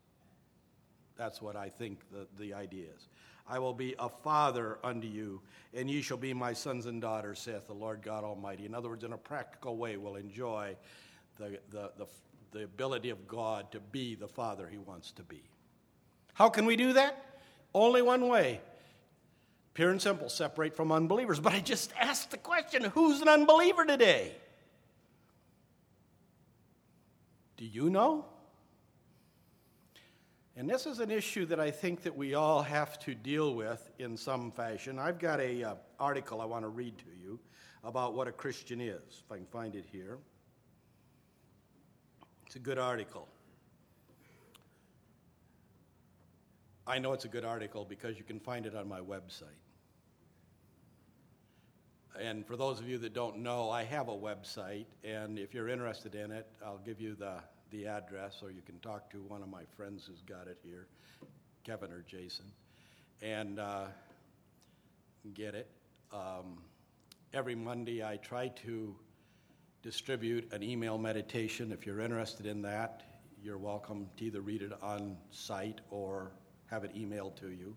That's 1.17 1.43
what 1.43 1.57
I 1.57 1.69
think 1.69 2.01
the, 2.11 2.27
the 2.39 2.55
idea 2.55 2.87
is. 2.95 3.09
I 3.49 3.59
will 3.59 3.75
be 3.75 3.95
a 3.99 4.09
father 4.09 4.79
unto 4.85 5.07
you, 5.07 5.41
and 5.75 5.91
ye 5.91 6.01
shall 6.01 6.17
be 6.17 6.33
my 6.33 6.53
sons 6.53 6.87
and 6.87 7.03
daughters, 7.03 7.41
saith 7.41 7.67
the 7.67 7.75
Lord 7.75 8.03
God 8.03 8.25
Almighty. 8.25 8.67
In 8.67 8.75
other 8.75 8.89
words, 8.89 9.05
in 9.05 9.13
a 9.13 9.19
practical 9.19 9.77
way, 9.77 9.97
we'll 9.97 10.17
enjoy 10.17 10.77
the, 11.39 11.59
the, 11.71 11.91
the, 11.99 12.07
the 12.53 12.65
ability 12.65 13.11
of 13.11 13.27
God 13.27 13.71
to 13.73 13.81
be 13.81 14.15
the 14.15 14.29
father 14.29 14.69
he 14.71 14.79
wants 14.79 15.11
to 15.13 15.23
be. 15.23 15.43
How 16.35 16.49
can 16.49 16.67
we 16.67 16.77
do 16.77 16.93
that? 16.95 17.41
Only 17.75 18.01
one 18.01 18.29
way 18.29 18.61
Pure 19.75 19.91
and 19.91 20.03
simple, 20.03 20.29
separate 20.29 20.77
from 20.77 20.93
unbelievers. 20.93 21.41
But 21.41 21.55
I 21.55 21.61
just 21.61 21.93
asked 21.99 22.31
the 22.31 22.37
question 22.37 22.85
who's 22.85 23.21
an 23.23 23.29
unbeliever 23.29 23.87
today? 23.87 24.37
Do 27.63 27.69
you 27.69 27.91
know? 27.91 28.25
And 30.57 30.69
this 30.69 30.85
is 30.85 30.99
an 30.99 31.13
issue 31.13 31.47
that 31.47 31.61
I 31.61 31.71
think 31.71 32.03
that 32.03 32.17
we 32.17 32.35
all 32.35 32.61
have 32.61 32.99
to 33.05 33.15
deal 33.15 33.55
with 33.55 33.89
in 34.01 34.17
some 34.17 34.51
fashion. 34.51 34.99
I've 34.99 35.21
got 35.21 35.39
a 35.39 35.63
uh, 35.63 35.75
article 36.01 36.41
I 36.41 36.45
want 36.45 36.65
to 36.65 36.69
read 36.69 36.99
to 36.99 37.05
you 37.23 37.39
about 37.85 38.15
what 38.15 38.27
a 38.27 38.33
Christian 38.33 38.81
is, 38.81 39.23
if 39.25 39.31
I 39.31 39.37
can 39.37 39.47
find 39.47 39.77
it 39.77 39.85
here. 39.93 40.19
It's 42.47 42.57
a 42.57 42.59
good 42.59 42.79
article. 42.79 43.29
I 46.85 46.99
know 46.99 47.13
it's 47.13 47.27
a 47.27 47.29
good 47.29 47.45
article 47.45 47.85
because 47.85 48.19
you 48.19 48.25
can 48.25 48.41
find 48.41 48.67
it 48.67 48.75
on 48.75 48.89
my 48.89 48.99
website. 48.99 49.62
And 52.21 52.47
for 52.47 52.57
those 52.57 52.79
of 52.79 52.89
you 52.89 52.99
that 52.99 53.15
don't 53.15 53.39
know, 53.39 53.71
I 53.71 53.85
have 53.85 54.09
a 54.09 54.17
website, 54.17 54.85
and 55.03 55.39
if 55.39 55.55
you're 55.55 55.69
interested 55.69 56.15
in 56.15 56.31
it, 56.31 56.47
I'll 56.65 56.81
give 56.85 57.01
you 57.01 57.15
the, 57.15 57.37
the 57.71 57.87
address, 57.87 58.41
or 58.43 58.51
you 58.51 58.61
can 58.61 58.79
talk 58.81 59.11
to 59.13 59.23
one 59.23 59.43
of 59.43 59.49
my 59.49 59.63
friends 59.77 60.05
who's 60.07 60.21
got 60.21 60.47
it 60.47 60.59
here, 60.63 60.89
Kevin 61.65 61.91
or 61.91 62.05
Jason, 62.07 62.45
and 63.23 63.59
uh, 63.59 63.87
get 65.33 65.55
it. 65.55 65.71
Um, 66.13 66.59
every 67.33 67.55
Monday, 67.55 68.05
I 68.05 68.19
try 68.19 68.49
to 68.67 68.95
distribute 69.83 70.53
an 70.53 70.63
email 70.63 70.99
meditation. 70.99 71.73
If 71.73 71.87
you're 71.87 72.01
interested 72.01 72.45
in 72.45 72.61
that, 72.63 73.05
you're 73.43 73.59
welcome 73.59 74.09
to 74.19 74.25
either 74.25 74.43
read 74.43 74.61
it 74.61 74.73
on 74.83 75.17
site 75.31 75.81
or 75.91 76.33
have 76.67 76.85
it 76.85 76.95
emailed 76.95 77.37
to 77.37 77.49
you. 77.49 77.75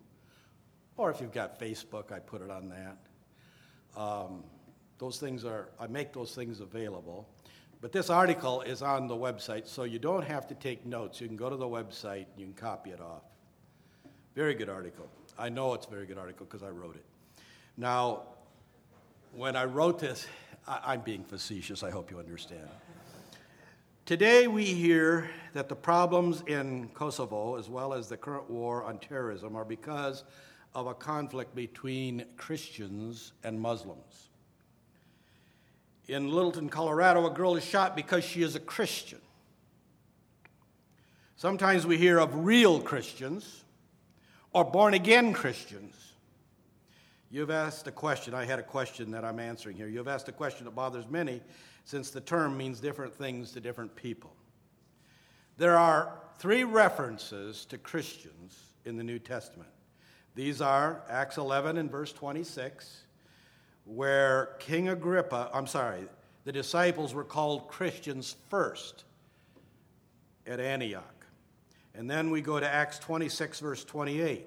Or 0.98 1.10
if 1.10 1.21
you've 1.21 1.34
got 1.34 1.58
Facebook, 1.58 2.12
I 2.12 2.19
put 2.19 2.41
it 2.41 2.52
on 2.52 2.67
that. 2.69 2.98
Um, 3.96 4.44
those 4.98 5.20
things 5.20 5.46
are, 5.46 5.70
I 5.80 5.88
make 5.88 6.14
those 6.14 6.34
things 6.34 6.60
available. 6.60 7.28
But 7.82 7.92
this 7.92 8.10
article 8.10 8.62
is 8.62 8.82
on 8.82 9.08
the 9.08 9.16
website, 9.16 9.68
so 9.68 9.84
you 9.84 10.00
don't 10.00 10.24
have 10.24 10.48
to 10.48 10.56
take 10.56 10.86
notes. 10.86 11.22
You 11.22 11.28
can 11.28 11.36
go 11.36 11.50
to 11.50 11.58
the 11.58 11.68
website, 11.68 12.26
you 12.38 12.46
can 12.46 12.54
copy 12.54 12.92
it 12.92 13.02
off. 13.02 13.22
Very 14.34 14.56
good 14.56 14.70
article. 14.70 15.08
I 15.38 15.50
know 15.50 15.74
it's 15.74 15.86
a 15.86 15.90
very 15.90 16.06
good 16.06 16.18
article 16.18 16.46
because 16.46 16.64
I 16.64 16.70
wrote 16.70 16.96
it. 16.96 17.06
Now, 17.78 18.24
when 19.34 19.56
I 19.56 19.66
wrote 19.66 20.00
this, 20.00 20.28
I, 20.68 20.80
I'm 20.86 21.02
being 21.02 21.24
facetious, 21.24 21.84
I 21.84 21.92
hope 21.92 22.10
you 22.10 22.20
understand. 22.20 22.68
Today, 24.06 24.48
we 24.48 24.66
hear 24.66 25.30
that 25.54 25.68
the 25.68 25.76
problems 25.76 26.44
in 26.48 26.90
Kosovo, 26.94 27.58
as 27.58 27.70
well 27.70 27.94
as 27.94 28.08
the 28.08 28.18
current 28.18 28.50
war 28.50 28.84
on 28.84 29.00
terrorism, 29.00 29.56
are 29.56 29.66
because 29.66 30.24
of 30.76 30.88
a 30.88 30.94
conflict 30.94 31.56
between 31.56 32.26
Christians 32.36 33.32
and 33.44 33.60
Muslims. 33.60 34.30
In 36.08 36.30
Littleton, 36.30 36.70
Colorado, 36.70 37.26
a 37.26 37.32
girl 37.32 37.56
is 37.56 37.66
shot 37.66 37.96
because 37.96 38.26
she 38.26 38.44
is 38.44 38.56
a 38.56 38.60
Christian. 38.60 39.22
Sometimes 41.38 41.88
we 41.88 41.98
hear 41.98 42.20
of 42.20 42.46
real 42.46 42.80
Christians 42.80 43.64
or 44.52 44.66
born 44.66 44.94
again 44.94 45.34
Christians. 45.34 45.96
You've 47.32 47.50
asked 47.50 47.88
a 47.88 47.92
question. 47.92 48.34
I 48.34 48.46
had 48.46 48.60
a 48.60 48.64
question 48.64 49.12
that 49.12 49.26
I'm 49.26 49.40
answering 49.40 49.78
here. 49.78 49.88
You've 49.88 50.08
asked 50.08 50.30
a 50.30 50.34
question 50.34 50.66
that 50.66 50.76
bothers 50.76 51.10
many 51.10 51.42
since 51.86 52.10
the 52.10 52.22
term 52.22 52.56
means 52.58 52.80
different 52.80 53.14
things 53.14 53.52
to 53.52 53.60
different 53.60 53.96
people. 53.96 54.34
There 55.58 55.78
are 55.78 56.20
three 56.38 56.66
references 56.66 57.66
to 57.66 57.78
Christians 57.78 58.58
in 58.84 58.98
the 58.98 59.04
New 59.04 59.20
Testament. 59.20 59.70
These 60.36 60.60
are 60.60 61.02
Acts 61.10 61.38
11 61.38 61.78
and 61.78 61.89
verse 61.89 62.12
26, 62.12 63.03
where 63.86 64.49
King 64.60 64.89
Agrippa, 64.89 65.49
I'm 65.53 65.66
sorry, 65.66 66.01
the 66.43 66.51
disciples 66.51 67.14
were 67.14 67.24
called 67.24 67.70
Christians 67.70 68.36
first 68.49 69.05
at 70.45 70.60
Antioch. 70.60 71.26
And 71.93 72.10
then 72.10 72.32
we 72.32 72.41
go 72.41 72.60
to 72.60 72.68
Acts 72.68 72.99
26, 72.99 73.62
verse 73.62 73.86
28, 73.86 74.45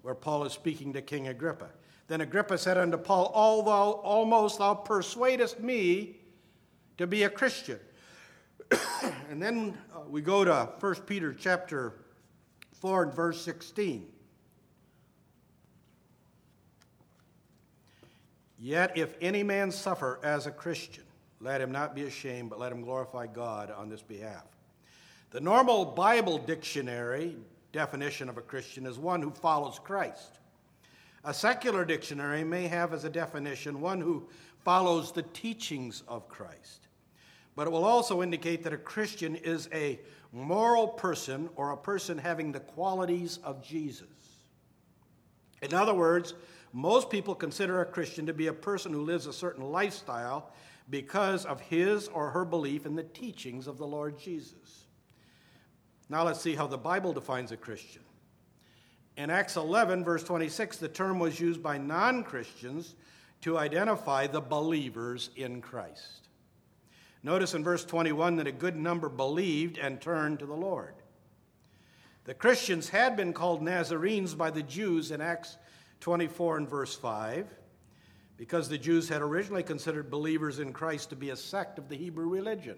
where 0.00 0.14
Paul 0.14 0.44
is 0.44 0.54
speaking 0.54 0.94
to 0.94 1.02
King 1.02 1.28
Agrippa. 1.28 1.68
Then 2.08 2.22
Agrippa 2.22 2.56
said 2.56 2.78
unto 2.78 2.96
Paul, 2.96 3.30
Although 3.34 4.00
almost 4.00 4.58
thou 4.58 4.72
persuadest 4.72 5.60
me 5.60 6.16
to 6.96 7.06
be 7.06 7.24
a 7.24 7.28
Christian. 7.28 7.78
and 9.30 9.42
then 9.42 9.76
uh, 9.94 10.00
we 10.08 10.22
go 10.22 10.46
to 10.46 10.70
1 10.80 10.94
Peter 11.06 11.34
chapter 11.34 11.92
4 12.80 13.02
and 13.02 13.14
verse 13.14 13.42
16. 13.42 14.06
Yet 18.58 18.96
if 18.96 19.14
any 19.20 19.42
man 19.42 19.70
suffer 19.70 20.18
as 20.22 20.46
a 20.46 20.50
Christian, 20.50 21.04
let 21.40 21.60
him 21.60 21.70
not 21.70 21.94
be 21.94 22.04
ashamed, 22.04 22.50
but 22.50 22.58
let 22.58 22.72
him 22.72 22.82
glorify 22.82 23.26
God 23.26 23.70
on 23.70 23.88
this 23.88 24.02
behalf. 24.02 24.44
The 25.30 25.40
normal 25.40 25.84
Bible 25.84 26.38
dictionary 26.38 27.36
definition 27.72 28.28
of 28.28 28.38
a 28.38 28.42
Christian 28.42 28.86
is 28.86 28.98
one 28.98 29.20
who 29.20 29.30
follows 29.30 29.78
Christ. 29.78 30.38
A 31.24 31.34
secular 31.34 31.84
dictionary 31.84 32.44
may 32.44 32.68
have 32.68 32.94
as 32.94 33.04
a 33.04 33.10
definition 33.10 33.80
one 33.80 34.00
who 34.00 34.28
follows 34.64 35.12
the 35.12 35.22
teachings 35.22 36.02
of 36.08 36.28
Christ. 36.28 36.88
But 37.54 37.66
it 37.66 37.70
will 37.70 37.84
also 37.84 38.22
indicate 38.22 38.62
that 38.64 38.72
a 38.72 38.78
Christian 38.78 39.34
is 39.34 39.68
a 39.72 40.00
moral 40.32 40.88
person 40.88 41.48
or 41.56 41.72
a 41.72 41.76
person 41.76 42.16
having 42.18 42.52
the 42.52 42.60
qualities 42.60 43.38
of 43.42 43.62
Jesus. 43.62 44.06
In 45.62 45.74
other 45.74 45.94
words, 45.94 46.34
most 46.76 47.08
people 47.08 47.34
consider 47.34 47.80
a 47.80 47.86
Christian 47.86 48.26
to 48.26 48.34
be 48.34 48.48
a 48.48 48.52
person 48.52 48.92
who 48.92 49.00
lives 49.00 49.24
a 49.24 49.32
certain 49.32 49.64
lifestyle 49.64 50.50
because 50.90 51.46
of 51.46 51.58
his 51.58 52.08
or 52.08 52.28
her 52.28 52.44
belief 52.44 52.84
in 52.84 52.94
the 52.94 53.02
teachings 53.02 53.66
of 53.66 53.78
the 53.78 53.86
Lord 53.86 54.18
Jesus. 54.18 54.84
Now 56.10 56.22
let's 56.22 56.42
see 56.42 56.54
how 56.54 56.66
the 56.66 56.76
Bible 56.76 57.14
defines 57.14 57.50
a 57.50 57.56
Christian. 57.56 58.02
In 59.16 59.30
Acts 59.30 59.56
11, 59.56 60.04
verse 60.04 60.22
26, 60.22 60.76
the 60.76 60.88
term 60.88 61.18
was 61.18 61.40
used 61.40 61.62
by 61.62 61.78
non 61.78 62.22
Christians 62.22 62.94
to 63.40 63.56
identify 63.56 64.26
the 64.26 64.42
believers 64.42 65.30
in 65.34 65.62
Christ. 65.62 66.28
Notice 67.22 67.54
in 67.54 67.64
verse 67.64 67.86
21 67.86 68.36
that 68.36 68.46
a 68.46 68.52
good 68.52 68.76
number 68.76 69.08
believed 69.08 69.78
and 69.78 69.98
turned 69.98 70.40
to 70.40 70.46
the 70.46 70.52
Lord. 70.52 70.92
The 72.24 72.34
Christians 72.34 72.90
had 72.90 73.16
been 73.16 73.32
called 73.32 73.62
Nazarenes 73.62 74.34
by 74.34 74.50
the 74.50 74.62
Jews 74.62 75.10
in 75.10 75.22
Acts 75.22 75.56
24 76.06 76.58
and 76.58 76.70
verse 76.70 76.94
5, 76.94 77.48
because 78.36 78.68
the 78.68 78.78
Jews 78.78 79.08
had 79.08 79.22
originally 79.22 79.64
considered 79.64 80.08
believers 80.08 80.60
in 80.60 80.72
Christ 80.72 81.10
to 81.10 81.16
be 81.16 81.30
a 81.30 81.36
sect 81.36 81.80
of 81.80 81.88
the 81.88 81.96
Hebrew 81.96 82.28
religion. 82.28 82.76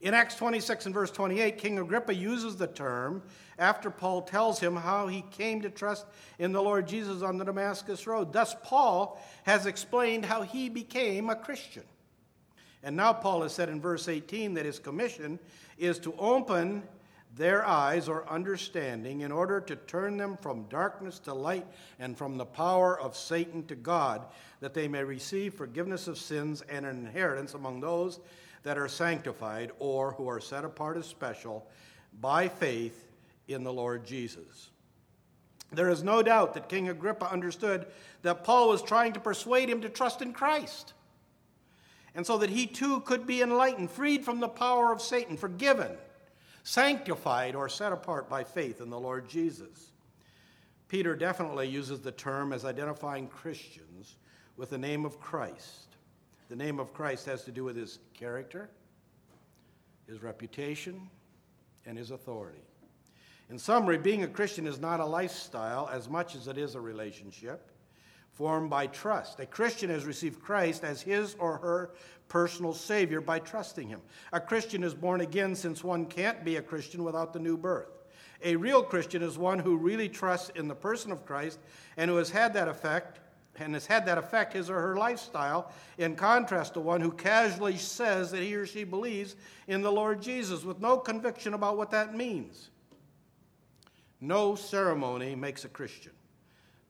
In 0.00 0.14
Acts 0.14 0.36
26 0.36 0.86
and 0.86 0.94
verse 0.94 1.10
28, 1.10 1.58
King 1.58 1.78
Agrippa 1.80 2.14
uses 2.14 2.56
the 2.56 2.66
term 2.66 3.22
after 3.58 3.90
Paul 3.90 4.22
tells 4.22 4.58
him 4.58 4.74
how 4.74 5.06
he 5.06 5.20
came 5.32 5.60
to 5.60 5.68
trust 5.68 6.06
in 6.38 6.52
the 6.52 6.62
Lord 6.62 6.88
Jesus 6.88 7.20
on 7.20 7.36
the 7.36 7.44
Damascus 7.44 8.06
Road. 8.06 8.32
Thus, 8.32 8.56
Paul 8.62 9.22
has 9.42 9.66
explained 9.66 10.24
how 10.24 10.40
he 10.40 10.70
became 10.70 11.28
a 11.28 11.36
Christian. 11.36 11.84
And 12.82 12.96
now, 12.96 13.12
Paul 13.12 13.42
has 13.42 13.52
said 13.52 13.68
in 13.68 13.82
verse 13.82 14.08
18 14.08 14.54
that 14.54 14.64
his 14.64 14.78
commission 14.78 15.38
is 15.76 15.98
to 15.98 16.14
open 16.18 16.84
their 17.36 17.66
eyes 17.66 18.08
or 18.08 18.28
understanding 18.28 19.22
in 19.22 19.32
order 19.32 19.60
to 19.60 19.76
turn 19.76 20.16
them 20.16 20.36
from 20.36 20.64
darkness 20.64 21.18
to 21.20 21.34
light 21.34 21.66
and 21.98 22.16
from 22.16 22.36
the 22.36 22.44
power 22.44 22.98
of 22.98 23.16
Satan 23.16 23.64
to 23.66 23.74
God, 23.74 24.24
that 24.60 24.74
they 24.74 24.88
may 24.88 25.02
receive 25.02 25.54
forgiveness 25.54 26.06
of 26.06 26.18
sins 26.18 26.62
and 26.68 26.86
an 26.86 27.06
inheritance 27.06 27.54
among 27.54 27.80
those 27.80 28.20
that 28.62 28.78
are 28.78 28.88
sanctified 28.88 29.72
or 29.78 30.12
who 30.12 30.28
are 30.28 30.40
set 30.40 30.64
apart 30.64 30.96
as 30.96 31.06
special 31.06 31.66
by 32.20 32.48
faith 32.48 33.06
in 33.48 33.64
the 33.64 33.72
Lord 33.72 34.06
Jesus. 34.06 34.70
There 35.72 35.90
is 35.90 36.04
no 36.04 36.22
doubt 36.22 36.54
that 36.54 36.68
King 36.68 36.88
Agrippa 36.88 37.30
understood 37.30 37.86
that 38.22 38.44
Paul 38.44 38.68
was 38.68 38.80
trying 38.80 39.12
to 39.14 39.20
persuade 39.20 39.68
him 39.68 39.80
to 39.80 39.88
trust 39.88 40.22
in 40.22 40.32
Christ. 40.32 40.92
And 42.14 42.24
so 42.24 42.38
that 42.38 42.50
he 42.50 42.66
too 42.66 43.00
could 43.00 43.26
be 43.26 43.42
enlightened, 43.42 43.90
freed 43.90 44.24
from 44.24 44.38
the 44.38 44.48
power 44.48 44.92
of 44.92 45.02
Satan, 45.02 45.36
forgiven 45.36 45.90
sanctified 46.64 47.54
or 47.54 47.68
set 47.68 47.92
apart 47.92 48.28
by 48.28 48.42
faith 48.42 48.80
in 48.80 48.90
the 48.90 48.98
Lord 48.98 49.28
Jesus. 49.28 49.92
Peter 50.88 51.14
definitely 51.14 51.68
uses 51.68 52.00
the 52.00 52.12
term 52.12 52.52
as 52.52 52.64
identifying 52.64 53.28
Christians 53.28 54.16
with 54.56 54.70
the 54.70 54.78
name 54.78 55.04
of 55.04 55.20
Christ. 55.20 55.96
The 56.48 56.56
name 56.56 56.80
of 56.80 56.92
Christ 56.92 57.26
has 57.26 57.44
to 57.44 57.52
do 57.52 57.64
with 57.64 57.76
his 57.76 57.98
character, 58.14 58.70
his 60.06 60.22
reputation, 60.22 61.08
and 61.86 61.98
his 61.98 62.10
authority. 62.10 62.62
In 63.50 63.58
summary, 63.58 63.98
being 63.98 64.24
a 64.24 64.28
Christian 64.28 64.66
is 64.66 64.80
not 64.80 65.00
a 65.00 65.04
lifestyle 65.04 65.88
as 65.92 66.08
much 66.08 66.34
as 66.34 66.48
it 66.48 66.56
is 66.56 66.74
a 66.74 66.80
relationship 66.80 67.70
formed 68.34 68.68
by 68.68 68.86
trust. 68.86 69.40
A 69.40 69.46
Christian 69.46 69.90
has 69.90 70.04
received 70.04 70.42
Christ 70.42 70.84
as 70.84 71.00
his 71.02 71.34
or 71.38 71.56
her 71.58 71.90
personal 72.28 72.72
Savior 72.74 73.20
by 73.20 73.38
trusting 73.38 73.88
Him. 73.88 74.00
A 74.32 74.40
Christian 74.40 74.82
is 74.82 74.94
born 74.94 75.20
again 75.20 75.54
since 75.54 75.84
one 75.84 76.06
can't 76.06 76.44
be 76.44 76.56
a 76.56 76.62
Christian 76.62 77.04
without 77.04 77.32
the 77.32 77.38
new 77.38 77.56
birth. 77.56 77.90
A 78.42 78.56
real 78.56 78.82
Christian 78.82 79.22
is 79.22 79.38
one 79.38 79.58
who 79.58 79.76
really 79.76 80.08
trusts 80.08 80.50
in 80.56 80.68
the 80.68 80.74
person 80.74 81.12
of 81.12 81.24
Christ 81.24 81.58
and 81.96 82.10
who 82.10 82.16
has 82.16 82.30
had 82.30 82.52
that 82.54 82.68
effect 82.68 83.20
and 83.56 83.74
has 83.74 83.86
had 83.86 84.04
that 84.06 84.18
affect 84.18 84.52
his 84.52 84.68
or 84.68 84.80
her 84.80 84.96
lifestyle, 84.96 85.70
in 85.98 86.16
contrast 86.16 86.74
to 86.74 86.80
one 86.80 87.00
who 87.00 87.12
casually 87.12 87.76
says 87.76 88.32
that 88.32 88.42
he 88.42 88.54
or 88.56 88.66
she 88.66 88.82
believes 88.82 89.36
in 89.68 89.80
the 89.80 89.92
Lord 89.92 90.20
Jesus 90.20 90.64
with 90.64 90.80
no 90.80 90.96
conviction 90.96 91.54
about 91.54 91.76
what 91.76 91.90
that 91.92 92.16
means. 92.16 92.70
No 94.20 94.56
ceremony 94.56 95.36
makes 95.36 95.64
a 95.64 95.68
Christian, 95.68 96.10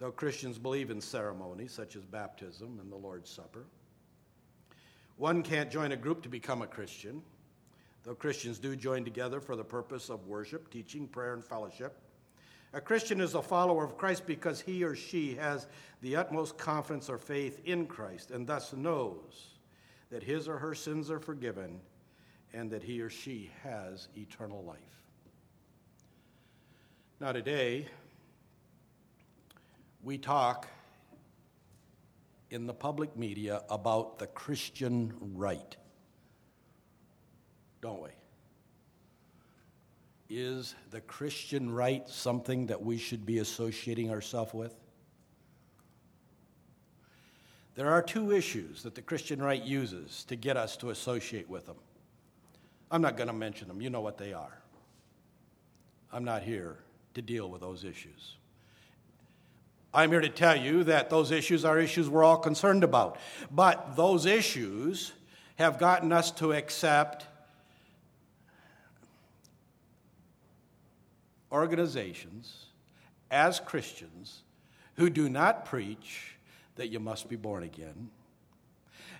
though 0.04 0.12
Christians 0.12 0.58
believe 0.58 0.90
in 0.90 1.00
ceremonies 1.00 1.72
such 1.72 1.96
as 1.96 2.04
baptism 2.04 2.78
and 2.78 2.92
the 2.92 2.96
Lord's 2.96 3.30
Supper. 3.30 3.64
One 5.16 5.42
can't 5.42 5.70
join 5.70 5.92
a 5.92 5.96
group 5.96 6.22
to 6.24 6.28
become 6.28 6.60
a 6.60 6.66
Christian, 6.66 7.22
though 8.02 8.14
Christians 8.14 8.58
do 8.58 8.76
join 8.76 9.02
together 9.02 9.40
for 9.40 9.56
the 9.56 9.64
purpose 9.64 10.10
of 10.10 10.26
worship, 10.26 10.70
teaching, 10.70 11.08
prayer, 11.08 11.32
and 11.32 11.42
fellowship. 11.42 11.96
A 12.74 12.82
Christian 12.82 13.18
is 13.18 13.32
a 13.32 13.40
follower 13.40 13.82
of 13.82 13.96
Christ 13.96 14.26
because 14.26 14.60
he 14.60 14.84
or 14.84 14.94
she 14.94 15.36
has 15.36 15.68
the 16.02 16.16
utmost 16.16 16.58
confidence 16.58 17.08
or 17.08 17.16
faith 17.16 17.62
in 17.64 17.86
Christ 17.86 18.30
and 18.30 18.46
thus 18.46 18.74
knows 18.74 19.54
that 20.10 20.22
his 20.22 20.48
or 20.48 20.58
her 20.58 20.74
sins 20.74 21.10
are 21.10 21.18
forgiven 21.18 21.80
and 22.52 22.70
that 22.70 22.82
he 22.82 23.00
or 23.00 23.08
she 23.08 23.50
has 23.62 24.08
eternal 24.18 24.62
life. 24.64 24.76
Now, 27.20 27.32
today, 27.32 27.86
we 30.04 30.18
talk 30.18 30.68
in 32.50 32.66
the 32.66 32.74
public 32.74 33.16
media 33.16 33.62
about 33.70 34.18
the 34.18 34.26
Christian 34.26 35.12
right. 35.34 35.76
Don't 37.80 38.02
we? 38.02 38.10
Is 40.28 40.74
the 40.90 41.00
Christian 41.00 41.72
right 41.72 42.08
something 42.08 42.66
that 42.66 42.82
we 42.82 42.98
should 42.98 43.24
be 43.24 43.38
associating 43.38 44.10
ourselves 44.10 44.52
with? 44.52 44.74
There 47.74 47.90
are 47.90 48.02
two 48.02 48.30
issues 48.30 48.82
that 48.84 48.94
the 48.94 49.02
Christian 49.02 49.42
right 49.42 49.62
uses 49.62 50.24
to 50.24 50.36
get 50.36 50.56
us 50.56 50.76
to 50.78 50.90
associate 50.90 51.48
with 51.48 51.66
them. 51.66 51.76
I'm 52.90 53.02
not 53.02 53.16
going 53.16 53.26
to 53.26 53.34
mention 53.34 53.68
them, 53.68 53.80
you 53.80 53.90
know 53.90 54.00
what 54.00 54.18
they 54.18 54.32
are. 54.32 54.60
I'm 56.12 56.24
not 56.24 56.42
here 56.42 56.78
to 57.14 57.22
deal 57.22 57.50
with 57.50 57.60
those 57.60 57.84
issues. 57.84 58.36
I'm 59.94 60.10
here 60.10 60.20
to 60.20 60.28
tell 60.28 60.56
you 60.56 60.84
that 60.84 61.08
those 61.08 61.30
issues 61.30 61.64
are 61.64 61.78
issues 61.78 62.10
we're 62.10 62.24
all 62.24 62.36
concerned 62.36 62.82
about. 62.82 63.18
But 63.50 63.94
those 63.94 64.26
issues 64.26 65.12
have 65.56 65.78
gotten 65.78 66.12
us 66.12 66.32
to 66.32 66.52
accept 66.52 67.26
organizations 71.52 72.66
as 73.30 73.60
Christians 73.60 74.42
who 74.96 75.08
do 75.08 75.28
not 75.28 75.64
preach 75.64 76.36
that 76.74 76.88
you 76.88 76.98
must 76.98 77.28
be 77.28 77.36
born 77.36 77.62
again, 77.62 78.10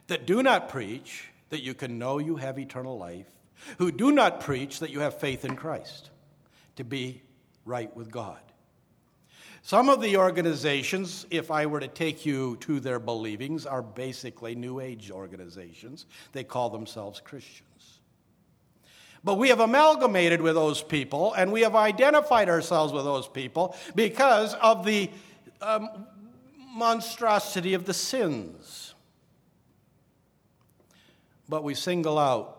that 0.08 0.26
do 0.26 0.42
not 0.42 0.68
preach 0.68 1.28
that 1.50 1.62
you 1.62 1.74
can 1.74 1.98
know 2.00 2.18
you 2.18 2.36
have 2.36 2.58
eternal 2.58 2.98
life, 2.98 3.28
who 3.78 3.92
do 3.92 4.10
not 4.10 4.40
preach 4.40 4.80
that 4.80 4.90
you 4.90 5.00
have 5.00 5.20
faith 5.20 5.44
in 5.44 5.54
Christ 5.54 6.10
to 6.74 6.82
be 6.82 7.22
right 7.64 7.94
with 7.96 8.10
God. 8.10 8.40
Some 9.66 9.88
of 9.88 10.02
the 10.02 10.18
organizations, 10.18 11.26
if 11.30 11.50
I 11.50 11.64
were 11.64 11.80
to 11.80 11.88
take 11.88 12.26
you 12.26 12.56
to 12.56 12.80
their 12.80 12.98
believings, 12.98 13.64
are 13.64 13.80
basically 13.80 14.54
New 14.54 14.78
Age 14.78 15.10
organizations. 15.10 16.04
They 16.32 16.44
call 16.44 16.68
themselves 16.68 17.18
Christians. 17.18 18.00
But 19.24 19.36
we 19.36 19.48
have 19.48 19.60
amalgamated 19.60 20.42
with 20.42 20.54
those 20.54 20.82
people 20.82 21.32
and 21.32 21.50
we 21.50 21.62
have 21.62 21.74
identified 21.74 22.50
ourselves 22.50 22.92
with 22.92 23.04
those 23.04 23.26
people 23.26 23.74
because 23.94 24.52
of 24.52 24.84
the 24.84 25.10
um, 25.62 25.88
monstrosity 26.74 27.72
of 27.72 27.86
the 27.86 27.94
sins. 27.94 28.94
But 31.48 31.64
we 31.64 31.72
single 31.72 32.18
out 32.18 32.53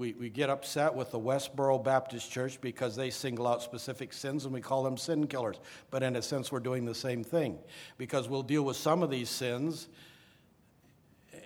we, 0.00 0.14
we 0.14 0.30
get 0.30 0.48
upset 0.48 0.94
with 0.94 1.10
the 1.10 1.20
Westboro 1.20 1.84
Baptist 1.84 2.32
Church 2.32 2.58
because 2.62 2.96
they 2.96 3.10
single 3.10 3.46
out 3.46 3.62
specific 3.62 4.14
sins 4.14 4.46
and 4.46 4.54
we 4.54 4.62
call 4.62 4.82
them 4.82 4.96
sin 4.96 5.26
killers. 5.26 5.60
But 5.90 6.02
in 6.02 6.16
a 6.16 6.22
sense, 6.22 6.50
we're 6.50 6.60
doing 6.60 6.86
the 6.86 6.94
same 6.94 7.22
thing 7.22 7.58
because 7.98 8.26
we'll 8.26 8.42
deal 8.42 8.62
with 8.62 8.78
some 8.78 9.02
of 9.02 9.10
these 9.10 9.28
sins 9.28 9.88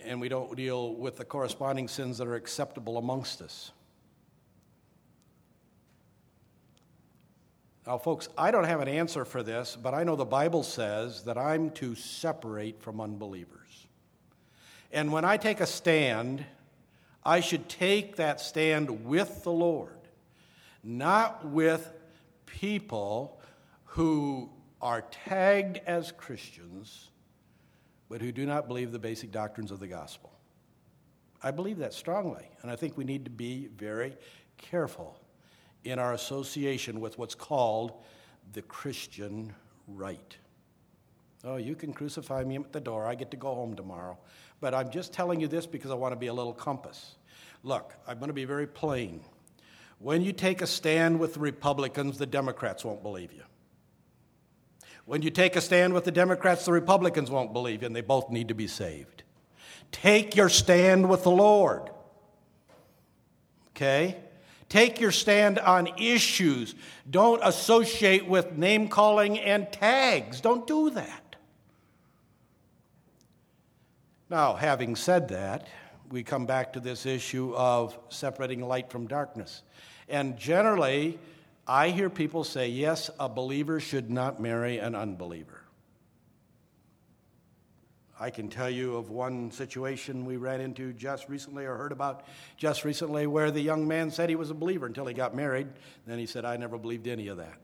and 0.05 0.21
we 0.21 0.29
don't 0.29 0.55
deal 0.55 0.95
with 0.95 1.17
the 1.17 1.25
corresponding 1.25 1.89
sins 1.89 2.19
that 2.19 2.29
are 2.29 2.37
acceptable 2.37 2.97
amongst 2.97 3.43
us. 3.43 3.73
Now, 7.89 7.99
folks, 7.99 8.29
I 8.39 8.53
don't 8.53 8.65
have 8.65 8.81
an 8.81 8.89
answer 8.89 9.25
for 9.25 9.43
this, 9.43 9.77
but 9.83 9.95
I 9.95 10.05
know 10.05 10.15
the 10.15 10.25
Bible 10.25 10.63
says 10.63 11.25
that 11.25 11.37
I'm 11.37 11.71
to 11.71 11.97
separate 11.97 12.81
from 12.81 13.01
unbelievers. 13.01 13.89
And 14.93 15.11
when 15.13 15.25
I 15.25 15.39
take 15.39 15.59
a 15.59 15.67
stand, 15.67 16.45
I 17.25 17.41
should 17.41 17.69
take 17.69 18.17
that 18.17 18.41
stand 18.41 19.05
with 19.05 19.45
the 19.45 19.53
Lord, 19.53 19.97
not 20.83 21.47
with 21.47 21.93
people 22.47 23.41
who 23.85 24.51
are 24.83 25.03
tagged 25.03 25.81
as 25.87 26.13
Christians, 26.13 27.11
but 28.11 28.21
who 28.21 28.31
do 28.31 28.45
not 28.45 28.69
believe 28.69 28.93
the 28.93 28.99
basic 28.99 29.33
doctrines 29.33 29.71
of 29.71 29.81
the 29.81 29.87
gospel. 29.87 30.31
I 31.43 31.51
believe 31.51 31.79
that 31.79 31.95
strongly, 31.95 32.49
and 32.63 32.71
I 32.71 32.77
think 32.77 32.97
we 32.97 33.05
need 33.05 33.25
to 33.25 33.31
be 33.31 33.69
very 33.77 34.17
careful 34.57 35.19
in 35.85 35.99
our 35.99 36.13
association 36.13 37.01
with 37.01 37.19
what's 37.19 37.35
called 37.35 37.93
the 38.53 38.63
Christian 38.63 39.55
right. 39.87 40.37
Oh, 41.45 41.57
you 41.57 41.75
can 41.75 41.93
crucify 41.93 42.43
me 42.45 42.57
at 42.57 42.73
the 42.73 42.81
door. 42.81 43.07
I 43.07 43.15
get 43.15 43.31
to 43.33 43.37
go 43.37 43.55
home 43.55 43.77
tomorrow. 43.77 44.19
But 44.61 44.75
I'm 44.75 44.91
just 44.91 45.13
telling 45.13 45.41
you 45.41 45.49
this 45.49 45.67
because 45.67 45.91
I 45.91 45.95
want 45.95 46.13
to 46.13 46.17
be 46.17 46.29
a 46.29 46.35
little 46.35 46.53
compass. 46.53 47.17
Look, 47.63 47.95
I'm 48.07 48.19
going 48.19 48.29
to 48.29 48.35
be 48.35 48.45
very 48.45 48.67
plain. 48.67 49.21
When 49.99 50.23
you 50.23 50.33
take 50.33 50.63
a 50.63 50.67
stand 50.67 51.19
with 51.19 51.35
the 51.35 51.41
Republicans, 51.41 52.19
the 52.19 52.27
Democrats 52.27 52.85
won't 52.85 53.03
believe 53.03 53.33
you. 53.33 53.43
When 55.07 55.23
you 55.23 55.31
take 55.31 55.57
a 55.57 55.61
stand 55.61 55.93
with 55.93 56.05
the 56.05 56.11
Democrats, 56.11 56.65
the 56.65 56.73
Republicans 56.73 57.31
won't 57.31 57.53
believe 57.53 57.83
you, 57.83 57.87
and 57.87 57.95
they 57.95 58.01
both 58.01 58.31
need 58.31 58.49
to 58.49 58.55
be 58.55 58.67
saved. 58.67 59.23
Take 59.93 60.35
your 60.35 60.49
stand 60.49 61.09
with 61.09 61.23
the 61.25 61.31
Lord. 61.31 61.91
Okay? 63.71 64.17
Take 64.69 65.01
your 65.01 65.13
stand 65.13 65.59
on 65.59 65.89
issues. 65.99 66.75
Don't 67.09 67.41
associate 67.45 68.27
with 68.27 68.57
name 68.57 68.89
calling 68.89 69.39
and 69.39 69.71
tags. 69.71 70.41
Don't 70.41 70.67
do 70.67 70.91
that. 70.91 71.24
Now, 74.31 74.55
having 74.55 74.97
said 74.97 75.29
that, 75.29 75.69
we 76.11 76.23
come 76.23 76.47
back 76.47 76.73
to 76.75 76.81
this 76.81 77.07
issue 77.07 77.55
of 77.55 77.99
separating 78.09 78.61
light 78.61 78.91
from 78.91 79.07
darkness. 79.07 79.63
And 80.09 80.37
generally, 80.37 81.19
I 81.67 81.91
hear 81.91 82.11
people 82.11 82.45
say, 82.45 82.69
yes, 82.69 83.11
a 83.19 83.29
believer 83.29 83.81
should 83.81 84.11
not 84.11 84.41
marry 84.41 84.79
an 84.79 84.95
unbeliever. 84.95 85.63
I 88.19 88.31
can 88.31 88.49
tell 88.49 88.71
you 88.71 88.97
of 88.97 89.11
one 89.11 89.51
situation 89.51 90.25
we 90.25 90.37
ran 90.37 90.61
into 90.61 90.93
just 90.93 91.29
recently 91.29 91.65
or 91.65 91.77
heard 91.77 91.93
about 91.93 92.25
just 92.57 92.85
recently 92.85 93.27
where 93.27 93.51
the 93.51 93.61
young 93.61 93.89
man 93.89 94.11
said 94.11 94.29
he 94.29 94.37
was 94.37 94.51
a 94.51 94.55
believer 94.55 94.87
until 94.87 95.07
he 95.07 95.15
got 95.15 95.35
married. 95.35 95.67
Then 96.07 96.19
he 96.19 96.27
said, 96.27 96.45
I 96.45 96.57
never 96.57 96.79
believed 96.79 97.09
any 97.09 97.29
of 97.29 97.39
that. 97.39 97.59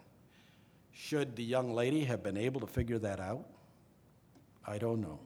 Should 0.93 1.37
the 1.37 1.45
young 1.45 1.73
lady 1.73 2.05
have 2.05 2.23
been 2.23 2.37
able 2.37 2.61
to 2.61 2.67
figure 2.67 2.99
that 2.99 3.21
out? 3.21 3.47
I 4.67 4.79
don't 4.79 5.01
know. 5.01 5.21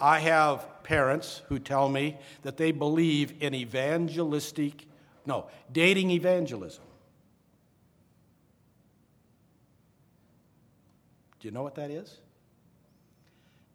I 0.00 0.20
have 0.20 0.82
parents 0.82 1.42
who 1.48 1.58
tell 1.58 1.88
me 1.88 2.18
that 2.42 2.56
they 2.56 2.72
believe 2.72 3.42
in 3.42 3.54
evangelistic, 3.54 4.86
no, 5.26 5.46
dating 5.70 6.10
evangelism. 6.10 6.84
Do 11.40 11.48
you 11.48 11.52
know 11.52 11.62
what 11.62 11.74
that 11.74 11.90
is? 11.90 12.18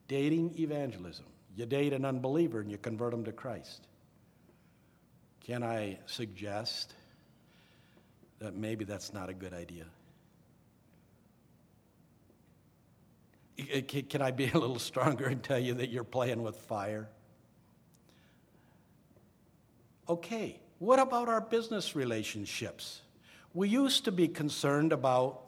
Dating 0.08 0.56
evangelism. 0.58 1.26
You 1.56 1.66
date 1.66 1.92
an 1.92 2.06
unbeliever 2.06 2.62
and 2.62 2.72
you 2.72 2.78
convert 2.78 3.12
them 3.12 3.26
to 3.26 3.32
Christ. 3.32 3.88
Can 5.44 5.64
I 5.64 5.98
suggest 6.06 6.94
that 8.40 8.56
maybe 8.56 8.86
that's 8.86 9.14
not 9.14 9.30
a 9.30 9.34
good 9.34 9.54
idea? 9.54 9.86
Can 13.58 14.22
I 14.22 14.32
be 14.32 14.50
a 14.50 14.58
little 14.58 14.80
stronger 14.80 15.26
and 15.26 15.42
tell 15.42 15.60
you 15.60 15.74
that 15.76 15.90
you're 15.90 16.04
playing 16.04 16.44
with 16.44 16.56
fire? 16.56 17.10
Okay, 20.10 20.60
what 20.80 21.00
about 21.00 21.28
our 21.28 21.42
business 21.42 21.96
relationships? 21.96 23.02
We 23.54 23.68
used 23.68 24.06
to 24.06 24.12
be 24.12 24.28
concerned 24.28 24.94
about 24.94 25.42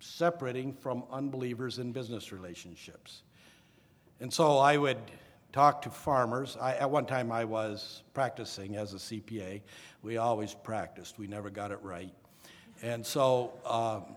separating 0.00 0.72
from 0.72 1.04
unbelievers 1.10 1.78
in 1.78 1.92
business 1.92 2.32
relationships. 2.32 3.22
And 4.20 4.32
so 4.32 4.58
I 4.58 4.76
would 4.76 4.98
talk 5.52 5.82
to 5.82 5.90
farmers. 5.90 6.56
I, 6.60 6.74
at 6.74 6.90
one 6.90 7.06
time, 7.06 7.30
I 7.30 7.44
was 7.44 8.02
practicing 8.14 8.76
as 8.76 8.94
a 8.94 8.96
CPA. 8.96 9.60
We 10.02 10.16
always 10.16 10.54
practiced, 10.54 11.18
we 11.18 11.26
never 11.26 11.50
got 11.50 11.70
it 11.70 11.78
right. 11.82 12.12
And 12.82 13.04
so 13.04 13.52
um, 13.64 14.16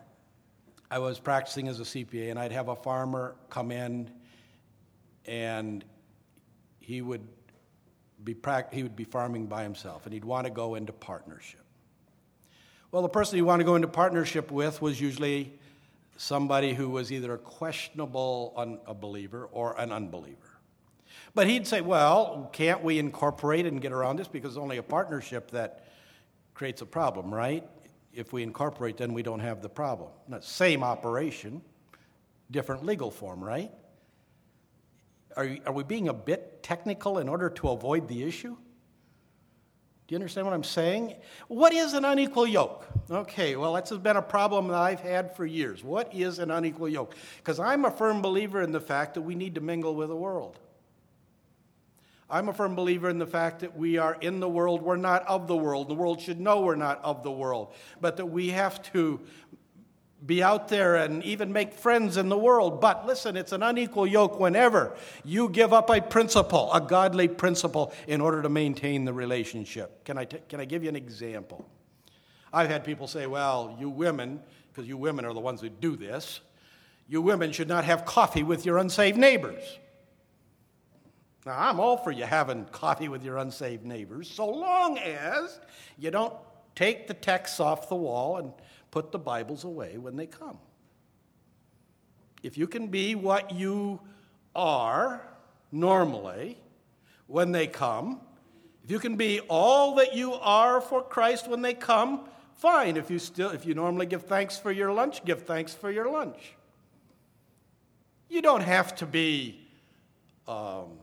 I 0.91 0.97
was 0.99 1.19
practicing 1.19 1.67
as 1.67 1.79
a 1.79 1.83
CPA, 1.83 2.31
and 2.31 2.39
I'd 2.39 2.51
have 2.51 2.67
a 2.67 2.75
farmer 2.75 3.35
come 3.49 3.71
in, 3.71 4.09
and 5.25 5.85
he 6.79 7.01
would 7.01 7.27
be, 8.23 8.35
he 8.71 8.83
would 8.83 8.95
be 8.95 9.03
farming 9.03 9.45
by 9.45 9.63
himself, 9.63 10.05
and 10.05 10.13
he'd 10.13 10.25
want 10.25 10.47
to 10.47 10.51
go 10.51 10.75
into 10.75 10.91
partnership. 10.91 11.61
Well, 12.91 13.03
the 13.03 13.09
person 13.09 13.35
he 13.35 13.43
wanted 13.43 13.63
to 13.63 13.67
go 13.67 13.75
into 13.75 13.87
partnership 13.87 14.51
with 14.51 14.81
was 14.81 14.99
usually 14.99 15.53
somebody 16.17 16.73
who 16.73 16.89
was 16.89 17.11
either 17.11 17.35
a 17.35 17.37
questionable 17.37 18.53
un- 18.57 18.79
a 18.87 18.95
believer 18.95 19.47
or 19.51 19.79
an 19.79 19.91
unbeliever. 19.91 20.37
But 21.35 21.47
he'd 21.47 21.67
say, 21.67 21.81
well, 21.81 22.49
can't 22.51 22.83
we 22.83 22.97
incorporate 22.97 23.67
and 23.67 23.79
get 23.79 23.91
around 23.91 24.17
this 24.17 24.27
because 24.27 24.53
it's 24.53 24.57
only 24.57 24.77
a 24.77 24.83
partnership 24.83 25.51
that 25.51 25.85
creates 26.55 26.81
a 26.81 26.85
problem, 26.87 27.31
right? 27.31 27.63
If 28.13 28.33
we 28.33 28.43
incorporate, 28.43 28.97
then 28.97 29.13
we 29.13 29.23
don't 29.23 29.39
have 29.39 29.61
the 29.61 29.69
problem. 29.69 30.09
Not 30.27 30.43
same 30.43 30.83
operation, 30.83 31.61
different 32.51 32.85
legal 32.85 33.11
form, 33.11 33.43
right? 33.43 33.71
Are, 35.35 35.47
are 35.65 35.73
we 35.73 35.83
being 35.83 36.09
a 36.09 36.13
bit 36.13 36.63
technical 36.63 37.19
in 37.19 37.29
order 37.29 37.49
to 37.49 37.69
avoid 37.69 38.07
the 38.07 38.23
issue? 38.23 38.57
Do 40.09 40.13
you 40.13 40.17
understand 40.17 40.47
what 40.47 40.55
I'm 40.55 40.63
saying? 40.63 41.17
What 41.49 41.71
is 41.71 41.93
an 41.93 42.03
unequal 42.03 42.47
yoke? 42.47 42.87
Okay, 43.11 43.55
well, 43.55 43.73
that's 43.73 43.91
been 43.91 44.17
a 44.17 44.23
problem 44.23 44.69
that 44.69 44.77
I've 44.77 45.01
had 45.01 45.35
for 45.35 45.45
years. 45.45 45.83
What 45.83 46.11
is 46.15 46.39
an 46.39 46.49
unequal 46.49 46.89
yoke? 46.89 47.15
Because 47.37 47.59
I'm 47.59 47.85
a 47.85 47.91
firm 47.91 48.23
believer 48.23 48.63
in 48.63 48.71
the 48.71 48.79
fact 48.79 49.13
that 49.13 49.21
we 49.21 49.35
need 49.35 49.53
to 49.53 49.61
mingle 49.61 49.93
with 49.93 50.09
the 50.09 50.15
world. 50.15 50.57
I'm 52.31 52.49
a 52.49 52.53
firm 52.53 52.75
believer 52.75 53.09
in 53.09 53.17
the 53.17 53.25
fact 53.25 53.61
that 53.61 53.75
we 53.75 53.97
are 53.97 54.15
in 54.21 54.39
the 54.39 54.49
world, 54.49 54.83
we're 54.83 54.97
not 54.97 55.25
of 55.27 55.47
the 55.47 55.55
world. 55.55 55.89
The 55.89 55.95
world 55.95 56.21
should 56.21 56.39
know 56.39 56.61
we're 56.61 56.75
not 56.75 57.03
of 57.03 57.23
the 57.23 57.31
world, 57.31 57.73
but 57.99 58.17
that 58.17 58.27
we 58.27 58.49
have 58.49 58.81
to 58.93 59.19
be 60.25 60.43
out 60.43 60.67
there 60.67 60.97
and 60.97 61.23
even 61.23 61.51
make 61.51 61.73
friends 61.73 62.17
in 62.17 62.29
the 62.29 62.37
world. 62.37 62.81
But 62.81 63.07
listen, 63.07 63.37
it's 63.37 63.51
an 63.51 63.63
unequal 63.63 64.05
yoke 64.05 64.39
whenever 64.39 64.95
you 65.23 65.49
give 65.49 65.73
up 65.73 65.89
a 65.89 66.01
principle, 66.01 66.71
a 66.73 66.81
godly 66.81 67.27
principle, 67.27 67.93
in 68.07 68.21
order 68.21 68.41
to 68.41 68.49
maintain 68.49 69.05
the 69.05 69.13
relationship. 69.13 70.03
Can 70.03 70.17
I, 70.17 70.25
t- 70.25 70.39
can 70.49 70.59
I 70.59 70.65
give 70.65 70.83
you 70.83 70.89
an 70.89 70.95
example? 70.95 71.67
I've 72.51 72.69
had 72.69 72.83
people 72.83 73.07
say, 73.07 73.27
well, 73.27 73.75
you 73.79 73.89
women, 73.89 74.41
because 74.71 74.87
you 74.87 74.97
women 74.97 75.25
are 75.25 75.33
the 75.33 75.39
ones 75.39 75.61
who 75.61 75.69
do 75.69 75.95
this, 75.95 76.41
you 77.07 77.21
women 77.21 77.51
should 77.51 77.67
not 77.67 77.85
have 77.85 78.05
coffee 78.05 78.43
with 78.43 78.65
your 78.65 78.77
unsaved 78.77 79.17
neighbors. 79.17 79.79
Now, 81.45 81.55
I'm 81.57 81.79
all 81.79 81.97
for 81.97 82.11
you 82.11 82.25
having 82.25 82.65
coffee 82.65 83.07
with 83.07 83.23
your 83.23 83.37
unsaved 83.37 83.85
neighbors, 83.85 84.29
so 84.29 84.47
long 84.49 84.97
as 84.97 85.59
you 85.97 86.11
don't 86.11 86.33
take 86.75 87.07
the 87.07 87.13
texts 87.13 87.59
off 87.59 87.89
the 87.89 87.95
wall 87.95 88.37
and 88.37 88.51
put 88.91 89.11
the 89.11 89.19
Bibles 89.19 89.63
away 89.63 89.97
when 89.97 90.15
they 90.15 90.25
come. 90.25 90.57
If 92.43 92.57
you 92.57 92.67
can 92.67 92.87
be 92.87 93.15
what 93.15 93.51
you 93.51 93.99
are 94.55 95.21
normally 95.71 96.57
when 97.27 97.51
they 97.51 97.67
come, 97.67 98.21
if 98.83 98.91
you 98.91 98.99
can 98.99 99.15
be 99.15 99.39
all 99.41 99.95
that 99.95 100.15
you 100.15 100.33
are 100.33 100.81
for 100.81 101.01
Christ 101.01 101.47
when 101.47 101.61
they 101.61 101.73
come, 101.73 102.27
fine. 102.55 102.97
If 102.97 103.11
you 103.11 103.19
still 103.19 103.49
if 103.51 103.65
you 103.65 103.73
normally 103.73 104.05
give 104.05 104.23
thanks 104.23 104.57
for 104.57 104.71
your 104.71 104.91
lunch, 104.91 105.23
give 105.25 105.43
thanks 105.43 105.73
for 105.73 105.91
your 105.91 106.09
lunch. 106.09 106.55
You 108.29 108.41
don't 108.41 108.61
have 108.61 108.95
to 108.95 109.05
be 109.05 109.67
um, 110.47 110.98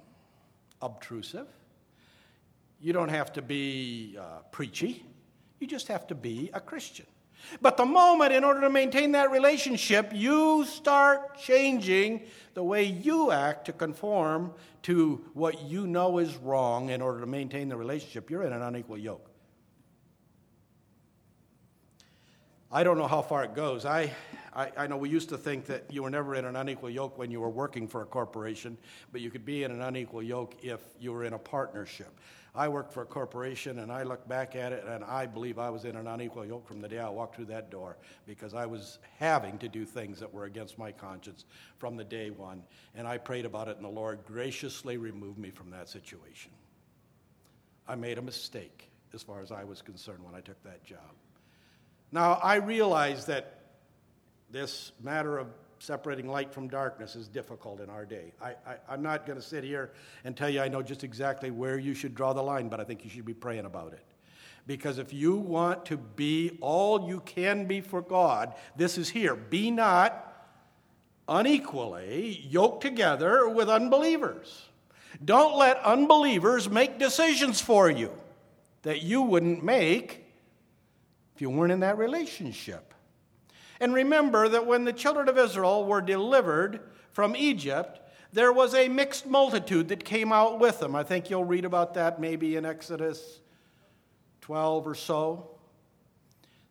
obtrusive. 0.82 1.46
You 2.80 2.92
don't 2.92 3.08
have 3.08 3.32
to 3.34 3.42
be 3.42 4.16
uh, 4.18 4.40
preachy. 4.50 5.04
You 5.60 5.66
just 5.66 5.88
have 5.88 6.06
to 6.08 6.14
be 6.14 6.50
a 6.52 6.60
Christian. 6.60 7.06
But 7.60 7.76
the 7.76 7.86
moment, 7.86 8.32
in 8.32 8.44
order 8.44 8.60
to 8.62 8.70
maintain 8.70 9.12
that 9.12 9.30
relationship, 9.30 10.10
you 10.12 10.64
start 10.64 11.38
changing 11.38 12.22
the 12.54 12.62
way 12.62 12.84
you 12.84 13.30
act 13.30 13.66
to 13.66 13.72
conform 13.72 14.52
to 14.82 15.24
what 15.34 15.62
you 15.62 15.86
know 15.86 16.18
is 16.18 16.36
wrong 16.36 16.90
in 16.90 17.02
order 17.02 17.20
to 17.20 17.26
maintain 17.26 17.68
the 17.68 17.76
relationship, 17.76 18.30
you're 18.30 18.42
in 18.42 18.52
an 18.52 18.62
unequal 18.62 18.98
yoke. 18.98 19.30
I 22.70 22.82
don't 22.82 22.98
know 22.98 23.06
how 23.06 23.22
far 23.22 23.44
it 23.44 23.54
goes. 23.54 23.84
I, 23.84 24.12
I, 24.56 24.72
I, 24.74 24.86
know 24.86 24.96
we 24.96 25.10
used 25.10 25.28
to 25.28 25.36
think 25.36 25.66
that 25.66 25.84
you 25.90 26.02
were 26.02 26.08
never 26.08 26.34
in 26.34 26.46
an 26.46 26.56
unequal 26.56 26.88
yoke 26.88 27.18
when 27.18 27.30
you 27.30 27.42
were 27.42 27.50
working 27.50 27.86
for 27.86 28.00
a 28.00 28.06
corporation, 28.06 28.78
but 29.12 29.20
you 29.20 29.30
could 29.30 29.44
be 29.44 29.64
in 29.64 29.70
an 29.70 29.82
unequal 29.82 30.22
yoke 30.22 30.56
if 30.62 30.80
you 30.98 31.12
were 31.12 31.24
in 31.24 31.34
a 31.34 31.38
partnership. 31.38 32.18
I 32.54 32.68
worked 32.68 32.94
for 32.94 33.02
a 33.02 33.06
corporation 33.06 33.80
and 33.80 33.92
I 33.92 34.02
look 34.02 34.26
back 34.26 34.56
at 34.56 34.72
it 34.72 34.86
and 34.88 35.04
I 35.04 35.26
believe 35.26 35.58
I 35.58 35.68
was 35.68 35.84
in 35.84 35.94
an 35.94 36.06
unequal 36.06 36.46
yoke 36.46 36.66
from 36.66 36.80
the 36.80 36.88
day 36.88 36.98
I 36.98 37.10
walked 37.10 37.36
through 37.36 37.46
that 37.46 37.70
door 37.70 37.98
because 38.26 38.54
I 38.54 38.64
was 38.64 38.98
having 39.18 39.58
to 39.58 39.68
do 39.68 39.84
things 39.84 40.18
that 40.20 40.32
were 40.32 40.46
against 40.46 40.78
my 40.78 40.90
conscience 40.90 41.44
from 41.76 41.98
the 41.98 42.04
day 42.04 42.30
one. 42.30 42.62
And 42.94 43.06
I 43.06 43.18
prayed 43.18 43.44
about 43.44 43.68
it 43.68 43.76
and 43.76 43.84
the 43.84 43.90
Lord 43.90 44.20
graciously 44.24 44.96
removed 44.96 45.38
me 45.38 45.50
from 45.50 45.68
that 45.72 45.90
situation. 45.90 46.50
I 47.86 47.94
made 47.94 48.16
a 48.16 48.22
mistake 48.22 48.90
as 49.12 49.22
far 49.22 49.42
as 49.42 49.52
I 49.52 49.64
was 49.64 49.82
concerned 49.82 50.24
when 50.24 50.34
I 50.34 50.40
took 50.40 50.62
that 50.62 50.82
job. 50.82 51.12
Now, 52.10 52.40
I 52.42 52.56
realize 52.56 53.26
that 53.26 53.55
this 54.50 54.92
matter 55.02 55.38
of 55.38 55.48
separating 55.78 56.28
light 56.28 56.52
from 56.52 56.68
darkness 56.68 57.16
is 57.16 57.28
difficult 57.28 57.80
in 57.80 57.90
our 57.90 58.04
day. 58.04 58.32
I, 58.40 58.54
am 58.88 59.02
not 59.02 59.26
going 59.26 59.38
to 59.38 59.44
sit 59.44 59.64
here 59.64 59.92
and 60.24 60.36
tell 60.36 60.48
you 60.48 60.60
I 60.60 60.68
know 60.68 60.82
just 60.82 61.04
exactly 61.04 61.50
where 61.50 61.78
you 61.78 61.94
should 61.94 62.14
draw 62.14 62.32
the 62.32 62.42
line, 62.42 62.68
but 62.68 62.80
I 62.80 62.84
think 62.84 63.04
you 63.04 63.10
should 63.10 63.26
be 63.26 63.34
praying 63.34 63.66
about 63.66 63.92
it. 63.92 64.04
Because 64.66 64.98
if 64.98 65.12
you 65.12 65.36
want 65.36 65.86
to 65.86 65.96
be 65.96 66.58
all 66.60 67.08
you 67.08 67.20
can 67.20 67.66
be 67.66 67.80
for 67.80 68.02
God, 68.02 68.54
this 68.74 68.98
is 68.98 69.08
here. 69.08 69.36
Be 69.36 69.70
not 69.70 70.22
unequally 71.28 72.40
yoked 72.48 72.82
together 72.82 73.48
with 73.48 73.68
unbelievers. 73.68 74.66
Don't 75.24 75.56
let 75.56 75.78
unbelievers 75.78 76.68
make 76.68 76.98
decisions 76.98 77.60
for 77.60 77.90
you 77.90 78.12
that 78.82 79.02
you 79.02 79.22
wouldn't 79.22 79.64
make 79.64 80.24
if 81.34 81.40
you 81.40 81.50
weren't 81.50 81.72
in 81.72 81.80
that 81.80 81.98
relationship. 81.98 82.94
And 83.80 83.94
remember 83.94 84.48
that 84.48 84.66
when 84.66 84.84
the 84.84 84.92
children 84.92 85.28
of 85.28 85.38
Israel 85.38 85.84
were 85.84 86.00
delivered 86.00 86.80
from 87.12 87.36
Egypt, 87.36 88.00
there 88.32 88.52
was 88.52 88.74
a 88.74 88.88
mixed 88.88 89.26
multitude 89.26 89.88
that 89.88 90.04
came 90.04 90.32
out 90.32 90.58
with 90.58 90.80
them. 90.80 90.94
I 90.94 91.02
think 91.02 91.30
you'll 91.30 91.44
read 91.44 91.64
about 91.64 91.94
that 91.94 92.20
maybe 92.20 92.56
in 92.56 92.64
Exodus 92.64 93.40
12 94.42 94.86
or 94.86 94.94
so. 94.94 95.50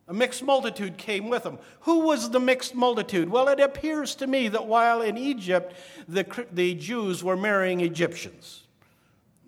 A 0.08 0.14
mixed 0.14 0.44
multitude 0.44 0.96
came 0.96 1.28
with 1.28 1.42
them. 1.42 1.58
Who 1.80 2.00
was 2.00 2.30
the 2.30 2.38
mixed 2.38 2.74
multitude? 2.74 3.28
Well, 3.28 3.48
it 3.48 3.58
appears 3.58 4.14
to 4.16 4.26
me 4.26 4.48
that 4.48 4.66
while 4.66 5.02
in 5.02 5.18
Egypt, 5.18 5.74
the, 6.06 6.24
the 6.52 6.74
Jews 6.74 7.24
were 7.24 7.36
marrying 7.36 7.80
Egyptians. 7.80 8.62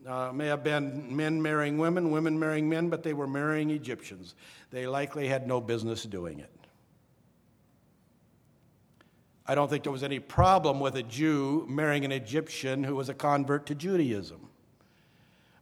Uh, 0.06 0.32
may 0.32 0.46
have 0.46 0.64
been 0.64 1.14
men 1.14 1.40
marrying 1.40 1.78
women, 1.78 2.10
women 2.10 2.38
marrying 2.38 2.68
men, 2.68 2.88
but 2.88 3.02
they 3.02 3.12
were 3.12 3.26
marrying 3.26 3.70
Egyptians. 3.70 4.34
They 4.70 4.86
likely 4.86 5.28
had 5.28 5.46
no 5.46 5.60
business 5.60 6.02
doing 6.04 6.40
it. 6.40 6.57
I 9.50 9.54
don't 9.54 9.70
think 9.70 9.82
there 9.82 9.92
was 9.92 10.02
any 10.02 10.20
problem 10.20 10.78
with 10.78 10.94
a 10.96 11.02
Jew 11.02 11.64
marrying 11.68 12.04
an 12.04 12.12
Egyptian 12.12 12.84
who 12.84 12.94
was 12.94 13.08
a 13.08 13.14
convert 13.14 13.64
to 13.66 13.74
Judaism. 13.74 14.50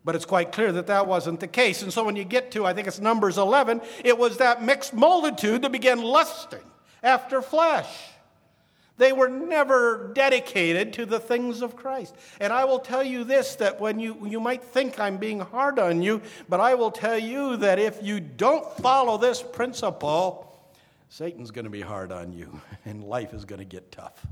But 0.05 0.17
it's 0.17 0.25
quite 0.25 0.51
clear 0.51 0.73
that 0.73 0.89
that 0.89 1.07
wasn't 1.07 1.39
the 1.39 1.47
case. 1.47 1.83
And 1.83 1.93
so 1.93 2.05
when 2.05 2.17
you 2.17 2.25
get 2.25 2.51
to, 2.53 2.67
I 2.67 2.75
think 2.75 2.89
it's 2.89 2.99
Numbers 2.99 3.39
11, 3.39 3.81
it 4.05 4.19
was 4.19 4.39
that 4.39 4.61
mixed 4.61 4.93
multitude 4.93 5.63
that 5.63 5.71
began 5.71 6.03
lusting 6.03 6.65
after 7.03 7.41
flesh. 7.41 7.89
They 8.99 9.13
were 9.13 9.29
never 9.29 10.11
dedicated 10.15 10.93
to 10.95 11.07
the 11.07 11.21
things 11.21 11.63
of 11.63 11.77
Christ. 11.77 12.17
And 12.41 12.53
I 12.53 12.65
will 12.65 12.79
tell 12.79 13.05
you 13.05 13.25
this 13.25 13.57
that 13.57 13.81
when 13.81 14.01
you, 14.01 14.27
you 14.27 14.41
might 14.41 14.65
think 14.65 14.99
I'm 14.99 15.19
being 15.19 15.41
hard 15.41 15.79
on 15.79 16.03
you, 16.03 16.23
but 16.49 16.61
I 16.61 16.75
will 16.75 16.91
tell 16.91 17.19
you 17.19 17.57
that 17.59 17.79
if 17.79 18.03
you 18.03 18.21
don't 18.21 18.67
follow 18.79 19.19
this 19.19 19.43
principle, 19.43 20.46
Satan's 21.09 21.51
going 21.51 21.65
to 21.65 21.71
be 21.71 21.81
hard 21.81 22.13
on 22.13 22.33
you, 22.33 22.61
and 22.85 23.05
life 23.05 23.33
is 23.33 23.45
going 23.45 23.59
to 23.61 23.65
get 23.65 23.93
tough. 23.93 24.27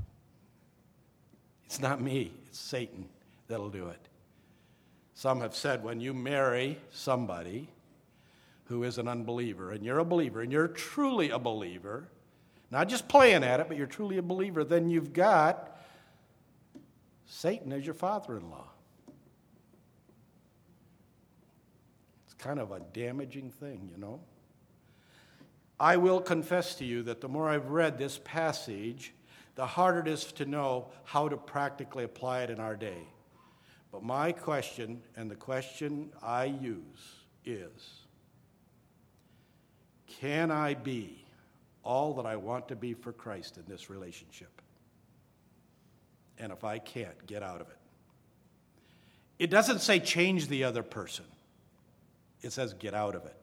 It's 1.65 1.79
not 1.79 2.01
me, 2.01 2.31
it's 2.47 2.59
Satan 2.59 3.09
that'll 3.47 3.69
do 3.69 3.87
it. 3.87 4.07
Some 5.13 5.41
have 5.41 5.55
said 5.55 5.83
when 5.83 5.99
you 5.99 6.13
marry 6.13 6.77
somebody 6.91 7.69
who 8.65 8.83
is 8.83 8.97
an 8.97 9.07
unbeliever, 9.07 9.71
and 9.71 9.85
you're 9.85 9.99
a 9.99 10.05
believer, 10.05 10.41
and 10.41 10.51
you're 10.51 10.67
truly 10.67 11.29
a 11.29 11.39
believer, 11.39 12.09
not 12.71 12.89
just 12.89 13.07
playing 13.07 13.43
at 13.43 13.59
it, 13.59 13.67
but 13.67 13.77
you're 13.77 13.87
truly 13.87 14.17
a 14.17 14.23
believer, 14.23 14.63
then 14.63 14.89
you've 14.89 15.13
got 15.13 15.79
Satan 17.27 17.71
as 17.71 17.85
your 17.85 17.93
father 17.93 18.37
in 18.37 18.49
law. 18.49 18.67
It's 22.25 22.33
kind 22.33 22.59
of 22.59 22.71
a 22.71 22.79
damaging 22.93 23.51
thing, 23.51 23.89
you 23.91 23.97
know? 24.01 24.19
I 25.79 25.97
will 25.97 26.21
confess 26.21 26.75
to 26.75 26.85
you 26.85 27.03
that 27.03 27.21
the 27.21 27.27
more 27.27 27.49
I've 27.49 27.69
read 27.69 27.97
this 27.97 28.19
passage, 28.23 29.13
the 29.55 29.65
harder 29.65 29.99
it 29.99 30.07
is 30.07 30.31
to 30.33 30.45
know 30.45 30.89
how 31.03 31.27
to 31.27 31.37
practically 31.37 32.03
apply 32.03 32.43
it 32.43 32.49
in 32.49 32.59
our 32.59 32.75
day. 32.75 33.07
But 33.91 34.03
my 34.03 34.31
question, 34.31 35.01
and 35.15 35.29
the 35.29 35.35
question 35.35 36.11
I 36.21 36.45
use, 36.45 37.15
is 37.45 38.05
Can 40.07 40.51
I 40.51 40.73
be 40.73 41.25
all 41.83 42.13
that 42.15 42.25
I 42.25 42.35
want 42.35 42.67
to 42.69 42.75
be 42.75 42.93
for 42.93 43.13
Christ 43.13 43.57
in 43.57 43.63
this 43.67 43.89
relationship? 43.89 44.61
And 46.37 46.51
if 46.51 46.63
I 46.63 46.79
can't, 46.79 47.25
get 47.27 47.43
out 47.43 47.61
of 47.61 47.69
it. 47.69 47.77
It 49.39 49.49
doesn't 49.49 49.79
say 49.79 49.99
change 49.99 50.47
the 50.47 50.63
other 50.63 50.83
person, 50.83 51.25
it 52.41 52.51
says 52.51 52.73
get 52.73 52.93
out 52.93 53.15
of 53.15 53.25
it. 53.25 53.37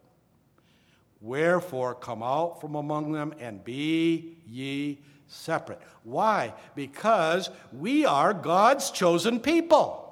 Wherefore, 1.22 1.94
come 1.94 2.20
out 2.20 2.60
from 2.60 2.74
among 2.74 3.12
them 3.12 3.32
and 3.38 3.62
be 3.62 4.38
ye 4.44 4.98
separate. 5.28 5.80
Why? 6.02 6.52
Because 6.74 7.48
we 7.72 8.04
are 8.04 8.34
God's 8.34 8.90
chosen 8.90 9.38
people. 9.38 10.02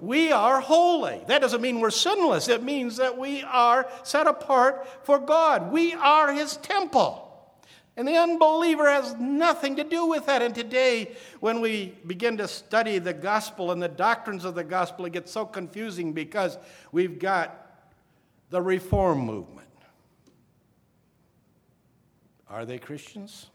We 0.00 0.30
are 0.30 0.60
holy. 0.60 1.20
That 1.26 1.40
doesn't 1.40 1.60
mean 1.60 1.80
we're 1.80 1.90
sinless, 1.90 2.48
it 2.48 2.62
means 2.62 2.96
that 2.98 3.18
we 3.18 3.42
are 3.42 3.88
set 4.04 4.28
apart 4.28 5.04
for 5.04 5.18
God. 5.18 5.72
We 5.72 5.94
are 5.94 6.32
His 6.32 6.56
temple. 6.58 7.20
And 7.96 8.06
the 8.06 8.16
unbeliever 8.16 8.88
has 8.88 9.14
nothing 9.16 9.76
to 9.76 9.84
do 9.84 10.06
with 10.06 10.26
that. 10.26 10.42
And 10.42 10.54
today, 10.54 11.16
when 11.40 11.60
we 11.60 11.94
begin 12.06 12.36
to 12.38 12.48
study 12.48 12.98
the 12.98 13.12
gospel 13.12 13.70
and 13.70 13.80
the 13.82 13.88
doctrines 13.88 14.44
of 14.44 14.54
the 14.54 14.64
gospel, 14.64 15.04
it 15.04 15.12
gets 15.12 15.30
so 15.30 15.44
confusing 15.44 16.12
because 16.12 16.58
we've 16.90 17.18
got 17.18 17.84
the 18.50 18.60
reform 18.60 19.18
movement. 19.18 19.63
Are 22.54 22.64
they 22.64 22.78
Christians? 22.78 23.50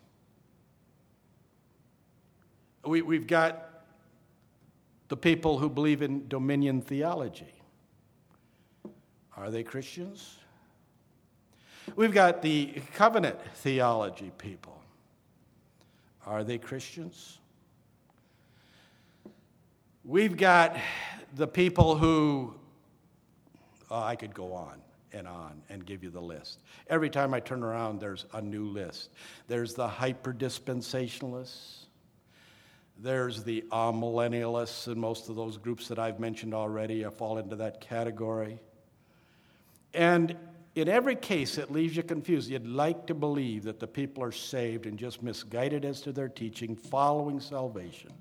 We, 2.83 3.01
we've 3.01 3.27
got 3.27 3.85
the 5.07 5.15
people 5.15 5.57
who 5.57 5.69
believe 5.69 6.01
in 6.01 6.27
dominion 6.27 6.81
theology. 6.81 7.53
Are 9.37 9.49
they 9.49 9.63
Christians? 9.63 10.39
We've 11.95 12.13
got 12.13 12.41
the 12.41 12.73
covenant 12.93 13.39
theology 13.55 14.33
people. 14.37 14.81
Are 16.25 16.43
they 16.43 16.57
Christians? 16.57 17.39
We've 20.03 20.35
got 20.35 20.75
the 21.37 21.47
people 21.47 21.95
who, 21.95 22.53
oh, 23.89 24.01
I 24.01 24.17
could 24.17 24.33
go 24.33 24.51
on 24.51 24.81
and 25.13 25.27
on 25.27 25.61
and 25.69 25.85
give 25.85 26.03
you 26.03 26.09
the 26.09 26.21
list. 26.21 26.59
Every 26.87 27.09
time 27.09 27.33
I 27.33 27.39
turn 27.39 27.63
around, 27.63 27.99
there's 27.99 28.25
a 28.33 28.41
new 28.41 28.65
list. 28.65 29.09
There's 29.47 29.73
the 29.73 29.87
hyper 29.87 30.33
dispensationalists, 30.33 31.85
there's 33.01 33.43
the 33.43 33.63
amillennialists, 33.71 34.87
and 34.87 34.97
most 34.97 35.29
of 35.29 35.35
those 35.35 35.57
groups 35.57 35.87
that 35.87 35.99
I've 35.99 36.19
mentioned 36.19 36.53
already 36.53 37.03
fall 37.17 37.37
into 37.37 37.55
that 37.55 37.79
category. 37.79 38.59
And 39.93 40.35
in 40.75 40.87
every 40.87 41.15
case, 41.15 41.57
it 41.57 41.71
leaves 41.71 41.95
you 41.95 42.03
confused. 42.03 42.49
You'd 42.49 42.67
like 42.67 43.07
to 43.07 43.13
believe 43.13 43.63
that 43.63 43.79
the 43.79 43.87
people 43.87 44.23
are 44.23 44.31
saved 44.31 44.85
and 44.85 44.97
just 44.97 45.23
misguided 45.23 45.85
as 45.85 46.01
to 46.01 46.11
their 46.11 46.29
teaching, 46.29 46.75
following 46.75 47.39
salvation. 47.39 48.11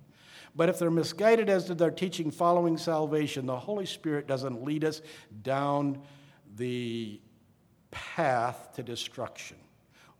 But 0.56 0.68
if 0.68 0.78
they're 0.78 0.90
misguided 0.90 1.48
as 1.48 1.66
to 1.66 1.74
their 1.74 1.90
teaching, 1.90 2.30
following 2.30 2.78
salvation, 2.78 3.46
the 3.46 3.58
Holy 3.58 3.86
Spirit 3.86 4.26
doesn't 4.26 4.64
lead 4.64 4.84
us 4.84 5.02
down 5.42 6.00
the 6.58 7.20
path 7.90 8.72
to 8.74 8.82
destruction. 8.82 9.56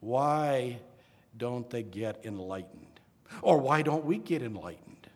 Why 0.01 0.79
don't 1.37 1.69
they 1.69 1.83
get 1.83 2.25
enlightened? 2.25 2.87
Or 3.43 3.59
why 3.59 3.83
don't 3.83 4.05
we 4.05 4.19
get 4.19 4.43
enlightened? 4.43 5.09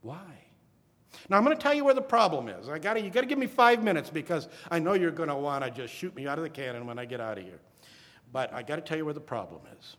Why? 0.00 0.42
Now 1.28 1.36
I'm 1.36 1.44
going 1.44 1.56
to 1.56 1.62
tell 1.62 1.74
you 1.74 1.84
where 1.84 1.94
the 1.94 2.00
problem 2.00 2.48
is. 2.48 2.68
I 2.68 2.78
got 2.78 3.02
you 3.02 3.10
got 3.10 3.20
to 3.20 3.26
give 3.26 3.38
me 3.38 3.46
5 3.46 3.82
minutes 3.82 4.10
because 4.10 4.48
I 4.70 4.78
know 4.78 4.94
you're 4.94 5.10
going 5.10 5.28
to 5.28 5.36
want 5.36 5.64
to 5.64 5.70
just 5.70 5.92
shoot 5.92 6.14
me 6.16 6.26
out 6.26 6.38
of 6.38 6.44
the 6.44 6.50
cannon 6.50 6.86
when 6.86 6.98
I 6.98 7.04
get 7.04 7.20
out 7.20 7.38
of 7.38 7.44
here. 7.44 7.60
But 8.32 8.52
I 8.52 8.62
got 8.62 8.76
to 8.76 8.82
tell 8.82 8.96
you 8.96 9.04
where 9.04 9.14
the 9.14 9.20
problem 9.20 9.60
is. 9.78 9.96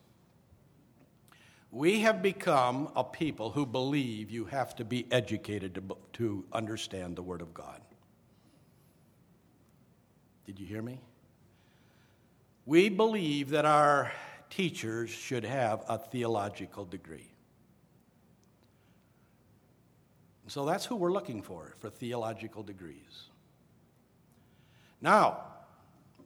We 1.72 2.02
have 2.02 2.22
become 2.22 2.90
a 2.96 3.04
people 3.04 3.50
who 3.50 3.66
believe 3.66 4.30
you 4.30 4.46
have 4.46 4.76
to 4.76 4.86
be 4.86 5.08
educated 5.12 5.76
to, 5.76 5.98
to 6.14 6.46
understand 6.52 7.16
the 7.16 7.24
Word 7.24 7.42
of 7.42 7.54
God. 7.54 7.82
Did 10.46 10.60
you 10.60 10.66
hear 10.66 10.82
me? 10.82 11.00
We 12.66 12.89
believe 12.89 13.50
that 13.50 13.66
our 13.66 14.12
teachers 14.50 15.10
should 15.10 15.44
have 15.44 15.84
a 15.88 15.98
theological 15.98 16.86
degree. 16.86 17.30
So 20.48 20.66
that's 20.66 20.86
who 20.86 20.96
we're 20.96 21.12
looking 21.12 21.41
for, 21.41 21.74
for 21.78 21.89
theological 21.89 22.64
degrees. 22.64 23.30
Now, 25.02 25.39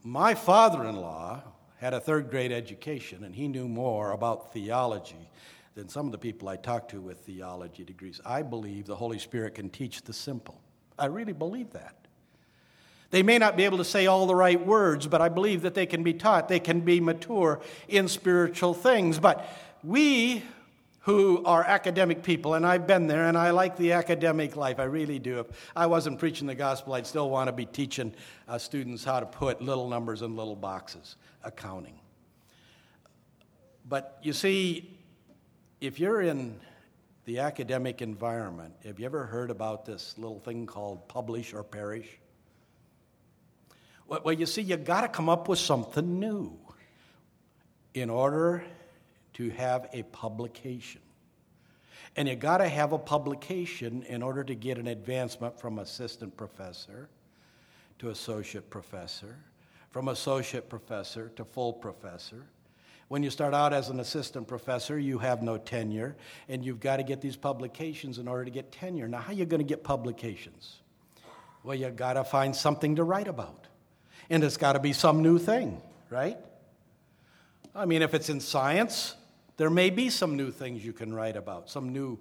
my 0.03 0.33
father 0.33 0.85
in 0.85 0.95
law 0.95 1.41
had 1.77 1.93
a 1.93 1.99
third 1.99 2.29
grade 2.29 2.51
education, 2.51 3.23
and 3.23 3.35
he 3.35 3.47
knew 3.47 3.67
more 3.67 4.11
about 4.11 4.51
theology 4.51 5.29
than 5.75 5.87
some 5.87 6.07
of 6.07 6.11
the 6.11 6.17
people 6.17 6.49
I 6.49 6.55
talked 6.55 6.91
to 6.91 7.01
with 7.01 7.19
theology 7.19 7.83
degrees. 7.83 8.19
I 8.25 8.41
believe 8.41 8.85
the 8.85 8.95
Holy 8.95 9.19
Spirit 9.19 9.55
can 9.55 9.69
teach 9.69 10.01
the 10.01 10.13
simple. 10.13 10.59
I 10.97 11.05
really 11.05 11.33
believe 11.33 11.71
that. 11.71 12.06
They 13.09 13.23
may 13.23 13.37
not 13.37 13.55
be 13.55 13.63
able 13.63 13.77
to 13.77 13.85
say 13.85 14.05
all 14.05 14.27
the 14.27 14.35
right 14.35 14.63
words, 14.65 15.07
but 15.07 15.21
I 15.21 15.29
believe 15.29 15.61
that 15.61 15.73
they 15.73 15.85
can 15.85 16.03
be 16.03 16.13
taught. 16.13 16.49
They 16.49 16.59
can 16.59 16.81
be 16.81 16.99
mature 16.99 17.61
in 17.87 18.07
spiritual 18.07 18.73
things. 18.73 19.17
But 19.19 19.47
we 19.83 20.43
who 21.07 21.41
are 21.45 21.63
academic 21.63 22.21
people, 22.21 22.55
and 22.55 22.67
I've 22.67 22.85
been 22.85 23.07
there, 23.07 23.29
and 23.29 23.37
I 23.37 23.51
like 23.51 23.77
the 23.77 23.93
academic 23.93 24.57
life. 24.57 24.77
I 24.77 24.83
really 24.83 25.19
do. 25.19 25.39
If 25.39 25.71
I 25.73 25.85
wasn't 25.85 26.19
preaching 26.19 26.47
the 26.47 26.55
gospel, 26.55 26.95
I'd 26.95 27.07
still 27.07 27.29
want 27.29 27.47
to 27.47 27.53
be 27.53 27.65
teaching 27.65 28.13
uh, 28.45 28.57
students 28.57 29.05
how 29.05 29.21
to 29.21 29.25
put 29.25 29.61
little 29.61 29.87
numbers 29.87 30.21
in 30.21 30.35
little 30.35 30.57
boxes, 30.57 31.15
accounting. 31.45 31.97
But 33.87 34.19
you 34.21 34.33
see, 34.33 34.99
if 35.79 35.97
you're 35.97 36.19
in 36.19 36.59
the 37.23 37.39
academic 37.39 38.01
environment, 38.01 38.73
have 38.83 38.99
you 38.99 39.05
ever 39.05 39.25
heard 39.25 39.49
about 39.49 39.85
this 39.85 40.13
little 40.17 40.39
thing 40.39 40.65
called 40.65 41.07
publish 41.07 41.53
or 41.53 41.63
perish? 41.63 42.19
Well, 44.07 44.33
you 44.33 44.45
see, 44.45 44.61
you 44.61 44.77
got 44.77 45.01
to 45.01 45.09
come 45.09 45.27
up 45.27 45.49
with 45.49 45.59
something 45.59 46.19
new 46.19 46.57
in 47.93 48.09
order 48.09 48.63
to 49.33 49.49
have 49.49 49.89
a 49.91 50.03
publication. 50.03 51.01
And 52.15 52.27
you 52.27 52.35
got 52.35 52.57
to 52.59 52.67
have 52.67 52.93
a 52.93 52.97
publication 52.97 54.03
in 54.03 54.23
order 54.23 54.43
to 54.43 54.55
get 54.55 54.77
an 54.77 54.87
advancement 54.87 55.59
from 55.59 55.77
assistant 55.79 56.37
professor 56.37 57.09
to 57.99 58.09
associate 58.09 58.69
professor, 58.69 59.35
from 59.91 60.07
associate 60.07 60.69
professor 60.69 61.29
to 61.35 61.43
full 61.43 61.73
professor. 61.73 62.45
When 63.09 63.23
you 63.23 63.29
start 63.29 63.53
out 63.53 63.73
as 63.73 63.89
an 63.89 63.99
assistant 63.99 64.47
professor, 64.47 64.97
you 64.97 65.19
have 65.19 65.41
no 65.41 65.57
tenure, 65.57 66.15
and 66.49 66.63
you've 66.63 66.79
got 66.79 66.97
to 66.97 67.03
get 67.03 67.21
these 67.21 67.35
publications 67.35 68.19
in 68.19 68.27
order 68.27 68.45
to 68.45 68.51
get 68.51 68.71
tenure. 68.71 69.07
Now, 69.07 69.19
how 69.19 69.31
are 69.31 69.35
you 69.35 69.45
going 69.45 69.61
to 69.61 69.67
get 69.67 69.83
publications? 69.83 70.79
Well, 71.63 71.75
you 71.75 71.89
got 71.89 72.13
to 72.13 72.23
find 72.23 72.55
something 72.55 72.95
to 72.95 73.03
write 73.03 73.27
about, 73.27 73.66
and 74.29 74.43
it's 74.43 74.57
got 74.57 74.73
to 74.73 74.79
be 74.79 74.93
some 74.93 75.21
new 75.21 75.39
thing, 75.39 75.81
right? 76.09 76.37
I 77.75 77.85
mean, 77.85 78.01
if 78.01 78.13
it's 78.13 78.29
in 78.29 78.39
science, 78.39 79.15
there 79.57 79.69
may 79.69 79.89
be 79.89 80.09
some 80.09 80.35
new 80.35 80.51
things 80.51 80.83
you 80.83 80.93
can 80.93 81.13
write 81.13 81.35
about, 81.35 81.69
some 81.69 81.89
new, 81.89 82.19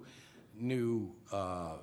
new 0.59 1.11
uh, 1.31 1.77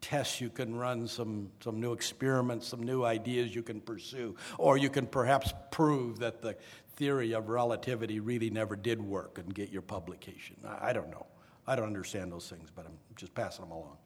tests 0.00 0.40
you 0.40 0.50
can 0.50 0.74
run, 0.74 1.06
some, 1.06 1.50
some 1.60 1.80
new 1.80 1.92
experiments, 1.92 2.66
some 2.66 2.82
new 2.82 3.04
ideas 3.04 3.54
you 3.54 3.62
can 3.62 3.80
pursue, 3.80 4.34
or 4.58 4.76
you 4.76 4.90
can 4.90 5.06
perhaps 5.06 5.52
prove 5.70 6.18
that 6.18 6.42
the 6.42 6.56
theory 6.96 7.32
of 7.32 7.48
relativity 7.48 8.20
really 8.20 8.50
never 8.50 8.76
did 8.76 9.00
work 9.00 9.38
and 9.38 9.54
get 9.54 9.70
your 9.70 9.82
publication. 9.82 10.56
I, 10.66 10.90
I 10.90 10.92
don't 10.92 11.10
know. 11.10 11.26
I 11.66 11.76
don't 11.76 11.86
understand 11.86 12.32
those 12.32 12.48
things, 12.48 12.68
but 12.74 12.86
I'm 12.86 12.98
just 13.16 13.34
passing 13.34 13.64
them 13.64 13.72
along. 13.72 13.96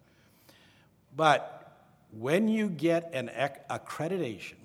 But 1.16 1.60
when 2.10 2.48
you 2.48 2.68
get 2.68 3.10
an 3.14 3.30
accreditation 3.70 4.63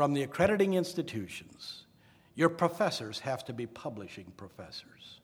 from 0.00 0.14
the 0.14 0.22
accrediting 0.22 0.72
institutions, 0.72 1.84
your 2.34 2.48
professors 2.48 3.18
have 3.18 3.44
to 3.44 3.52
be 3.52 3.66
publishing 3.66 4.32
professors. 4.38 5.20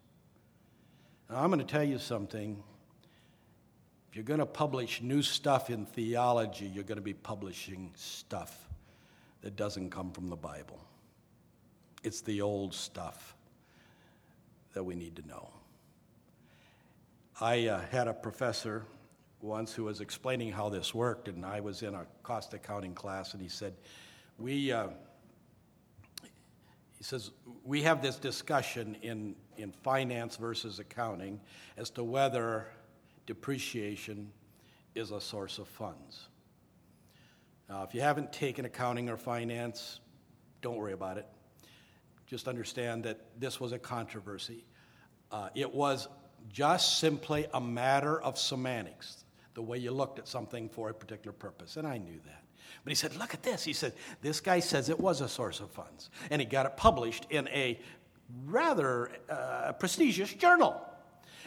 Now, 1.30 1.42
I'm 1.42 1.48
going 1.48 1.60
to 1.60 1.64
tell 1.64 1.82
you 1.82 1.98
something. 1.98 2.62
If 4.10 4.16
you're 4.16 4.22
going 4.22 4.40
to 4.40 4.44
publish 4.44 5.00
new 5.00 5.22
stuff 5.22 5.70
in 5.70 5.86
theology, 5.86 6.66
you're 6.66 6.84
going 6.84 6.98
to 6.98 7.02
be 7.02 7.14
publishing 7.14 7.90
stuff 7.94 8.68
that 9.40 9.56
doesn't 9.56 9.88
come 9.88 10.10
from 10.12 10.28
the 10.28 10.36
Bible. 10.36 10.78
It's 12.02 12.20
the 12.20 12.42
old 12.42 12.74
stuff 12.74 13.34
that 14.74 14.84
we 14.84 14.94
need 14.94 15.16
to 15.16 15.26
know. 15.26 15.48
I 17.40 17.68
uh, 17.68 17.80
had 17.90 18.08
a 18.08 18.12
professor 18.12 18.84
once 19.40 19.72
who 19.72 19.84
was 19.84 20.02
explaining 20.02 20.52
how 20.52 20.68
this 20.68 20.94
worked, 20.94 21.28
and 21.28 21.46
I 21.46 21.60
was 21.60 21.80
in 21.80 21.94
a 21.94 22.04
cost 22.22 22.52
accounting 22.52 22.92
class, 22.92 23.32
and 23.32 23.40
he 23.40 23.48
said, 23.48 23.72
We. 24.38 24.72
Uh, 24.72 24.88
he 26.98 27.04
says, 27.04 27.30
We 27.64 27.82
have 27.82 28.02
this 28.02 28.16
discussion 28.16 28.96
in, 29.02 29.36
in 29.56 29.72
finance 29.72 30.36
versus 30.36 30.78
accounting 30.78 31.40
as 31.76 31.90
to 31.90 32.04
whether 32.04 32.66
depreciation 33.26 34.30
is 34.94 35.10
a 35.10 35.20
source 35.20 35.58
of 35.58 35.68
funds. 35.68 36.28
Now, 37.68 37.82
if 37.82 37.94
you 37.94 38.00
haven't 38.00 38.32
taken 38.32 38.64
accounting 38.64 39.08
or 39.08 39.16
finance, 39.16 40.00
don't 40.62 40.76
worry 40.76 40.92
about 40.92 41.18
it. 41.18 41.26
Just 42.26 42.48
understand 42.48 43.04
that 43.04 43.20
this 43.38 43.60
was 43.60 43.72
a 43.72 43.78
controversy. 43.78 44.64
Uh, 45.30 45.48
it 45.54 45.72
was 45.72 46.08
just 46.52 46.98
simply 46.98 47.46
a 47.54 47.60
matter 47.60 48.20
of 48.22 48.38
semantics, 48.38 49.24
the 49.54 49.62
way 49.62 49.78
you 49.78 49.90
looked 49.90 50.18
at 50.18 50.28
something 50.28 50.68
for 50.68 50.88
a 50.90 50.94
particular 50.94 51.32
purpose, 51.32 51.76
and 51.76 51.86
I 51.86 51.98
knew 51.98 52.20
that. 52.24 52.45
But 52.84 52.90
he 52.90 52.94
said, 52.94 53.16
Look 53.16 53.34
at 53.34 53.42
this. 53.42 53.64
He 53.64 53.72
said, 53.72 53.92
This 54.22 54.40
guy 54.40 54.60
says 54.60 54.88
it 54.88 55.00
was 55.00 55.20
a 55.20 55.28
source 55.28 55.60
of 55.60 55.70
funds. 55.70 56.10
And 56.30 56.40
he 56.40 56.46
got 56.46 56.66
it 56.66 56.76
published 56.76 57.26
in 57.30 57.48
a 57.48 57.78
rather 58.46 59.10
uh, 59.28 59.72
prestigious 59.72 60.32
journal. 60.32 60.80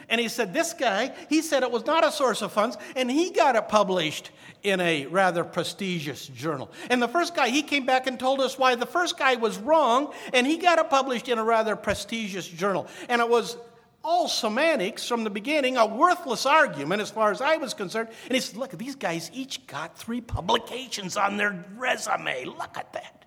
And 0.08 0.20
he 0.20 0.28
said, 0.28 0.52
This 0.52 0.72
guy, 0.72 1.14
he 1.28 1.42
said 1.42 1.62
it 1.62 1.70
was 1.70 1.86
not 1.86 2.04
a 2.04 2.10
source 2.10 2.42
of 2.42 2.52
funds, 2.52 2.76
and 2.96 3.10
he 3.10 3.30
got 3.30 3.56
it 3.56 3.68
published 3.68 4.30
in 4.62 4.80
a 4.80 5.06
rather 5.06 5.44
prestigious 5.44 6.26
journal. 6.26 6.70
And 6.88 7.00
the 7.00 7.08
first 7.08 7.34
guy, 7.34 7.48
he 7.48 7.62
came 7.62 7.86
back 7.86 8.06
and 8.06 8.18
told 8.18 8.40
us 8.40 8.58
why 8.58 8.74
the 8.74 8.86
first 8.86 9.18
guy 9.18 9.36
was 9.36 9.58
wrong, 9.58 10.12
and 10.32 10.46
he 10.46 10.56
got 10.56 10.78
it 10.78 10.90
published 10.90 11.28
in 11.28 11.38
a 11.38 11.44
rather 11.44 11.76
prestigious 11.76 12.48
journal. 12.48 12.86
And 13.08 13.20
it 13.20 13.28
was 13.28 13.56
all 14.02 14.28
semantics 14.28 15.06
from 15.06 15.24
the 15.24 15.30
beginning, 15.30 15.76
a 15.76 15.86
worthless 15.86 16.46
argument 16.46 17.02
as 17.02 17.10
far 17.10 17.30
as 17.30 17.40
I 17.40 17.56
was 17.56 17.74
concerned. 17.74 18.08
And 18.24 18.34
he 18.34 18.40
said, 18.40 18.56
Look, 18.56 18.70
these 18.72 18.96
guys 18.96 19.30
each 19.34 19.66
got 19.66 19.96
three 19.96 20.20
publications 20.20 21.16
on 21.16 21.36
their 21.36 21.64
resume. 21.76 22.44
Look 22.46 22.78
at 22.78 22.92
that. 22.94 23.24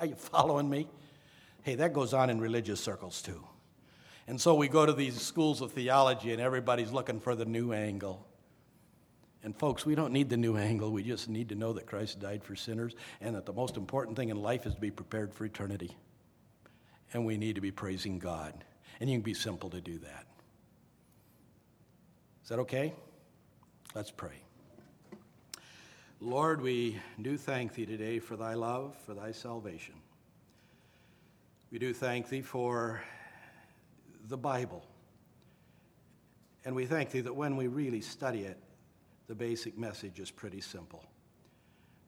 Are 0.00 0.06
you 0.06 0.14
following 0.14 0.70
me? 0.70 0.88
Hey, 1.62 1.74
that 1.76 1.92
goes 1.92 2.14
on 2.14 2.30
in 2.30 2.40
religious 2.40 2.80
circles 2.80 3.20
too. 3.20 3.44
And 4.26 4.40
so 4.40 4.54
we 4.54 4.68
go 4.68 4.86
to 4.86 4.92
these 4.92 5.20
schools 5.20 5.60
of 5.60 5.72
theology 5.72 6.32
and 6.32 6.40
everybody's 6.40 6.92
looking 6.92 7.20
for 7.20 7.34
the 7.34 7.44
new 7.44 7.72
angle. 7.72 8.26
And 9.42 9.56
folks, 9.56 9.86
we 9.86 9.94
don't 9.94 10.12
need 10.12 10.28
the 10.28 10.36
new 10.36 10.56
angle. 10.56 10.90
We 10.90 11.02
just 11.02 11.28
need 11.28 11.48
to 11.50 11.54
know 11.54 11.72
that 11.74 11.86
Christ 11.86 12.20
died 12.20 12.44
for 12.44 12.54
sinners 12.54 12.94
and 13.20 13.34
that 13.34 13.46
the 13.46 13.52
most 13.52 13.76
important 13.76 14.16
thing 14.16 14.28
in 14.28 14.40
life 14.40 14.66
is 14.66 14.74
to 14.74 14.80
be 14.80 14.90
prepared 14.90 15.32
for 15.34 15.44
eternity 15.44 15.96
and 17.12 17.24
we 17.24 17.36
need 17.36 17.54
to 17.54 17.60
be 17.60 17.70
praising 17.70 18.18
God. 18.18 18.64
And 19.00 19.08
you 19.08 19.16
can 19.16 19.22
be 19.22 19.34
simple 19.34 19.70
to 19.70 19.80
do 19.80 19.98
that. 19.98 20.26
Is 22.42 22.48
that 22.48 22.58
okay? 22.60 22.94
Let's 23.94 24.10
pray. 24.10 24.42
Lord, 26.20 26.60
we 26.60 26.98
do 27.22 27.36
thank 27.36 27.74
thee 27.74 27.86
today 27.86 28.18
for 28.18 28.36
thy 28.36 28.54
love, 28.54 28.96
for 29.06 29.14
thy 29.14 29.32
salvation. 29.32 29.94
We 31.70 31.78
do 31.78 31.92
thank 31.92 32.28
thee 32.28 32.40
for 32.40 33.02
the 34.28 34.36
Bible. 34.36 34.84
And 36.64 36.74
we 36.74 36.86
thank 36.86 37.10
thee 37.10 37.20
that 37.20 37.34
when 37.34 37.56
we 37.56 37.66
really 37.68 38.00
study 38.00 38.40
it, 38.40 38.58
the 39.28 39.34
basic 39.34 39.78
message 39.78 40.18
is 40.18 40.30
pretty 40.30 40.60
simple. 40.60 41.04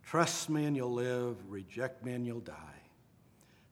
Trust 0.03 0.51
me 0.51 0.64
and 0.64 0.76
you'll 0.76 0.92
live, 0.92 1.36
reject 1.48 2.05
me 2.05 2.14
and 2.14 2.26
you'll 2.26 2.40
die. 2.40 2.80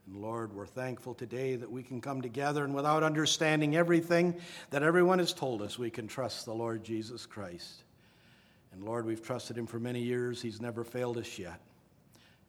And 0.09 0.23
Lord, 0.23 0.55
we're 0.55 0.65
thankful 0.65 1.13
today 1.13 1.57
that 1.57 1.71
we 1.71 1.83
can 1.83 2.01
come 2.01 2.23
together 2.23 2.65
and 2.65 2.75
without 2.75 3.03
understanding 3.03 3.77
everything 3.77 4.35
that 4.71 4.83
everyone 4.83 5.19
has 5.19 5.35
told 5.35 5.61
us, 5.61 5.79
we 5.79 5.91
can 5.91 6.09
trust 6.09 6.47
the 6.47 6.55
Lord 6.55 6.83
Jesus 6.83 7.27
Christ. 7.27 7.83
And 8.73 8.83
Lord, 8.83 9.05
we've 9.05 9.23
trusted 9.23 9.59
him 9.59 9.67
for 9.67 9.79
many 9.79 10.01
years. 10.01 10.41
He's 10.41 10.63
never 10.63 10.83
failed 10.83 11.19
us 11.19 11.39
yet. 11.39 11.61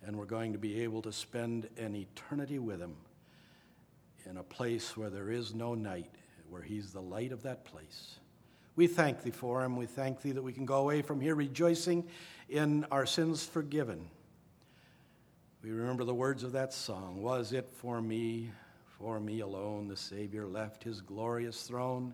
And 0.06 0.16
we're 0.16 0.24
going 0.24 0.54
to 0.54 0.58
be 0.58 0.82
able 0.84 1.02
to 1.02 1.12
spend 1.12 1.68
an 1.78 1.96
eternity 1.96 2.60
with 2.60 2.80
him 2.80 2.96
in 4.30 4.38
a 4.38 4.44
place 4.44 4.96
where 4.96 5.10
there 5.10 5.30
is 5.30 5.54
no 5.54 5.76
night, 5.76 6.12
where 6.50 6.62
he's 6.62 6.94
the 6.94 7.02
light 7.02 7.34
of 7.34 7.44
that 7.44 7.66
place. 7.66 8.20
We 8.78 8.88
thank 8.88 9.22
thee 9.22 9.32
for 9.32 9.66
him. 9.66 9.76
We 9.76 9.86
thank 9.86 10.22
thee 10.22 10.32
that 10.32 10.42
we 10.42 10.54
can 10.54 10.66
go 10.66 10.78
away 10.78 11.02
from 11.02 11.20
here 11.20 11.36
rejoicing 11.36 12.08
in 12.48 12.86
our 12.90 13.06
sins 13.06 13.44
forgiven 13.44 14.10
we 15.62 15.72
remember 15.72 16.06
the 16.06 16.14
words 16.16 16.44
of 16.44 16.54
that 16.54 16.72
song 16.72 17.22
Was 17.22 17.52
it 17.52 17.70
for 17.70 18.02
me, 18.02 18.52
for 18.98 19.20
me 19.20 19.42
alone, 19.42 19.90
the 19.90 19.98
Savior 19.98 20.48
left 20.48 20.84
his 20.84 21.02
glorious 21.02 21.64
throne? 21.64 22.14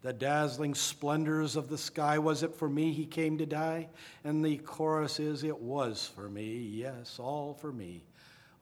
The 0.00 0.14
dazzling 0.14 0.74
splendors 0.74 1.56
of 1.56 1.68
the 1.68 1.76
sky, 1.76 2.18
was 2.18 2.42
it 2.42 2.54
for 2.54 2.70
me 2.70 2.92
he 2.92 3.04
came 3.04 3.36
to 3.36 3.44
die? 3.44 3.88
And 4.24 4.42
the 4.42 4.56
chorus 4.56 5.20
is, 5.20 5.44
It 5.44 5.58
was 5.58 6.10
for 6.14 6.30
me, 6.30 6.56
yes, 6.56 7.18
all 7.18 7.52
for 7.52 7.70
me. 7.70 8.02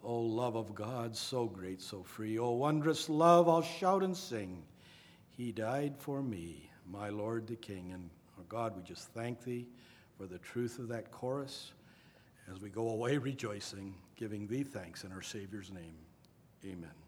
O 0.03 0.21
love 0.21 0.57
of 0.57 0.75
God, 0.75 1.17
so 1.17 1.47
great, 1.47 1.81
so 1.81 2.03
free, 2.03 2.37
O 2.37 2.51
wondrous 2.51 3.09
love, 3.09 3.49
I'll 3.49 3.63
shout 3.63 4.03
and 4.03 4.17
sing. 4.17 4.65
He 5.29 5.53
died 5.53 5.95
for 5.97 6.23
me, 6.23 6.71
my 6.91 7.09
Lord 7.09 7.47
the 7.47 7.57
King. 7.57 7.93
And 7.93 8.11
oh 8.39 8.45
God, 8.49 8.77
we 8.77 8.83
just 8.83 9.11
thank 9.11 9.45
thee 9.45 9.69
for 10.19 10.27
the 10.27 10.39
truth 10.39 10.81
of 10.81 10.89
that 10.89 11.13
chorus 11.13 11.73
as 12.53 12.61
we 12.61 12.69
go 12.69 12.91
away 12.91 13.17
rejoicing, 13.19 13.95
giving 14.17 14.47
thee 14.47 14.63
thanks 14.63 15.05
in 15.05 15.13
our 15.13 15.23
Savior's 15.23 15.71
name. 15.71 15.97
Amen. 16.65 17.04